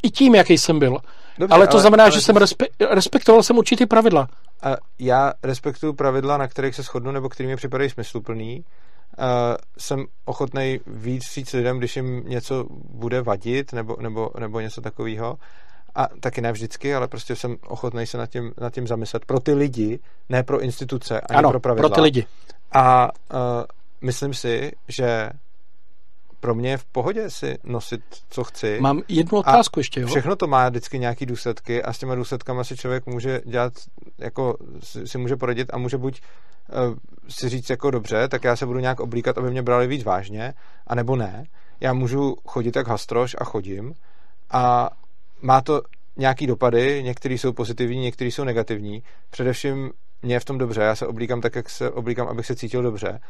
[0.02, 0.98] I tím, jaký jsem byl.
[1.38, 4.28] Dobře, ale to ale, znamená, ale, že jsem respe- respektoval jsem určitý pravidla.
[4.62, 8.64] A já respektuju pravidla, na kterých se shodnu, nebo který mi připadají smysluplný.
[9.18, 9.24] Uh,
[9.78, 15.36] jsem ochotný víc říct lidem, když jim něco bude vadit, nebo, nebo, nebo něco takového
[15.94, 19.40] a taky ne vždycky, ale prostě jsem ochotný se nad tím, nad tím zamyslet pro
[19.40, 19.98] ty lidi,
[20.28, 21.88] ne pro instituce, ani ano, pro pravidla.
[21.88, 22.26] pro ty lidi.
[22.72, 23.38] A uh,
[24.00, 25.30] myslím si, že
[26.40, 28.78] pro mě je v pohodě si nosit, co chci.
[28.80, 30.06] Mám jednu otázku a ještě, jo?
[30.06, 33.72] Všechno to má vždycky nějaký důsledky a s těma důsledkama si člověk může dělat,
[34.18, 34.56] jako
[35.04, 36.20] si, může poradit a může buď
[36.88, 36.94] uh,
[37.28, 40.54] si říct jako dobře, tak já se budu nějak oblíkat, aby mě brali víc vážně,
[40.86, 41.44] anebo ne.
[41.80, 43.94] já můžu chodit jak hastroš a chodím
[44.50, 44.90] a
[45.42, 45.82] má to
[46.16, 49.02] nějaký dopady, některý jsou pozitivní, některý jsou negativní.
[49.30, 49.90] Především
[50.22, 52.82] mě je v tom dobře, já se oblíkám tak, jak se oblíkám, abych se cítil
[52.82, 53.20] dobře.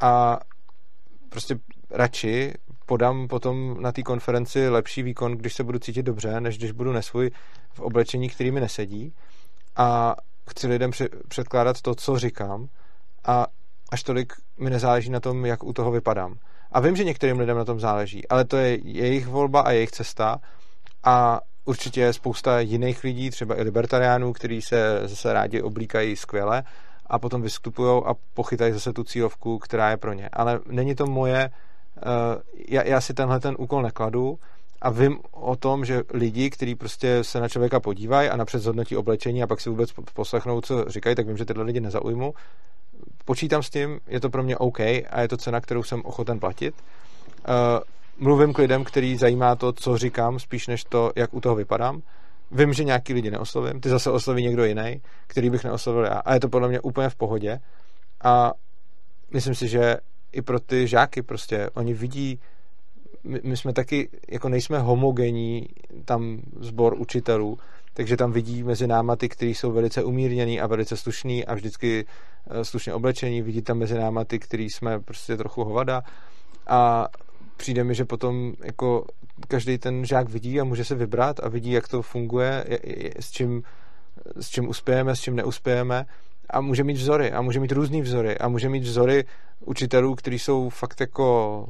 [0.00, 0.40] A
[1.28, 1.58] prostě
[1.90, 2.54] radši
[2.86, 6.92] podám potom na té konferenci lepší výkon, když se budu cítit dobře, než když budu
[6.92, 7.30] nesvůj
[7.72, 9.14] v oblečení, který mi nesedí.
[9.76, 10.16] A
[10.50, 10.90] chci lidem
[11.28, 12.68] předkládat to, co říkám
[13.24, 13.46] a
[13.92, 16.38] až tolik mi nezáleží na tom, jak u toho vypadám.
[16.72, 19.90] A vím, že některým lidem na tom záleží, ale to je jejich volba a jejich
[19.90, 20.40] cesta
[21.04, 26.62] a určitě je spousta jiných lidí, třeba i libertariánů, kteří se zase rádi oblíkají skvěle
[27.06, 30.28] a potom vystupují a pochytají zase tu cílovku, která je pro ně.
[30.32, 31.50] Ale není to moje,
[31.96, 34.38] uh, já, já si tenhle ten úkol nekladu
[34.82, 38.96] a vím o tom, že lidi, kteří prostě se na člověka podívají a napřed zhodnotí
[38.96, 42.34] oblečení a pak si vůbec poslechnou, co říkají, tak vím, že tyhle lidi nezaujmu.
[43.24, 46.40] Počítám s tím, je to pro mě OK a je to cena, kterou jsem ochoten
[46.40, 46.74] platit.
[48.22, 52.02] Mluvím k lidem, který zajímá to, co říkám, spíš než to, jak u toho vypadám.
[52.50, 56.18] Vím, že nějaký lidi neoslovím, ty zase osloví někdo jiný, který bych neoslovil já.
[56.18, 57.60] A je to podle mě úplně v pohodě.
[58.24, 58.52] A
[59.32, 59.96] myslím si, že
[60.32, 62.40] i pro ty žáky prostě, oni vidí,
[63.24, 65.68] my, my jsme taky, jako nejsme homogenní
[66.04, 67.58] tam sbor učitelů,
[67.94, 72.06] takže tam vidí mezi náma ty, kteří jsou velice umírnění a velice slušní a vždycky
[72.50, 76.02] eh, slušně oblečení, vidí tam mezi náma ty, kteří jsme prostě trochu hovada
[76.66, 77.08] a
[77.60, 79.04] přijde mi, že potom jako
[79.48, 82.64] každý ten žák vidí a může se vybrat a vidí, jak to funguje,
[83.20, 83.62] s čím,
[84.40, 86.06] s čím uspějeme, s čím neuspějeme
[86.50, 89.24] a může mít vzory a může mít různý vzory a může mít vzory
[89.60, 91.66] učitelů, kteří jsou fakt jako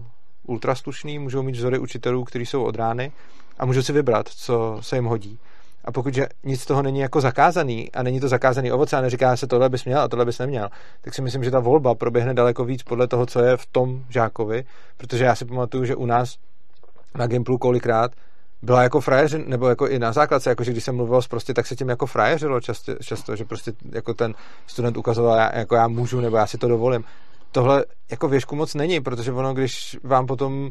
[0.47, 3.13] ultraslušný, můžou mít vzory učitelů, kteří jsou od rány
[3.59, 5.39] a můžou si vybrat, co se jim hodí.
[5.85, 9.01] A pokud že nic z toho není jako zakázaný a není to zakázaný ovoce a
[9.01, 10.69] neříká se tohle bys měl a tohle bys neměl,
[11.01, 14.05] tak si myslím, že ta volba proběhne daleko víc podle toho, co je v tom
[14.09, 14.65] žákovi,
[14.97, 16.37] protože já si pamatuju, že u nás
[17.15, 18.13] na Gimplu kolikrát
[18.63, 21.67] byla jako frajeři, nebo jako i na základce, jako že když jsem mluvil prostě, tak
[21.67, 24.35] se tím jako frajeřilo často, často, že prostě jako ten
[24.67, 27.05] student ukazoval, já, jako já můžu, nebo já si to dovolím.
[27.53, 30.71] Tohle jako věšku moc není, protože ono, když vám potom, uh,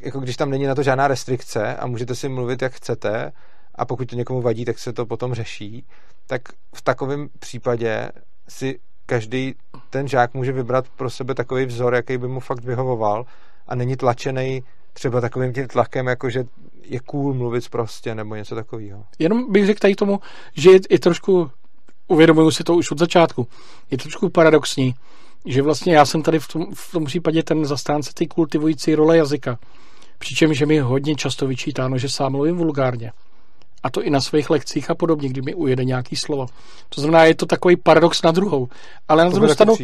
[0.00, 3.32] jako když tam není na to žádná restrikce a můžete si mluvit, jak chcete,
[3.78, 5.84] a pokud to někomu vadí, tak se to potom řeší,
[6.26, 6.42] tak
[6.74, 8.10] v takovém případě
[8.48, 9.54] si každý
[9.90, 13.26] ten žák může vybrat pro sebe takový vzor, jaký by mu fakt vyhovoval
[13.66, 16.44] a není tlačený třeba takovým tím tlakem, jako že
[16.82, 19.04] je cool mluvit prostě nebo něco takového.
[19.18, 20.20] Jenom bych řekl tady tomu,
[20.54, 21.50] že je, je trošku,
[22.08, 23.46] uvědomuju si to už od začátku,
[23.90, 24.94] je trošku paradoxní,
[25.46, 29.16] že vlastně já jsem tady v tom, v tom případě ten zastánce té kultivující role
[29.16, 29.58] jazyka.
[30.18, 33.12] Přičemž je mi hodně často vyčítáno, že sám mluvím vulgárně.
[33.82, 36.46] A to i na svých lekcích a podobně, kdy mi ujede nějaký slovo.
[36.88, 38.68] To znamená, je to takový paradox na druhou.
[39.08, 39.76] Ale na druhou, stranu,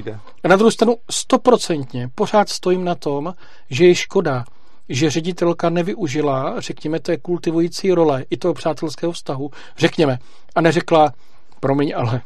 [0.45, 3.35] na druhou stranu stoprocentně pořád stojím na tom,
[3.71, 4.45] že je škoda,
[4.89, 10.19] že ředitelka nevyužila, řekněme, té kultivující role i toho přátelského vztahu, řekněme,
[10.55, 11.13] a neřekla,
[11.61, 12.23] promiň, ale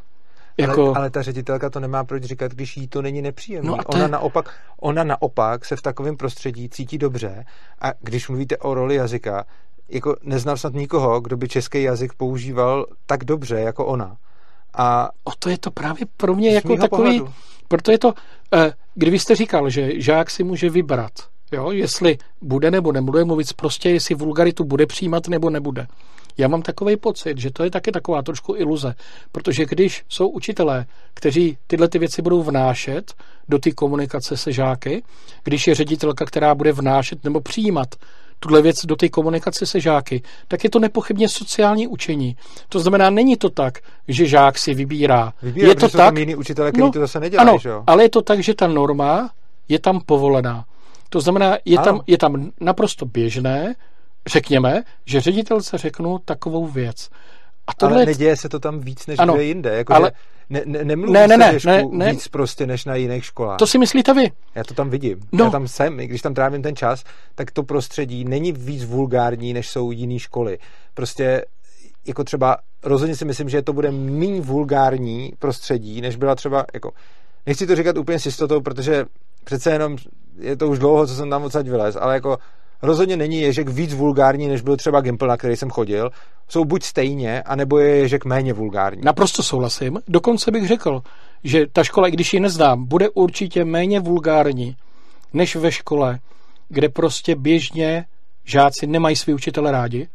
[0.58, 0.86] jako...
[0.86, 3.70] Ale, ale ta ředitelka to nemá proč říkat, když jí to není nepříjemné.
[3.70, 4.08] No ona, je...
[4.08, 4.50] naopak,
[4.80, 7.44] ona naopak se v takovém prostředí cítí dobře
[7.80, 9.44] a když mluvíte o roli jazyka,
[9.88, 14.16] jako neznám snad nikoho, kdo by český jazyk používal tak dobře jako ona.
[14.74, 17.34] A o to je to právě pro mě jako takový, pohledu.
[17.68, 18.14] proto je to,
[18.54, 21.12] eh, kdybyste říkal, že žák si může vybrat,
[21.52, 25.86] jo, jestli bude nebo nebude mluvit prostě, jestli vulgaritu bude přijímat nebo nebude.
[26.38, 28.94] Já mám takový pocit, že to je taky taková trošku iluze,
[29.32, 33.14] protože když jsou učitelé, kteří tyhle ty věci budou vnášet
[33.48, 35.02] do té komunikace se žáky,
[35.44, 37.94] když je ředitelka, která bude vnášet nebo přijímat
[38.40, 42.36] tuhle věc do té komunikace se žáky, tak je to nepochybně sociální učení.
[42.68, 43.78] To znamená, není to tak,
[44.08, 45.32] že žák si vybírá.
[45.42, 47.84] Vybírá, je to tak, jiný učitele, no, to zase nedělají, ano, že jo?
[47.86, 49.30] ale je to tak, že ta norma
[49.68, 50.64] je tam povolená.
[51.08, 53.74] To znamená, je tam, je tam naprosto běžné,
[54.26, 57.08] řekněme, že ředitelce řeknu takovou věc.
[57.68, 57.96] A tohle...
[57.96, 59.76] Ale neděje se to tam víc než ano, kde jinde.
[59.76, 60.12] Jako, ale...
[60.50, 63.58] ne, ne, nemluví ne, ne, ne, ne, ne, víc prostě než na jiných školách.
[63.58, 64.30] To si myslíte vy?
[64.54, 65.20] Já to tam vidím.
[65.32, 65.44] No.
[65.44, 67.04] Já tam jsem, i když tam trávím ten čas,
[67.34, 70.58] tak to prostředí není víc vulgární, než jsou jiné školy.
[70.94, 71.44] Prostě
[72.06, 76.92] jako třeba rozhodně si myslím, že to bude méně vulgární prostředí, než byla třeba jako
[77.46, 79.04] nechci to říkat úplně s jistotou, protože
[79.44, 79.96] přece jenom
[80.38, 82.38] je to už dlouho, co jsem tam odsaď vylez, ale jako
[82.82, 86.10] rozhodně není Ježek víc vulgární, než byl třeba Gimple, na který jsem chodil.
[86.48, 89.02] Jsou buď stejně, anebo je Ježek méně vulgární.
[89.04, 89.98] Naprosto souhlasím.
[90.08, 91.02] Dokonce bych řekl,
[91.44, 94.76] že ta škola, i když ji neznám, bude určitě méně vulgární
[95.32, 96.18] než ve škole,
[96.68, 98.04] kde prostě běžně
[98.44, 100.08] žáci nemají svý učitele rádi,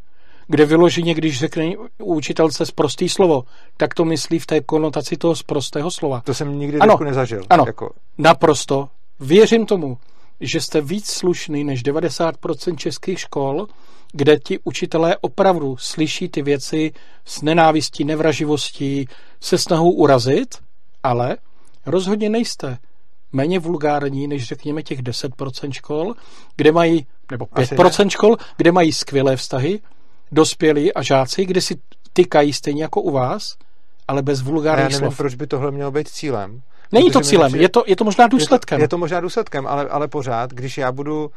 [0.48, 3.42] kde vyloženě, když řekne učitelce prostý slovo,
[3.76, 6.22] tak to myslí v té konotaci toho prostého slova.
[6.24, 7.42] To jsem nikdy ano, nezažil.
[7.50, 7.90] Ano, jako...
[8.18, 8.88] naprosto.
[9.20, 9.98] Věřím tomu,
[10.46, 13.66] že jste víc slušný než 90% českých škol,
[14.12, 16.92] kde ti učitelé opravdu slyší ty věci
[17.24, 19.08] s nenávistí, nevraživostí,
[19.40, 20.54] se snahou urazit,
[21.02, 21.36] ale
[21.86, 22.78] rozhodně nejste
[23.32, 26.14] méně vulgární než řekněme těch 10% škol,
[26.56, 29.80] kde mají, nebo 5% škol, kde mají skvělé vztahy,
[30.32, 31.74] dospělí a žáci, kde si
[32.12, 33.56] tykají stejně jako u vás,
[34.08, 35.16] ale bez vulgárních já nevím, slov.
[35.16, 36.62] proč by tohle mělo být cílem.
[36.94, 38.76] Není to cílem, je to, je to možná důsledkem.
[38.76, 41.30] Je to, je to možná důsledkem, ale, ale pořád, když já budu uh,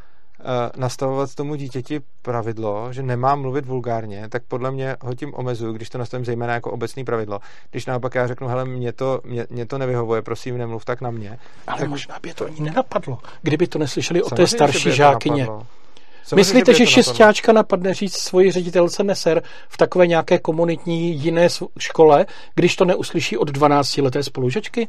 [0.76, 5.90] nastavovat tomu dítěti pravidlo, že nemám mluvit vulgárně, tak podle mě ho tím omezuju, když
[5.90, 7.40] to nastavím zejména jako obecný pravidlo.
[7.72, 11.12] Když naopak já řeknu, hele, mě to, mě, mě to nevyhovuje, prosím, nemluv tak na
[11.12, 11.40] mě.
[11.68, 11.90] Ale tak...
[11.90, 15.46] možná by to ani nenapadlo, kdyby to neslyšeli o té starší žákyně.
[15.46, 21.48] Samozřejmě, Myslíte, že, že šestáčka napadne říct svoji ředitelce neser v takové nějaké komunitní jiné
[21.80, 22.26] škole,
[22.56, 24.88] když to neuslyší od 12 leté spolužečky?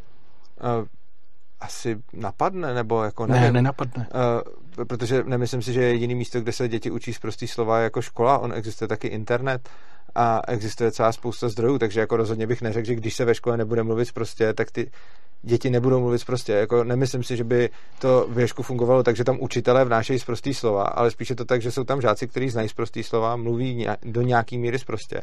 [0.60, 0.86] Uh,
[1.60, 3.43] asi napadne, nebo jako nevím.
[3.43, 4.06] Ne, nenapadne.
[4.78, 7.78] Uh, protože nemyslím si, že je jediný místo, kde se děti učí z prostý slova
[7.78, 8.39] jako škola.
[8.39, 9.68] On existuje taky internet
[10.14, 13.56] a existuje celá spousta zdrojů, takže jako rozhodně bych neřekl, že když se ve škole
[13.56, 14.90] nebude mluvit prostě, tak ty
[15.43, 16.52] děti nebudou mluvit prostě.
[16.52, 20.55] Jako nemyslím si, že by to v Ježku fungovalo tak, že tam učitelé vnášejí zprostý
[20.55, 24.22] slova, ale spíše to tak, že jsou tam žáci, kteří znají zprostý slova, mluví do
[24.22, 25.20] nějaký míry zprostě.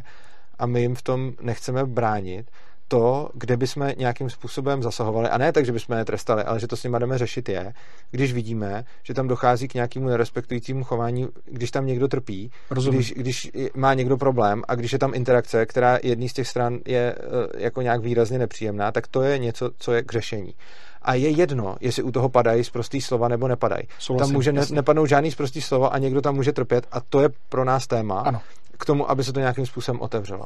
[0.60, 2.52] A my jim v tom nechceme bránit
[2.88, 6.68] to, kde bychom nějakým způsobem zasahovali, a ne tak, že bychom je trestali, ale že
[6.68, 7.74] to s nimi jdeme řešit je,
[8.12, 12.52] když vidíme, že tam dochází k nějakému nerespektujícímu chování, když tam někdo trpí,
[12.90, 16.80] když, když má někdo problém a když je tam interakce, která jedný z těch stran
[16.86, 20.54] je eh, jako nějak výrazně nepříjemná, tak to je něco, co je k řešení.
[21.02, 23.84] A je jedno, jestli u toho padají z prostý slova nebo nepadají.
[24.00, 27.00] Souhlasím, tam může ne, nepadnout žádný z prostý slova a někdo tam může trpět a
[27.00, 28.42] to je pro nás téma ano.
[28.78, 30.46] k tomu, aby se to nějakým způsobem otevřelo.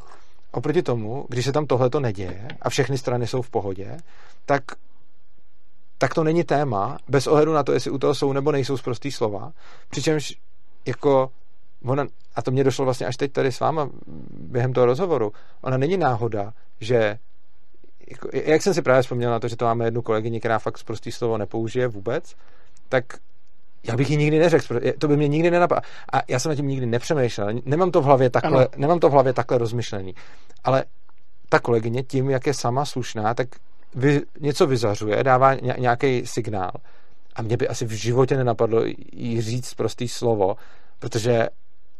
[0.52, 3.98] Oproti tomu, když se tam tohle to neděje a všechny strany jsou v pohodě,
[4.46, 4.64] tak,
[5.98, 8.82] tak to není téma, bez ohledu na to, jestli u toho jsou nebo nejsou z
[8.82, 9.52] prostý slova.
[9.90, 10.34] Přičemž
[10.86, 11.32] jako
[11.86, 13.90] ona, a to mě došlo vlastně až teď tady s váma
[14.32, 15.32] během toho rozhovoru,
[15.62, 17.20] ona není náhoda, že
[18.10, 20.78] jako, jak jsem si právě vzpomněl na to, že to máme jednu kolegyni, která fakt
[20.78, 22.36] z prostý slovo nepoužije vůbec,
[22.90, 23.06] tak
[23.84, 25.82] já bych ji nikdy neřekl, to by mě nikdy nenapadlo.
[26.14, 27.48] A já jsem na tím nikdy nepřemýšlel.
[27.66, 28.68] Nemám to v hlavě takhle, ano.
[28.78, 30.16] nemám to v hlavě takhle rozmyšlený.
[30.64, 30.84] Ale
[31.50, 33.48] ta kolegyně tím, jak je sama slušná, tak
[33.96, 36.72] vy, něco vyzařuje, dává nějaký signál.
[37.36, 38.84] A mě by asi v životě nenapadlo
[39.14, 40.56] jí říct prostý slovo,
[41.00, 41.48] protože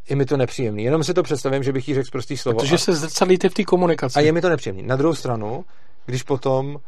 [0.10, 0.84] je mi to nepříjemný.
[0.84, 2.60] Jenom si to představím, že bych jí řekl prostý slovo.
[2.60, 4.20] Protože a, se zrcadlíte v té komunikaci.
[4.20, 4.84] A je mi to nepříjemný.
[4.84, 5.66] Na druhou stranu,
[6.06, 6.80] když potom uh,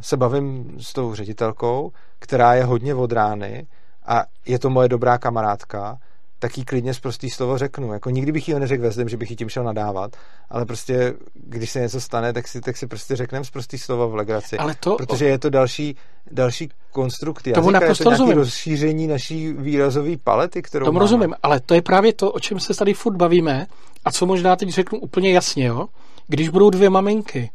[0.00, 3.66] se bavím s tou ředitelkou, která je hodně od rány,
[4.06, 5.98] a je to moje dobrá kamarádka,
[6.38, 7.92] tak jí klidně z prostý slovo řeknu.
[7.92, 10.16] Jako nikdy bych jí ho neřekl ve že bych jí tím šel nadávat,
[10.50, 14.08] ale prostě, když se něco stane, tak si, tak si prostě řekneme z prostý slovo
[14.08, 14.58] v legraci.
[14.58, 15.96] Ale to, protože je to další,
[16.30, 18.36] další konstrukt Tomu naprosto je to rozumím.
[18.36, 21.04] rozšíření naší výrazové palety, kterou Tomu máme.
[21.04, 23.66] rozumím, ale to je právě to, o čem se tady furt bavíme
[24.04, 25.86] a co možná teď řeknu úplně jasně, jo?
[26.26, 27.50] Když budou dvě maminky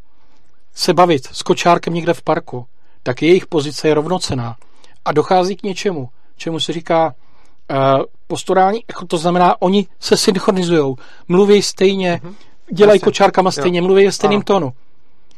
[0.76, 2.66] se bavit s kočárkem někde v parku,
[3.04, 4.56] tak jejich pozice je rovnocená
[5.06, 7.06] a dochází k něčemu, čemu se říká
[7.72, 10.96] uh, posturální echo, to znamená, oni se synchronizují,
[11.28, 12.34] mluví stejně, uh-huh.
[12.72, 13.86] dělají kočárkama stejně, jo.
[13.86, 14.74] mluví ve stejném tónu,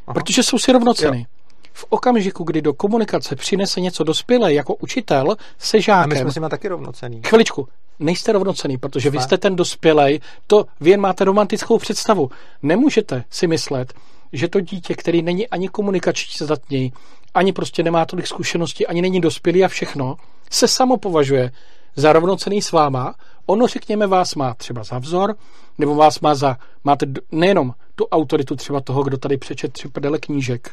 [0.06, 0.14] Aha.
[0.14, 1.18] protože jsou si rovnoceny.
[1.18, 1.24] Jo.
[1.72, 6.12] V okamžiku, kdy do komunikace přinese něco dospělé jako učitel se žákem...
[6.12, 7.22] A my jsme s nimi taky rovnocený.
[7.26, 7.68] Chviličku,
[7.98, 12.30] nejste rovnocený, protože vy jste ten dospělej, to vy jen máte romantickou představu.
[12.62, 13.94] Nemůžete si myslet,
[14.32, 16.92] že to dítě, který není ani komunikačně zdatný,
[17.34, 20.16] ani prostě nemá tolik zkušeností, ani není dospělý a všechno,
[20.50, 21.52] se samo považuje
[21.96, 23.14] za rovnocený s váma,
[23.46, 25.34] ono, řekněme, vás má třeba za vzor,
[25.78, 30.18] nebo vás má za, máte nejenom tu autoritu třeba toho, kdo tady přečet tři prdele
[30.18, 30.70] knížek,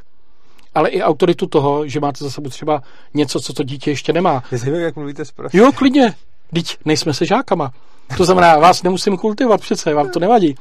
[0.75, 2.81] ale i autoritu toho, že máte za sebou třeba
[3.13, 4.43] něco, co to dítě ještě nemá.
[4.51, 5.57] Jestli jak mluvíte zprostě.
[5.57, 6.15] Jo, klidně.
[6.53, 7.71] Teď nejsme se žákama.
[8.17, 10.55] To znamená, vás nemusím kultivovat přece, vám to nevadí.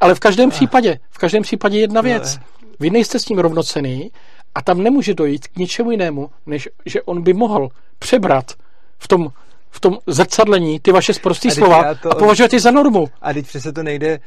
[0.00, 2.38] Ale v každém případě, v každém případě jedna věc.
[2.80, 4.10] Vy nejste s tím rovnocený
[4.54, 7.68] a tam nemůže dojít k ničemu jinému, než že on by mohl
[7.98, 8.52] přebrat
[8.98, 9.32] v tom,
[9.70, 13.06] v tom zrcadlení ty vaše sprostý slova to, a považovat je za normu.
[13.22, 14.20] A teď přece to nejde,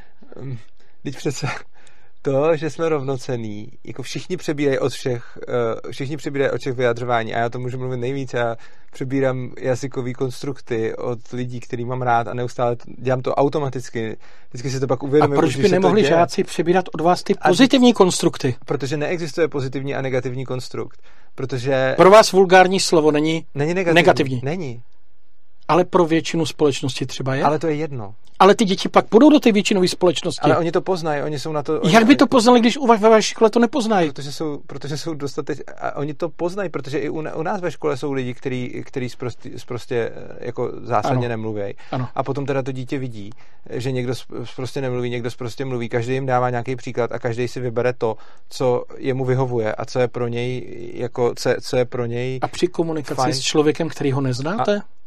[1.02, 1.48] teď přece
[2.32, 5.38] to, že jsme rovnocený, jako všichni přebírají od všech,
[5.84, 8.56] uh, všichni přebírají od všech vyjadřování a já to můžu mluvit nejvíc, já
[8.92, 14.16] přebírám jazykový konstrukty od lidí, který mám rád a neustále dělám to automaticky.
[14.48, 15.38] Vždycky si to pak uvědomím.
[15.38, 18.56] A proč by nemohli žáci přebírat od vás ty pozitivní a, konstrukty?
[18.66, 21.02] Protože neexistuje pozitivní a negativní konstrukt.
[21.34, 21.94] Protože...
[21.96, 23.94] Pro vás vulgární slovo není, není negativní.
[23.94, 24.40] negativní.
[24.44, 24.82] Není.
[25.68, 27.44] Ale pro většinu společnosti třeba je.
[27.44, 28.14] Ale to je jedno.
[28.40, 30.40] Ale ty děti pak budou do té většinové společnosti.
[30.40, 31.80] Ale oni to poznají, oni jsou na to...
[31.80, 34.10] Oni, Jak by to poznali, když u vás ve vaší škole to nepoznají?
[34.10, 35.58] Protože jsou, protože jsou dostateč...
[35.78, 39.08] A oni to poznají, protože i u, u nás ve škole jsou lidi, kteří, kteří
[39.66, 41.28] prostě, jako zásadně ano.
[41.28, 41.74] nemluví.
[41.92, 42.08] Ano.
[42.14, 43.30] A potom teda to dítě vidí,
[43.70, 44.14] že někdo
[44.56, 48.16] prostě nemluví, někdo prostě mluví, každý jim dává nějaký příklad a každý si vybere to,
[48.48, 52.48] co jemu vyhovuje a co je pro něj, jako, co, co je pro něj A
[52.48, 53.34] při komunikaci fajn.
[53.34, 54.76] s člověkem, který ho neznáte?
[54.76, 54.97] A,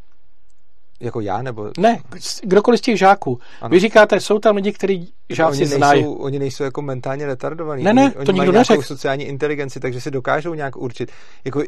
[1.02, 1.72] jako já, nebo...
[1.78, 2.00] Ne,
[2.44, 3.40] kdokoliv z těch žáků.
[3.62, 3.70] Ano.
[3.70, 6.02] Vy říkáte, jsou tam lidi, kteří žáci oni znají.
[6.02, 7.84] Nejsou, oni nejsou jako mentálně retardovaní.
[7.84, 8.82] Ne, ne, oni, to oni nikdo neřekl.
[8.82, 11.12] sociální inteligenci, takže si dokážou nějak určit.
[11.46, 11.64] Jako,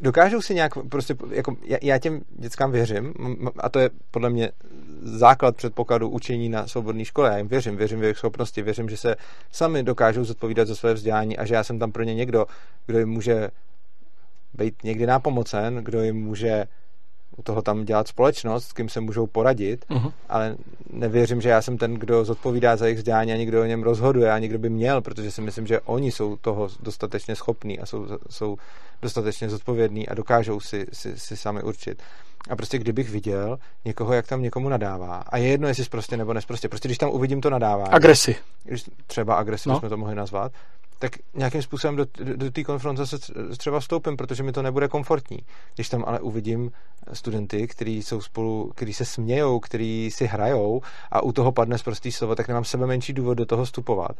[0.00, 3.14] dokážou si nějak prostě, jako, já, já těm dětskám věřím
[3.58, 4.50] a to je podle mě
[5.02, 7.30] základ předpokladu učení na svobodné škole.
[7.30, 9.16] Já jim věřím, věřím v jejich schopnosti, věřím, že se
[9.52, 12.46] sami dokážou zodpovídat za své vzdělání a že já jsem tam pro ně někdo,
[12.86, 13.48] kdo jim může
[14.54, 16.64] být někdy nápomocen, kdo jim může
[17.42, 20.12] toho tam dělat společnost, s kým se můžou poradit, uh-huh.
[20.28, 20.56] ale
[20.90, 24.32] nevěřím, že já jsem ten, kdo zodpovídá za jejich vzdělání a někdo o něm rozhoduje
[24.32, 28.06] a někdo by měl, protože si myslím, že oni jsou toho dostatečně schopní a jsou,
[28.30, 28.56] jsou
[29.02, 32.02] dostatečně zodpovědní a dokážou si, si, si sami určit.
[32.50, 36.32] A prostě kdybych viděl někoho, jak tam někomu nadává, a je jedno, jestli prostě nebo
[36.32, 37.90] nesprostě, prostě když tam uvidím to nadávání.
[37.90, 38.36] Agresi.
[38.64, 39.78] Když třeba agresi, no.
[39.78, 40.52] jsme to mohli nazvat,
[41.02, 43.18] tak nějakým způsobem do, do, do té konfrontace
[43.56, 45.38] třeba vstoupím, protože mi to nebude komfortní.
[45.74, 46.72] Když tam ale uvidím
[47.12, 51.82] studenty, kteří jsou spolu, kteří se smějou, kteří si hrajou a u toho padne z
[51.82, 54.16] prostý slovo, tak nemám sebe menší důvod do toho vstupovat.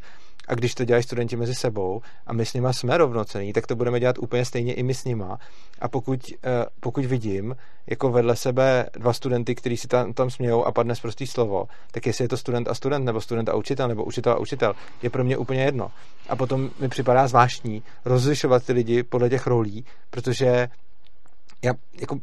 [0.48, 3.76] A když to dělají studenti mezi sebou a my s nima jsme rovnocení, tak to
[3.76, 5.38] budeme dělat úplně stejně i my s nima.
[5.80, 7.56] A pokud, eh, pokud vidím
[7.86, 12.06] jako vedle sebe dva studenty, kteří si tam, tam smějou a padne prostý slovo, tak
[12.06, 15.10] jestli je to student a student, nebo student a učitel, nebo učitel a učitel, je
[15.10, 15.90] pro mě úplně jedno.
[16.28, 20.68] A potom mi připadá zvláštní rozlišovat ty lidi podle těch rolí, protože
[21.64, 22.18] já jako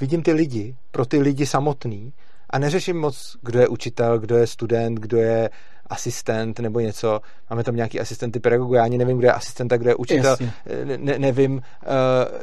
[0.00, 2.12] vidím ty lidi pro ty lidi samotný
[2.50, 5.50] a neřeším moc, kdo je učitel, kdo je student, kdo je
[5.86, 7.20] asistent nebo něco.
[7.50, 10.36] Máme tam nějaký asistenty pedagogu, já ani nevím, kdo je asistent a kdo je učitel.
[10.96, 11.60] Ne, nevím, uh,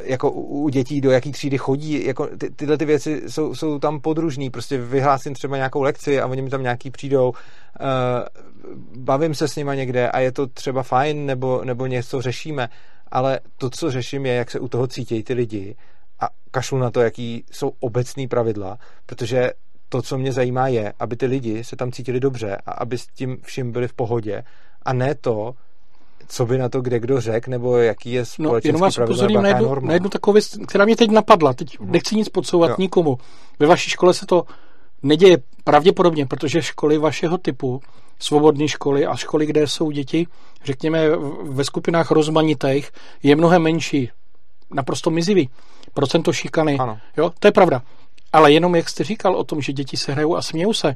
[0.03, 2.05] jako u dětí, do jaký třídy chodí.
[2.05, 4.49] Jako ty, tyhle ty věci jsou, jsou tam podružný.
[4.49, 7.30] Prostě vyhlásím třeba nějakou lekci a oni mi tam nějaký přijdou.
[7.30, 7.35] Uh,
[8.97, 12.69] bavím se s nima někde a je to třeba fajn nebo, nebo něco řešíme.
[13.11, 15.76] Ale to, co řeším, je, jak se u toho cítí ty lidi
[16.19, 19.51] a kašlu na to, jaký jsou obecný pravidla, protože
[19.91, 23.07] to, co mě zajímá, je, aby ty lidi se tam cítili dobře a aby s
[23.07, 24.43] tím vším byli v pohodě
[24.85, 25.53] a ne to,
[26.27, 29.41] co by na to kde kdo řekl, nebo jaký je společenský no, jenom vás upozorním
[29.41, 31.53] na jednu, na jednu takovou věc, která mě teď napadla.
[31.53, 31.91] Teď hmm.
[31.91, 32.76] nechci nic podsouvat jo.
[32.80, 33.18] nikomu.
[33.59, 34.43] Ve vaší škole se to
[35.03, 37.81] neděje pravděpodobně, protože školy vašeho typu,
[38.19, 40.27] svobodné školy a školy, kde jsou děti,
[40.63, 41.09] řekněme,
[41.43, 42.91] ve skupinách rozmanitých,
[43.23, 44.09] je mnohem menší.
[44.73, 45.49] Naprosto mizivý.
[45.93, 46.77] Procento šikany.
[46.77, 46.99] Ano.
[47.18, 47.81] Jo, to je pravda.
[48.33, 50.95] Ale jenom, jak jste říkal o tom, že děti se hrajou a smějou se,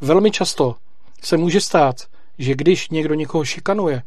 [0.00, 0.76] velmi často
[1.22, 1.96] se může stát,
[2.38, 4.02] že když někdo někoho šikanuje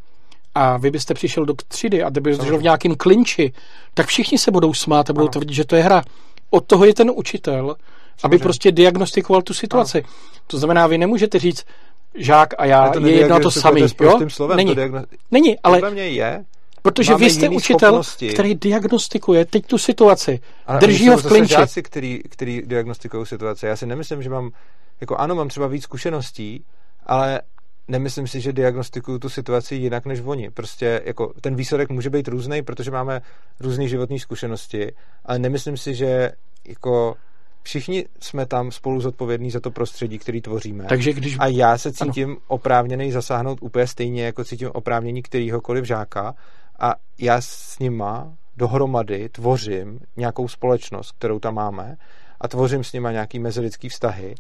[0.56, 3.54] a vy byste přišel do třídy a kdyby v nějakém klinči,
[3.94, 5.32] tak všichni se budou smát a budou ano.
[5.32, 6.04] tvrdit, že to je hra.
[6.50, 7.78] Od toho je ten učitel, Samozřejmě.
[8.24, 10.04] aby prostě diagnostikoval tu situaci.
[10.04, 10.14] Ano.
[10.48, 11.66] To znamená, vy nemůžete říct,
[12.16, 13.82] žák a já je jedno to samý.
[14.02, 14.20] Jo?
[14.28, 14.72] Slovem, Není.
[14.72, 15.04] To diagno...
[15.32, 15.78] Není, ale...
[15.78, 16.46] Podle mě je,
[16.84, 18.30] Protože vy jste učitel, schopnosti.
[18.30, 20.40] který diagnostikuje teď tu situaci.
[20.66, 21.54] Ale drží ho v klinči.
[21.54, 23.66] žáci, který, který diagnostikují situaci.
[23.66, 24.52] Já si nemyslím, že mám,
[25.02, 26.64] jako ano, mám třeba víc zkušeností,
[27.06, 27.42] ale
[27.88, 30.50] nemyslím si, že diagnostikuju tu situaci jinak než oni.
[30.50, 33.22] Prostě jako ten výsledek může být různý, protože máme
[33.60, 34.92] různé životní zkušenosti,
[35.26, 36.32] ale nemyslím si, že
[36.68, 37.16] jako
[37.64, 40.86] všichni jsme tam spolu zodpovědní za to prostředí, který tvoříme.
[40.90, 41.36] Takže když...
[41.40, 42.38] A já se cítím ano.
[42.48, 46.36] oprávněný zasáhnout úplně stejně, jako cítím oprávnění kterýhokoliv žáka
[46.84, 51.96] a já s nima dohromady tvořím nějakou společnost, kterou tam máme
[52.42, 54.36] a tvořím s nima nějaký mezilidský vztahy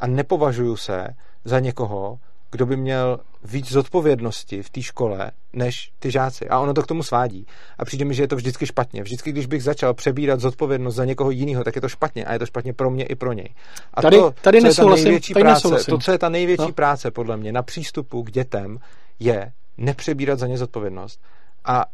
[0.00, 1.08] a nepovažuju se
[1.44, 2.18] za někoho,
[2.50, 6.48] kdo by měl víc zodpovědnosti v té škole než ty žáci.
[6.48, 7.46] A ono to k tomu svádí.
[7.78, 9.02] A přijde mi, že je to vždycky špatně.
[9.02, 12.24] Vždycky, když bych začal přebírat zodpovědnost za někoho jiného, tak je to špatně.
[12.24, 13.48] A je to špatně pro mě i pro něj.
[13.94, 16.66] A tady, to, tady co je ta největší tady práce, to, co je ta největší
[16.66, 16.72] no.
[16.72, 18.78] práce, podle mě, na přístupu k dětem,
[19.18, 21.20] je nepřebírat za ně zodpovědnost
[21.68, 21.84] a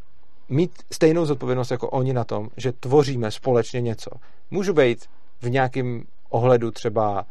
[0.49, 4.11] mít stejnou zodpovědnost jako oni na tom, že tvoříme společně něco.
[4.51, 5.07] Můžu být
[5.43, 7.27] v nějakém ohledu třeba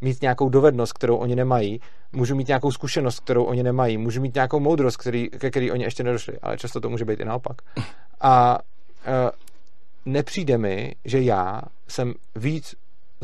[0.00, 1.80] mít nějakou dovednost, kterou oni nemají,
[2.12, 5.84] můžu mít nějakou zkušenost, kterou oni nemají, můžu mít nějakou moudrost, který, ke který oni
[5.84, 7.56] ještě nedošli, ale často to může být i naopak.
[8.20, 8.58] A
[9.06, 9.30] e,
[10.04, 12.74] nepřijde mi, že já jsem víc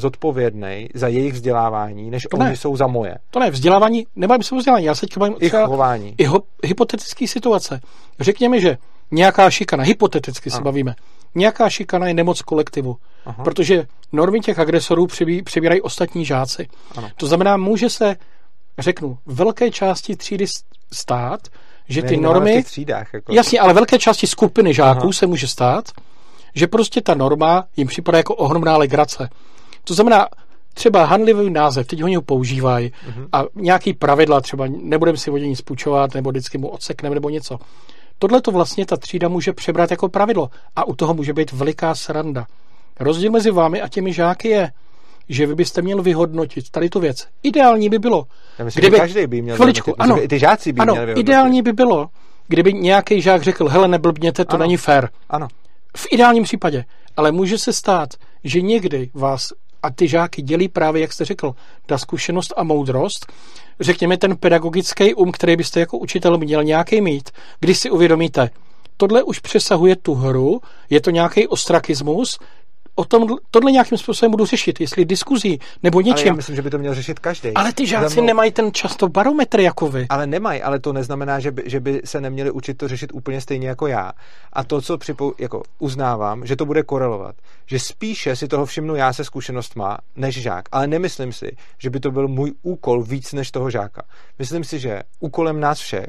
[0.01, 2.57] zodpovědný za jejich vzdělávání, než to oni ne.
[2.57, 3.19] jsou za moje.
[3.31, 6.15] To ne, vzdělávání, nebavím se o vzdělávání, já se teď bavím I chování.
[6.19, 7.81] I ho, hypotetické situace.
[8.21, 8.79] Řekněme, že
[9.11, 10.95] nějaká šikana, hypoteticky se bavíme,
[11.35, 12.97] nějaká šikana je nemoc kolektivu,
[13.27, 13.45] Aha.
[13.45, 16.69] protože normy těch agresorů přebí, přebírají ostatní žáci.
[16.97, 17.11] Ano.
[17.17, 18.17] To znamená, může se,
[18.79, 20.47] řeknu, velké části třídy
[20.93, 21.41] stát,
[21.89, 22.63] že ty normy...
[22.63, 23.33] třídách, jako...
[23.33, 25.13] Jasně, ale velké části skupiny žáků Aha.
[25.13, 25.85] se může stát,
[26.55, 29.29] že prostě ta norma jim připadá jako ohromná legrace.
[29.91, 30.29] To znamená,
[30.75, 33.29] třeba handlivý název, teď ho používají uh-huh.
[33.33, 37.59] a nějaký pravidla, třeba nebudeme si vodě nic půjčovat, nebo vždycky mu odsekneme, nebo něco.
[38.19, 41.95] Tohle to vlastně ta třída může přebrat jako pravidlo a u toho může být veliká
[41.95, 42.47] sranda.
[43.01, 44.73] Rozdíl mezi vámi a těmi žáky je,
[45.29, 47.27] že vy byste měl vyhodnotit tady tu věc.
[47.43, 48.25] Ideální by bylo.
[48.59, 51.31] Já myslím, kdyby, že každý by měl chviličku, ano, ty žáci by ano, měli vyhodnotit.
[51.31, 52.09] ideální by bylo,
[52.49, 55.09] kdyby nějaký žák řekl, hele, neblbněte, to ano, není fér.
[55.31, 55.49] Ano.
[55.97, 56.85] V ideálním případě.
[57.17, 58.09] Ale může se stát,
[58.45, 59.53] že někdy vás
[59.83, 61.55] a ty žáky dělí právě, jak jste řekl,
[61.87, 63.33] ta zkušenost a moudrost,
[63.81, 67.31] řekněme ten pedagogický um, který byste jako učitel měl nějaký mít,
[67.61, 68.51] když si uvědomíte,
[68.97, 72.39] tohle už přesahuje tu hru, je to nějaký ostrakismus,
[73.01, 76.15] o tom, tohle nějakým způsobem budu řešit, jestli diskuzí nebo něčím.
[76.15, 77.55] Ale já myslím, že by to měl řešit každý.
[77.55, 78.27] Ale ty žáci mnou...
[78.27, 80.07] nemají ten často barometr jako vy.
[80.09, 83.41] Ale nemají, ale to neznamená, že by, že by se neměli učit to řešit úplně
[83.41, 84.13] stejně jako já.
[84.53, 87.35] A to, co připou, jako uznávám, že to bude korelovat.
[87.67, 90.65] Že spíše si toho všimnu já se zkušenostma než žák.
[90.73, 94.03] Ale nemyslím si, že by to byl můj úkol víc než toho žáka.
[94.39, 96.09] Myslím si, že úkolem nás všech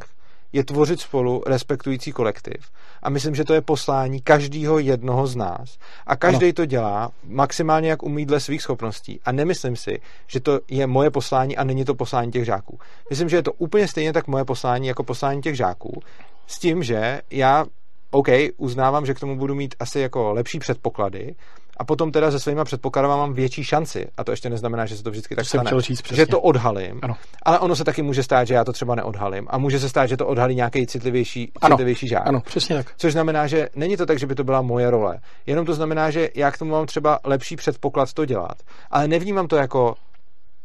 [0.53, 2.71] je tvořit spolu respektující kolektiv.
[3.03, 5.77] A myslím, že to je poslání každého jednoho z nás.
[6.07, 9.19] A každý to dělá maximálně jak umí dle svých schopností.
[9.25, 12.79] A nemyslím si, že to je moje poslání a není to poslání těch žáků.
[13.09, 16.01] Myslím, že je to úplně stejně tak moje poslání jako poslání těch žáků.
[16.47, 17.65] S tím, že já
[18.11, 21.35] OK, uznávám, že k tomu budu mít asi jako lepší předpoklady,
[21.81, 24.07] a potom teda se svýma předpokladama mám větší šanci.
[24.17, 25.71] A to ještě neznamená, že se to vždycky tak stane.
[25.81, 26.99] Říct že to odhalím.
[27.03, 27.15] Ano.
[27.43, 29.47] Ale ono se taky může stát, že já to třeba neodhalím.
[29.49, 31.75] A může se stát, že to odhalí nějaký citlivější, ano.
[31.75, 32.27] citlivější žák.
[32.27, 32.93] Ano, přesně tak.
[32.97, 35.19] Což znamená, že není to tak, že by to byla moje role.
[35.45, 38.57] Jenom to znamená, že já k tomu mám třeba lepší předpoklad to dělat.
[38.91, 39.95] Ale nevnímám to jako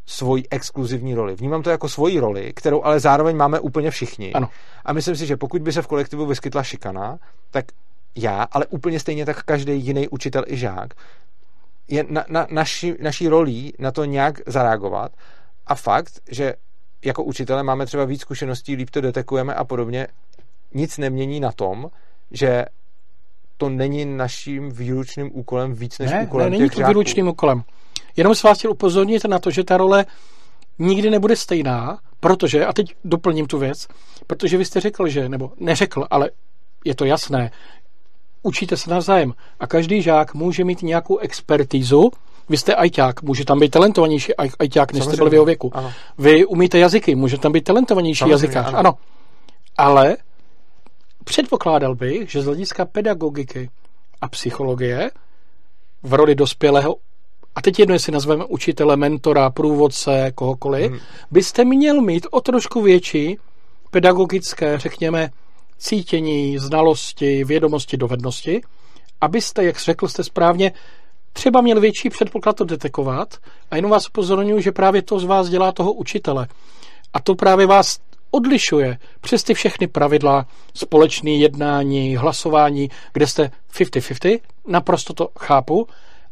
[0.07, 1.35] svoji exkluzivní roli.
[1.35, 4.33] Vnímám to jako svoji roli, kterou ale zároveň máme úplně všichni.
[4.33, 4.49] Ano.
[4.85, 7.19] A myslím si, že pokud by se v kolektivu vyskytla šikana,
[7.51, 7.65] tak
[8.17, 10.95] já, ale úplně stejně tak každý jiný učitel i žák,
[11.89, 15.13] je na, na, naši, naší rolí na to nějak zareagovat.
[15.67, 16.55] A fakt, že
[17.05, 20.07] jako učitele máme třeba víc zkušeností, líp to detekujeme a podobně,
[20.75, 21.91] nic nemění na tom,
[22.31, 22.65] že
[23.57, 27.63] to není naším výlučným úkolem víc než ne, úkolem ne, není to výlučným úkolem.
[28.17, 30.07] Jenom se vás chtěl upozornit na to, že ta role
[30.79, 33.87] nikdy nebude stejná, protože, a teď doplním tu věc,
[34.27, 36.31] protože vy jste řekl, že, nebo neřekl, ale
[36.85, 37.51] je to jasné,
[38.47, 42.11] učíte se navzájem a každý žák může mít nějakou expertízu,
[42.49, 45.71] vy jste ajťák, může tam být talentovanější ajťák, než jste byl v jeho věku.
[45.75, 45.93] Ano.
[46.19, 48.67] Vy umíte jazyky, může tam být talentovanější Samozřejmě, jazykář.
[48.67, 48.79] Ano.
[48.79, 48.95] ano.
[49.77, 50.17] Ale
[51.25, 53.71] předpokládal bych, že z hlediska pedagogiky
[54.21, 55.11] a psychologie
[56.03, 56.97] v roli dospělého,
[57.55, 61.01] a teď jedno, jestli nazveme učitele, mentora, průvodce, kohokoliv, hmm.
[61.31, 63.39] byste měl mít o trošku větší
[63.91, 65.31] pedagogické, řekněme,
[65.79, 68.61] cítění, znalosti, vědomosti, dovednosti,
[69.21, 70.73] abyste, jak řekl jste správně,
[71.33, 73.37] třeba měl větší předpoklad to detekovat
[73.71, 76.49] a jenom vás upozorňuji, že právě to z vás dělá toho učitele.
[77.13, 77.99] A to právě vás
[78.31, 85.87] odlišuje přes ty všechny pravidla, společné jednání, hlasování, kde jste 50-50, naprosto to chápu,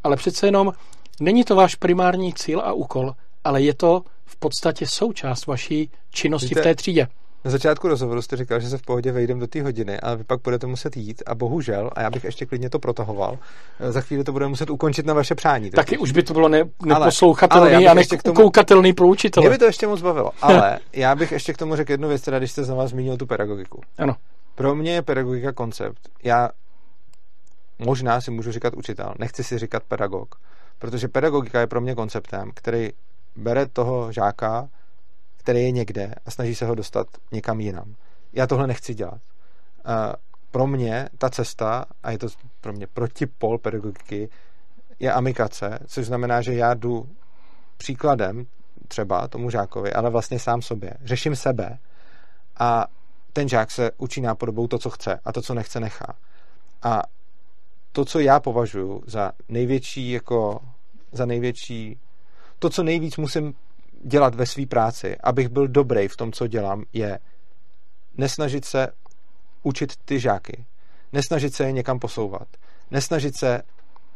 [0.05, 0.73] ale přece jenom
[1.21, 3.12] není to váš primární cíl a úkol,
[3.45, 7.09] ale je to v podstatě součást vaší činnosti Víte, v té třídě.
[7.45, 10.25] Na začátku rozhovoru jste říkal, že se v pohodě vejdem do té hodiny, ale vy
[10.25, 13.39] pak budete muset jít a bohužel, a já bych ještě klidně to protahoval,
[13.81, 15.71] eh, za chvíli to budeme muset ukončit na vaše přání.
[15.71, 19.47] Taky Taky už by to bylo ne, neposlouchatelný ale, ale a nekoukatelný pro učitele.
[19.47, 22.23] Mě by to ještě moc bavilo, ale já bych ještě k tomu řekl jednu věc,
[22.23, 23.81] teda když jste znovu zmínil tu pedagogiku.
[23.99, 24.16] Ano.
[24.55, 26.09] Pro mě je pedagogika koncept.
[26.23, 26.49] Já
[27.79, 30.35] možná si můžu říkat učitel, nechci si říkat pedagog,
[30.79, 32.91] protože pedagogika je pro mě konceptem, který
[33.37, 34.69] bere toho žáka
[35.45, 37.95] který je někde a snaží se ho dostat někam jinam.
[38.33, 39.21] Já tohle nechci dělat.
[40.51, 42.27] Pro mě ta cesta, a je to
[42.61, 44.29] pro mě protipol pedagogiky,
[44.99, 47.09] je amikace, což znamená, že já jdu
[47.77, 48.47] příkladem
[48.89, 50.95] třeba tomu žákovi, ale vlastně sám sobě.
[51.05, 51.79] Řeším sebe
[52.59, 52.87] a
[53.33, 56.16] ten žák se učí nápodobou to, co chce a to, co nechce, nechá.
[56.83, 57.03] A
[57.93, 60.61] to, co já považuji za největší, jako
[61.12, 62.01] za největší,
[62.59, 63.55] to, co nejvíc musím
[64.05, 67.19] dělat ve své práci, abych byl dobrý v tom, co dělám, je
[68.17, 68.89] nesnažit se
[69.63, 70.65] učit ty žáky,
[71.13, 72.49] nesnažit se je někam posouvat,
[72.91, 73.63] nesnažit se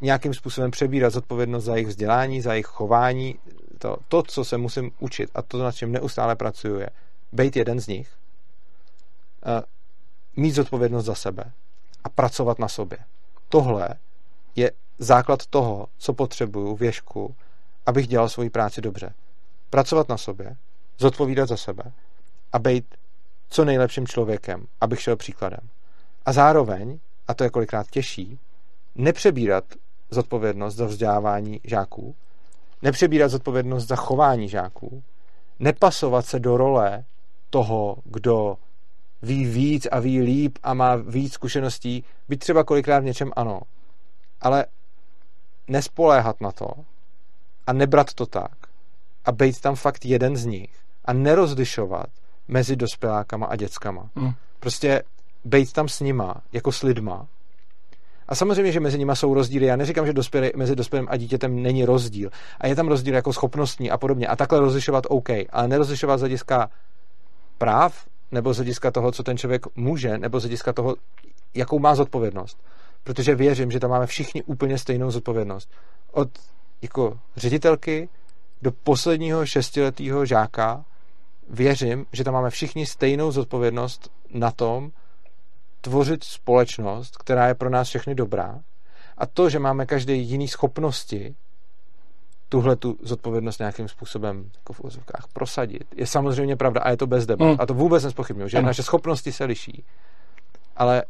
[0.01, 3.39] nějakým způsobem přebírat zodpovědnost za jejich vzdělání, za jejich chování.
[3.79, 6.91] To, to co se musím učit a to, na čem neustále pracuju, je
[7.33, 8.09] být jeden z nich,
[10.37, 11.53] mít zodpovědnost za sebe
[12.05, 12.99] a pracovat na sobě.
[13.49, 13.89] tohle
[14.57, 17.35] je základ toho, co potřebuju věšku,
[17.87, 19.15] abych dělal svoji práci dobře.
[19.71, 20.57] Pracovat na sobě,
[20.99, 21.83] zodpovídat za sebe
[22.53, 22.95] a být
[23.49, 25.69] co nejlepším člověkem, abych šel příkladem.
[26.27, 28.39] A zároveň, a to je kolikrát těžší,
[28.95, 29.65] nepřebírat
[30.11, 32.15] zodpovědnost za vzdělávání žáků,
[32.83, 35.03] nepřebírat zodpovědnost za chování žáků,
[35.59, 37.05] nepasovat se do role
[37.51, 38.57] toho, kdo
[39.23, 43.61] ví víc a ví líp a má víc zkušeností, být třeba kolikrát v něčem ano,
[44.41, 44.67] ale
[45.69, 46.71] nespoléhat na to
[47.67, 48.68] a nebrat to tak
[49.29, 50.71] a být tam fakt jeden z nich
[51.05, 52.07] a nerozlišovat
[52.49, 54.11] mezi dospělákama a dětskama.
[54.15, 54.33] Mm.
[54.61, 55.03] Prostě
[55.45, 57.27] být tam s nima, jako s lidma.
[58.29, 59.67] A samozřejmě, že mezi nimi jsou rozdíly.
[59.67, 62.31] Já neříkám, že dospělý, mezi dospělým a dítětem není rozdíl.
[62.61, 64.27] A je tam rozdíl jako schopnostní a podobně.
[64.27, 66.71] A takhle rozlišovat OK, ale nerozlišovat z hlediska
[67.59, 70.97] práv, nebo z hlediska toho, co ten člověk může, nebo z hlediska toho,
[71.55, 72.59] jakou má zodpovědnost.
[73.05, 75.71] Protože věřím, že tam máme všichni úplně stejnou zodpovědnost.
[76.13, 76.29] Od
[76.83, 78.09] jako ředitelky
[78.63, 80.85] do posledního šestiletého žáka
[81.51, 84.91] věřím, že tam máme všichni stejnou zodpovědnost na tom,
[85.81, 88.61] tvořit společnost, která je pro nás všechny dobrá.
[89.19, 91.35] A to, že máme každý jiný schopnosti,
[92.49, 97.07] tuhle tu zodpovědnost nějakým způsobem jako v úzovkách prosadit, je samozřejmě pravda a je to
[97.07, 97.47] bez debat.
[97.47, 97.57] Mm.
[97.59, 98.67] A to vůbec nespochybnuju, že ano.
[98.67, 99.85] naše schopnosti se liší.
[100.77, 101.05] Ale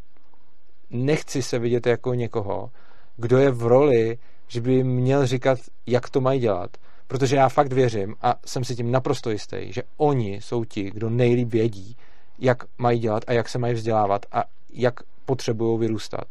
[0.91, 2.71] nechci se vidět jako někoho,
[3.17, 4.19] kdo je v roli,
[4.49, 6.71] že by měl říkat, jak to mají dělat.
[7.09, 11.11] Protože já fakt věřím a jsem si tím naprosto jistý, že oni jsou ti, kdo
[11.11, 11.97] nejlíp vědí,
[12.39, 14.95] jak mají dělat a jak se mají vzdělávat a jak
[15.25, 16.25] potřebují vyrůstat.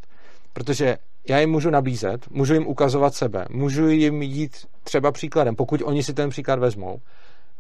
[0.54, 0.98] Protože
[1.30, 6.04] já jim můžu nabízet, můžu jim ukazovat sebe, můžu jim jít třeba příkladem, pokud oni
[6.04, 7.00] si ten příklad vezmou,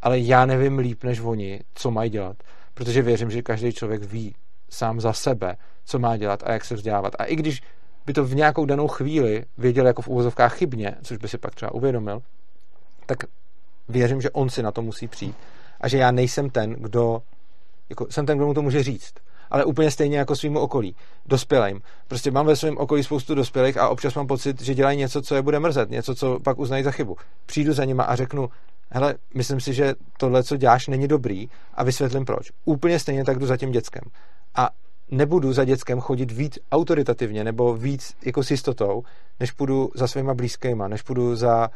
[0.01, 2.37] ale já nevím líp než oni, co mají dělat,
[2.73, 4.35] protože věřím, že každý člověk ví
[4.69, 7.13] sám za sebe, co má dělat a jak se vzdělávat.
[7.19, 7.61] A i když
[8.05, 11.55] by to v nějakou danou chvíli věděl jako v úvozovkách chybně, což by si pak
[11.55, 12.21] třeba uvědomil,
[13.07, 13.23] tak
[13.89, 15.35] věřím, že on si na to musí přijít
[15.81, 17.21] a že já nejsem ten, kdo
[17.89, 19.13] jako jsem ten, kdo mu to může říct
[19.51, 21.81] ale úplně stejně jako svýmu okolí, dospělým.
[22.07, 25.35] Prostě mám ve svém okolí spoustu dospělých a občas mám pocit, že dělají něco, co
[25.35, 27.17] je bude mrzet, něco, co pak uznají za chybu.
[27.45, 28.49] Přijdu za nima a řeknu,
[28.89, 32.51] hele, myslím si, že tohle, co děláš, není dobrý a vysvětlím proč.
[32.65, 34.03] Úplně stejně tak jdu za tím dětskem.
[34.55, 34.69] A
[35.11, 39.03] nebudu za dětskem chodit víc autoritativně nebo víc jako s jistotou,
[39.39, 41.69] než půjdu za svýma blízkýma, než půjdu za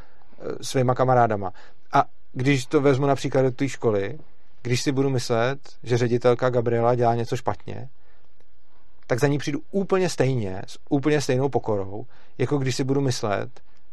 [0.62, 1.54] svýma kamarádama.
[1.94, 2.04] A
[2.34, 4.20] když to vezmu například do té školy,
[4.62, 7.90] když si budu myslet, že ředitelka Gabriela dělá něco špatně,
[9.08, 12.06] tak za ní přijdu úplně stejně, s úplně stejnou pokorou,
[12.38, 13.50] jako když si budu myslet,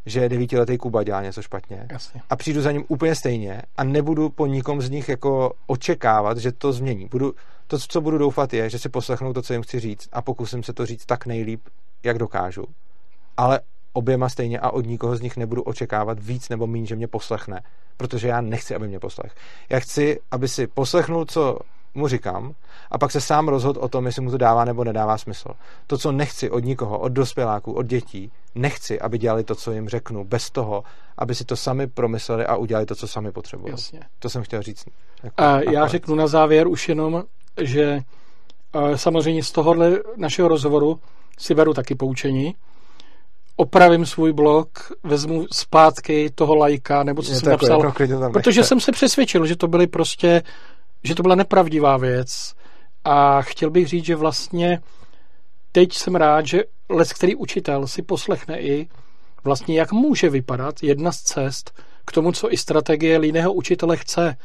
[0.07, 1.87] že devítiletý Kuba dělá něco špatně.
[1.91, 2.23] Jasně.
[2.31, 6.53] A přijdu za ním úplně stejně a nebudu po nikom z nich jako očekávat, že
[6.53, 7.09] to změní.
[7.11, 7.35] Budu,
[7.67, 10.63] to, co budu doufat, je, že si poslechnou to, co jim chci říct a pokusím
[10.63, 11.61] se to říct tak nejlíp,
[12.03, 12.65] jak dokážu.
[13.37, 13.61] Ale
[13.99, 17.63] oběma stejně a od nikoho z nich nebudu očekávat víc nebo méně, že mě poslechne,
[17.97, 19.35] protože já nechci, aby mě poslech.
[19.71, 21.59] Já chci, aby si poslechnul, co
[21.95, 22.55] mu říkám,
[22.91, 25.49] a pak se sám rozhod o tom, jestli mu to dává nebo nedává smysl.
[25.87, 29.89] To, co nechci od nikoho, od dospěláků, od dětí, nechci, aby dělali to, co jim
[29.89, 30.85] řeknu, bez toho,
[31.19, 33.71] aby si to sami promysleli a udělali to, co sami potřebují.
[33.71, 34.01] Jasně.
[34.19, 34.85] To jsem chtěl říct.
[35.23, 37.25] Jako a já řeknu na závěr už jenom,
[37.61, 38.01] že
[38.95, 41.01] samozřejmě z tohohle našeho rozhovoru
[41.39, 42.55] si beru taky poučení,
[43.61, 44.69] opravím svůj blog,
[45.03, 49.57] vezmu zpátky toho lajka, nebo co je jsem napsal, jako protože jsem se přesvědčil, že
[49.57, 50.43] to byly prostě,
[51.05, 52.55] že to byla nepravdivá věc.
[53.05, 54.81] A chtěl bych říct, že vlastně
[55.73, 58.89] teď jsem rád, že les, který učitel si poslechne i
[59.45, 61.73] vlastně, jak může vypadat jedna z cest
[62.05, 64.37] k tomu, co i strategie líného učitele chce,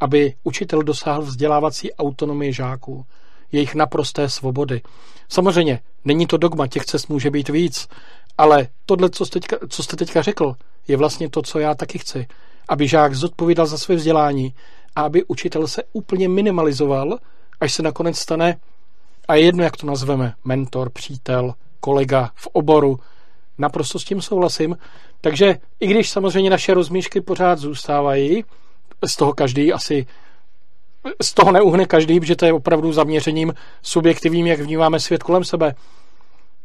[0.00, 3.04] aby učitel dosáhl vzdělávací autonomie žáků,
[3.52, 4.82] jejich naprosté svobody.
[5.28, 7.88] Samozřejmě, není to dogma, těch cest může být víc,
[8.38, 10.54] ale tohle, co jste, teďka, co jste teďka řekl,
[10.88, 12.26] je vlastně to, co já taky chci.
[12.68, 14.54] Aby žák zodpovídal za své vzdělání
[14.96, 17.18] a aby učitel se úplně minimalizoval,
[17.60, 18.56] až se nakonec stane,
[19.28, 23.00] a je jedno, jak to nazveme, mentor, přítel, kolega v oboru,
[23.58, 24.76] naprosto s tím souhlasím.
[25.20, 28.44] Takže i když samozřejmě naše rozmíšky pořád zůstávají,
[29.06, 30.06] z toho každý asi
[31.22, 35.74] z toho neuhne každý, protože to je opravdu zaměřením subjektivním, jak vnímáme svět kolem sebe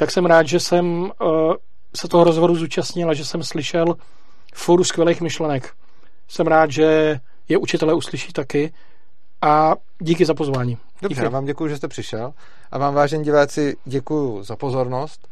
[0.01, 1.53] tak jsem rád, že jsem uh,
[1.95, 3.95] se toho rozhovoru zúčastnil a že jsem slyšel
[4.53, 5.73] fůru skvělých myšlenek.
[6.27, 7.19] Jsem rád, že
[7.49, 8.73] je učitelé uslyší taky
[9.41, 10.77] a díky za pozvání.
[11.01, 11.23] Dobře, díky.
[11.23, 12.33] já vám děkuji, že jste přišel
[12.71, 15.27] a vám, vážení diváci, děkuji za pozornost.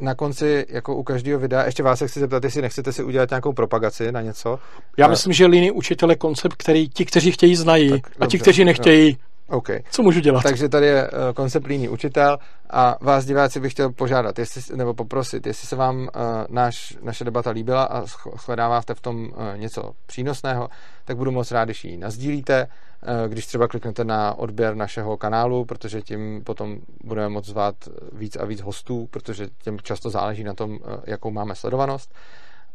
[0.00, 3.30] Na konci, jako u každého videa, ještě vás se chci zeptat, jestli nechcete si udělat
[3.30, 4.58] nějakou propagaci na něco.
[4.98, 8.38] Já myslím, že líný učitel je koncept, který ti, kteří chtějí, znají tak, a ti,
[8.38, 9.18] kteří nechtějí,
[9.52, 9.82] Okay.
[9.90, 10.42] Co můžu dělat?
[10.42, 12.38] Takže tady je uh, koncept líný učitel
[12.70, 16.08] a vás diváci bych chtěl požádat, jestli, nebo poprosit, jestli se vám uh,
[16.48, 18.06] náš, naše debata líbila a
[18.44, 20.68] shledáváte v tom uh, něco přínosného,
[21.04, 25.64] tak budu moc rád, když ji nazdílíte, uh, když třeba kliknete na odběr našeho kanálu,
[25.64, 27.74] protože tím potom budeme moct zvát
[28.12, 32.14] víc a víc hostů, protože těm často záleží na tom, uh, jakou máme sledovanost.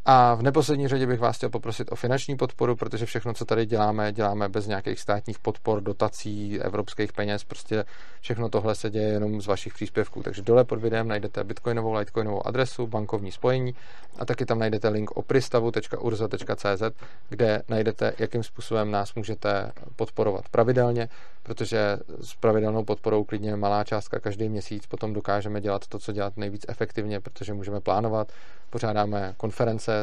[0.09, 3.65] A v neposlední řadě bych vás chtěl poprosit o finanční podporu, protože všechno, co tady
[3.65, 7.43] děláme, děláme bez nějakých státních podpor, dotací, evropských peněz.
[7.43, 7.85] Prostě
[8.21, 10.23] všechno tohle se děje jenom z vašich příspěvků.
[10.23, 13.75] Takže dole pod videem najdete bitcoinovou, litecoinovou adresu, bankovní spojení
[14.17, 16.83] a taky tam najdete link opristavu.urza.cz,
[17.29, 21.09] kde najdete, jakým způsobem nás můžete podporovat pravidelně,
[21.43, 26.37] protože s pravidelnou podporou klidně malá částka každý měsíc potom dokážeme dělat to, co dělat
[26.37, 28.31] nejvíc efektivně, protože můžeme plánovat,
[28.69, 29.96] pořádáme konference,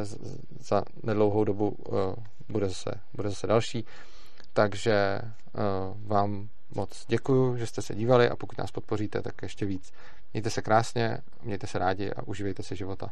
[0.61, 1.97] za nedlouhou dobu uh,
[2.49, 3.85] bude, zase, bude zase další.
[4.53, 9.67] Takže uh, vám moc děkuju, že jste se dívali a pokud nás podpoříte, tak ještě
[9.67, 9.93] víc.
[10.33, 13.11] Mějte se krásně, mějte se rádi a užívejte si života.